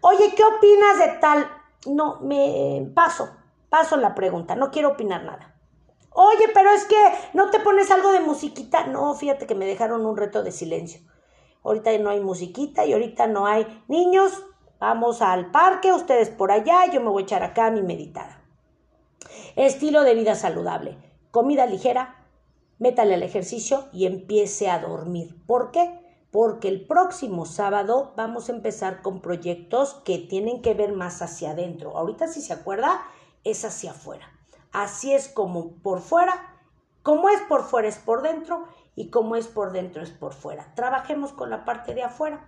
Oye, 0.00 0.32
¿qué 0.36 0.44
opinas 0.44 0.98
de 1.00 1.08
tal? 1.18 1.50
No, 1.86 2.20
me 2.20 2.88
paso, 2.94 3.30
paso 3.68 3.96
la 3.96 4.14
pregunta, 4.14 4.54
no 4.54 4.70
quiero 4.70 4.90
opinar 4.90 5.24
nada. 5.24 5.49
Oye, 6.22 6.50
pero 6.52 6.70
es 6.70 6.84
que 6.84 6.96
no 7.32 7.48
te 7.48 7.60
pones 7.60 7.90
algo 7.90 8.12
de 8.12 8.20
musiquita. 8.20 8.86
No, 8.86 9.14
fíjate 9.14 9.46
que 9.46 9.54
me 9.54 9.64
dejaron 9.64 10.04
un 10.04 10.18
reto 10.18 10.42
de 10.42 10.52
silencio. 10.52 11.00
Ahorita 11.64 11.96
no 11.96 12.10
hay 12.10 12.20
musiquita 12.20 12.84
y 12.84 12.92
ahorita 12.92 13.26
no 13.26 13.46
hay 13.46 13.66
niños. 13.88 14.44
Vamos 14.78 15.22
al 15.22 15.50
parque, 15.50 15.94
ustedes 15.94 16.28
por 16.28 16.52
allá, 16.52 16.84
yo 16.92 17.00
me 17.00 17.08
voy 17.08 17.22
a 17.22 17.24
echar 17.24 17.42
acá 17.42 17.68
a 17.68 17.70
mi 17.70 17.80
meditada. 17.80 18.44
Estilo 19.56 20.02
de 20.02 20.14
vida 20.14 20.34
saludable. 20.34 20.98
Comida 21.30 21.64
ligera, 21.64 22.26
métale 22.78 23.14
al 23.14 23.22
ejercicio 23.22 23.88
y 23.90 24.04
empiece 24.04 24.68
a 24.68 24.78
dormir. 24.78 25.42
¿Por 25.46 25.70
qué? 25.70 26.00
Porque 26.30 26.68
el 26.68 26.86
próximo 26.86 27.46
sábado 27.46 28.12
vamos 28.14 28.50
a 28.50 28.52
empezar 28.52 29.00
con 29.00 29.22
proyectos 29.22 29.94
que 30.04 30.18
tienen 30.18 30.60
que 30.60 30.74
ver 30.74 30.92
más 30.92 31.22
hacia 31.22 31.52
adentro. 31.52 31.96
Ahorita 31.96 32.28
si 32.28 32.42
se 32.42 32.52
acuerda, 32.52 33.00
es 33.42 33.64
hacia 33.64 33.92
afuera. 33.92 34.39
Así 34.72 35.12
es 35.12 35.28
como 35.28 35.72
por 35.82 36.00
fuera, 36.00 36.58
como 37.02 37.28
es 37.28 37.40
por 37.42 37.64
fuera 37.64 37.88
es 37.88 37.98
por 37.98 38.22
dentro 38.22 38.64
y 38.94 39.10
como 39.10 39.36
es 39.36 39.48
por 39.48 39.72
dentro 39.72 40.02
es 40.02 40.10
por 40.10 40.34
fuera. 40.34 40.72
Trabajemos 40.74 41.32
con 41.32 41.50
la 41.50 41.64
parte 41.64 41.94
de 41.94 42.02
afuera. 42.02 42.46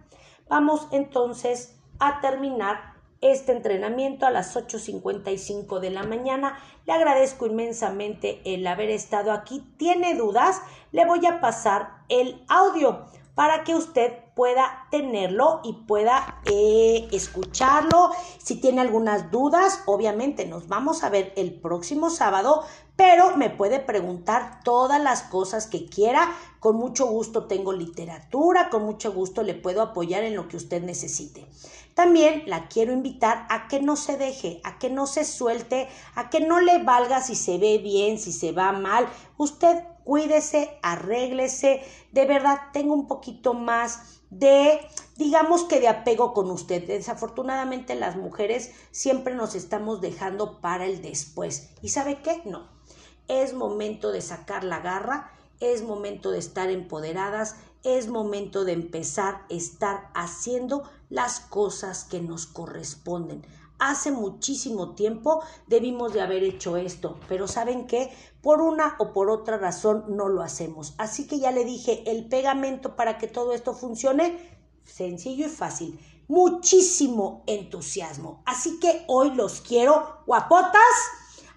Vamos 0.49 0.89
entonces 0.93 1.79
a 1.99 2.21
terminar 2.21 2.93
este 3.23 3.53
entrenamiento 3.53 4.27
a 4.27 4.31
las 4.31 4.57
8.55 4.57 5.79
de 5.79 5.91
la 5.91 6.03
mañana. 6.03 6.59
Le 6.85 6.93
agradezco 6.93 7.47
inmensamente 7.47 8.43
el 8.45 8.67
haber 8.67 8.91
estado 8.91 9.33
aquí. 9.33 9.61
¿Tiene 9.79 10.15
dudas? 10.15 10.61
Le 10.91 11.07
voy 11.07 11.25
a 11.27 11.41
pasar 11.41 12.03
el 12.09 12.45
audio 12.49 13.07
para 13.35 13.65
que 13.65 13.75
usted 13.75 14.22
pueda 14.35 14.87
tenerlo 14.91 15.61
y 15.65 15.73
pueda 15.87 16.41
eh, 16.47 17.09
escucharlo. 17.13 18.11
Si 18.39 18.61
tiene 18.61 18.81
algunas 18.81 19.31
dudas, 19.31 19.81
obviamente 19.87 20.47
nos 20.47 20.69
vamos 20.69 21.05
a 21.05 21.11
ver 21.11 21.33
el 21.37 21.55
próximo 21.55 22.11
sábado, 22.11 22.65
pero 22.97 23.37
me 23.37 23.51
puede 23.51 23.81
preguntar 23.81 24.61
todas 24.65 25.01
las 25.01 25.23
cosas 25.23 25.67
que 25.67 25.87
quiera. 25.87 26.33
Con 26.61 26.77
mucho 26.77 27.07
gusto 27.07 27.47
tengo 27.47 27.73
literatura, 27.73 28.71
con 28.71 28.85
mucho 28.85 29.13
gusto 29.13 29.43
le 29.43 29.55
puedo 29.55 29.83
apoyar 29.83 30.23
en 30.25 30.37
lo 30.37 30.49
que 30.49 30.57
usted 30.57 30.83
necesite. 30.83 31.47
También 31.95 32.45
la 32.47 32.69
quiero 32.69 32.93
invitar 32.93 33.47
a 33.51 33.69
que 33.69 33.81
no 33.81 33.97
se 33.97 34.17
deje, 34.17 34.61
a 34.65 34.79
que 34.79 34.89
no 34.89 35.07
se 35.07 35.25
suelte, 35.25 35.89
a 36.15 36.31
que 36.31 36.41
no 36.41 36.61
le 36.61 36.83
valga 36.83 37.21
si 37.21 37.35
se 37.35 37.59
ve 37.59 37.79
bien, 37.79 38.19
si 38.19 38.33
se 38.33 38.53
va 38.53 38.73
mal. 38.73 39.07
Usted 39.37 39.85
cuídese, 40.05 40.79
arréglese, 40.83 41.83
de 42.13 42.25
verdad 42.25 42.59
tenga 42.73 42.95
un 42.95 43.07
poquito 43.07 43.55
más 43.55 44.22
de, 44.33 44.81
digamos 45.17 45.65
que 45.65 45.79
de 45.79 45.89
apego 45.89 46.33
con 46.33 46.51
usted. 46.51 46.87
Desafortunadamente 46.87 47.95
las 47.95 48.17
mujeres 48.17 48.73
siempre 48.91 49.35
nos 49.35 49.55
estamos 49.55 50.01
dejando 50.01 50.61
para 50.61 50.87
el 50.87 51.03
después. 51.03 51.69
¿Y 51.83 51.91
sabe 51.91 52.23
qué? 52.23 52.43
No. 52.45 52.67
Es 53.29 53.53
momento 53.53 54.11
de 54.11 54.23
sacar 54.23 54.65
la 54.65 54.81
garra, 54.81 55.31
es 55.61 55.83
momento 55.83 56.31
de 56.31 56.39
estar 56.39 56.71
empoderadas, 56.71 57.57
es 57.85 58.09
momento 58.09 58.65
de 58.65 58.73
empezar 58.73 59.35
a 59.35 59.55
estar 59.55 60.11
haciendo 60.15 60.83
las 61.11 61.41
cosas 61.41 62.05
que 62.05 62.21
nos 62.21 62.47
corresponden. 62.47 63.45
Hace 63.85 64.13
muchísimo 64.13 64.95
tiempo 64.95 65.43
debimos 65.67 66.13
de 66.13 66.21
haber 66.21 66.45
hecho 66.45 66.77
esto, 66.77 67.19
pero 67.29 67.49
¿saben 67.49 67.89
qué? 67.89 68.13
Por 68.41 68.63
una 68.63 68.95
o 69.01 69.13
por 69.13 69.29
otra 69.29 69.59
razón 69.59 70.05
no 70.09 70.29
lo 70.29 70.43
hacemos. 70.43 70.95
Así 70.99 71.27
que 71.27 71.41
ya 71.41 71.51
le 71.51 71.65
dije, 71.65 72.09
el 72.09 72.29
pegamento 72.29 72.95
para 72.95 73.19
que 73.19 73.27
todo 73.27 73.53
esto 73.53 73.75
funcione, 73.75 74.39
sencillo 74.85 75.47
y 75.47 75.51
fácil. 75.51 75.99
Muchísimo 76.29 77.43
entusiasmo. 77.49 78.45
Así 78.47 78.79
que 78.79 79.05
hoy 79.09 79.35
los 79.35 79.61
quiero 79.61 80.21
guapotas 80.27 80.81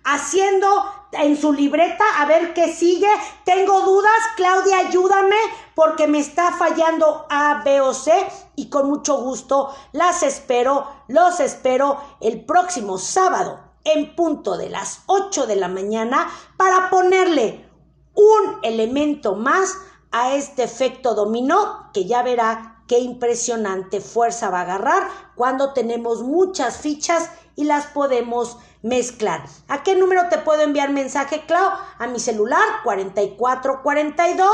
haciendo 0.05 0.67
en 1.11 1.35
su 1.35 1.51
libreta 1.51 2.03
a 2.17 2.25
ver 2.25 2.53
qué 2.53 2.73
sigue. 2.73 3.09
Tengo 3.43 3.81
dudas, 3.81 4.11
Claudia, 4.35 4.77
ayúdame 4.87 5.35
porque 5.73 6.07
me 6.07 6.19
está 6.19 6.51
fallando 6.53 7.25
A, 7.29 7.61
B 7.65 7.81
o 7.81 7.93
C 7.93 8.11
y 8.55 8.69
con 8.69 8.87
mucho 8.87 9.17
gusto 9.17 9.75
las 9.91 10.23
espero, 10.23 10.87
los 11.07 11.39
espero 11.39 11.99
el 12.21 12.45
próximo 12.45 12.97
sábado 12.97 13.59
en 13.83 14.15
punto 14.15 14.57
de 14.57 14.69
las 14.69 15.01
8 15.07 15.47
de 15.47 15.55
la 15.57 15.67
mañana 15.67 16.29
para 16.57 16.89
ponerle 16.89 17.69
un 18.13 18.59
elemento 18.63 19.35
más 19.35 19.77
a 20.11 20.33
este 20.33 20.63
efecto 20.63 21.13
dominó 21.13 21.89
que 21.93 22.05
ya 22.05 22.23
verá 22.23 22.83
qué 22.87 22.99
impresionante 22.99 23.99
fuerza 23.99 24.49
va 24.49 24.59
a 24.59 24.61
agarrar 24.61 25.07
cuando 25.35 25.73
tenemos 25.73 26.23
muchas 26.23 26.77
fichas 26.77 27.29
y 27.55 27.65
las 27.65 27.87
podemos 27.87 28.57
mezclar. 28.85 29.43
¿A 29.67 29.81
qué 29.81 29.95
número 29.95 30.29
te 30.29 30.37
puedo 30.37 30.61
enviar 30.61 30.91
mensaje, 30.91 31.41
Clau? 31.47 31.71
A 31.97 32.07
mi 32.07 32.19
celular 32.19 32.63
4442 32.83 34.49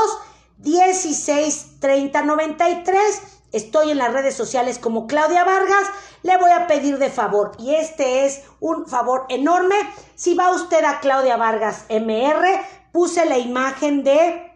16 0.56 1.80
30 1.80 2.22
93. 2.22 3.22
Estoy 3.52 3.90
en 3.90 3.98
las 3.98 4.12
redes 4.12 4.34
sociales 4.34 4.78
como 4.78 5.06
Claudia 5.06 5.44
Vargas. 5.44 5.86
Le 6.22 6.38
voy 6.38 6.50
a 6.50 6.66
pedir 6.66 6.98
de 6.98 7.10
favor, 7.10 7.52
y 7.58 7.74
este 7.74 8.24
es 8.24 8.42
un 8.60 8.86
favor 8.86 9.26
enorme, 9.28 9.74
si 10.14 10.34
va 10.34 10.50
usted 10.50 10.84
a 10.84 11.00
Claudia 11.00 11.36
Vargas 11.36 11.84
MR, 11.90 12.46
puse 12.92 13.26
la 13.26 13.38
imagen 13.38 14.04
de 14.04 14.51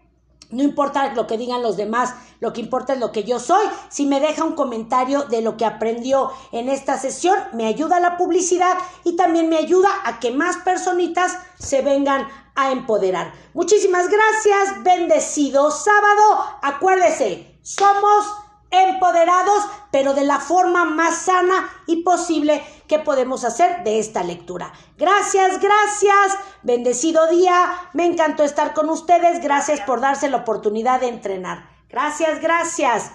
No 0.51 0.63
importa 0.63 1.13
lo 1.15 1.27
que 1.27 1.39
digan 1.39 1.63
los 1.63 1.77
demás, 1.77 2.15
lo 2.41 2.53
que 2.53 2.61
importa 2.61 2.93
es 2.93 3.01
lo 3.01 3.13
que 3.13 3.25
yo 3.25 3.41
soy. 3.41 3.67
Si 3.89 4.07
me 4.07 4.21
deja 4.21 4.45
un 4.45 4.55
comentario 4.55 5.25
de 5.25 5.41
lo 5.43 5.57
que 5.57 5.65
aprendió 5.65 6.31
en 6.53 6.69
esta 6.69 6.99
sesión, 6.99 7.37
me 7.53 7.67
ayuda 7.67 7.97
a 7.97 8.01
la 8.01 8.17
publicidad 8.17 8.77
y 9.05 9.17
también 9.17 9.49
me 9.49 9.57
ayuda 9.57 9.89
a 10.05 10.21
que 10.21 10.31
más 10.31 10.59
personitas 10.59 11.37
se 11.59 11.83
vengan 11.83 12.29
a 12.55 12.73
empoderar. 12.73 13.33
Muchísimas 13.55 14.09
gracias, 14.09 14.83
bendecido 14.83 15.71
sábado. 15.71 16.59
Acuérdese, 16.63 17.59
somos 17.63 18.46
empoderados, 18.71 19.65
pero 19.91 20.15
de 20.15 20.25
la 20.25 20.39
forma 20.39 20.85
más 20.85 21.17
sana 21.23 21.71
y 21.87 22.03
posible 22.03 22.63
que 22.89 22.99
podemos 22.99 23.45
hacer 23.45 23.85
de 23.85 23.99
esta 23.99 24.23
lectura. 24.23 24.73
Gracias, 24.97 25.61
gracias, 25.61 26.39
bendecido 26.63 27.29
día, 27.29 27.73
me 27.93 28.07
encantó 28.07 28.43
estar 28.43 28.75
con 28.75 28.91
ustedes, 28.91 29.43
gracias 29.43 29.81
por 29.81 30.01
darse 30.01 30.29
la 30.29 30.39
oportunidad 30.39 31.01
de 31.01 31.09
entrenar. 31.09 31.69
Gracias, 31.89 32.41
gracias. 32.41 33.11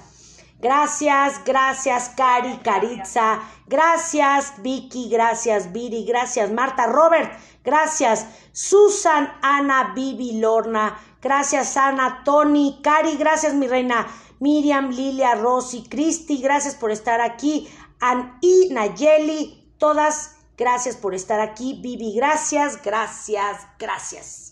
Gracias, 0.61 1.43
gracias, 1.43 2.09
Cari, 2.09 2.57
Caritza. 2.57 3.39
Gracias, 3.65 4.53
Vicky. 4.61 5.09
Gracias, 5.09 5.71
Viri. 5.71 6.05
Gracias, 6.05 6.51
Marta, 6.51 6.85
Robert. 6.85 7.31
Gracias, 7.63 8.27
Susan, 8.51 9.33
Ana, 9.41 9.93
Vivi, 9.95 10.39
Lorna. 10.39 10.99
Gracias, 11.19 11.77
Ana, 11.77 12.21
Tony, 12.23 12.79
Cari. 12.83 13.17
Gracias, 13.17 13.55
mi 13.55 13.67
reina. 13.67 14.05
Miriam, 14.41 14.89
Lilia, 14.89 15.35
Rosy, 15.35 15.83
Cristi, 15.83 16.41
gracias 16.41 16.75
por 16.75 16.91
estar 16.91 17.21
aquí. 17.21 17.69
y 18.41 18.69
Nayeli, 18.71 19.71
todas, 19.77 20.35
gracias 20.57 20.97
por 20.97 21.13
estar 21.13 21.39
aquí. 21.39 21.79
Vivi, 21.81 22.15
gracias, 22.15 22.81
gracias, 22.81 23.67
gracias. 23.77 24.50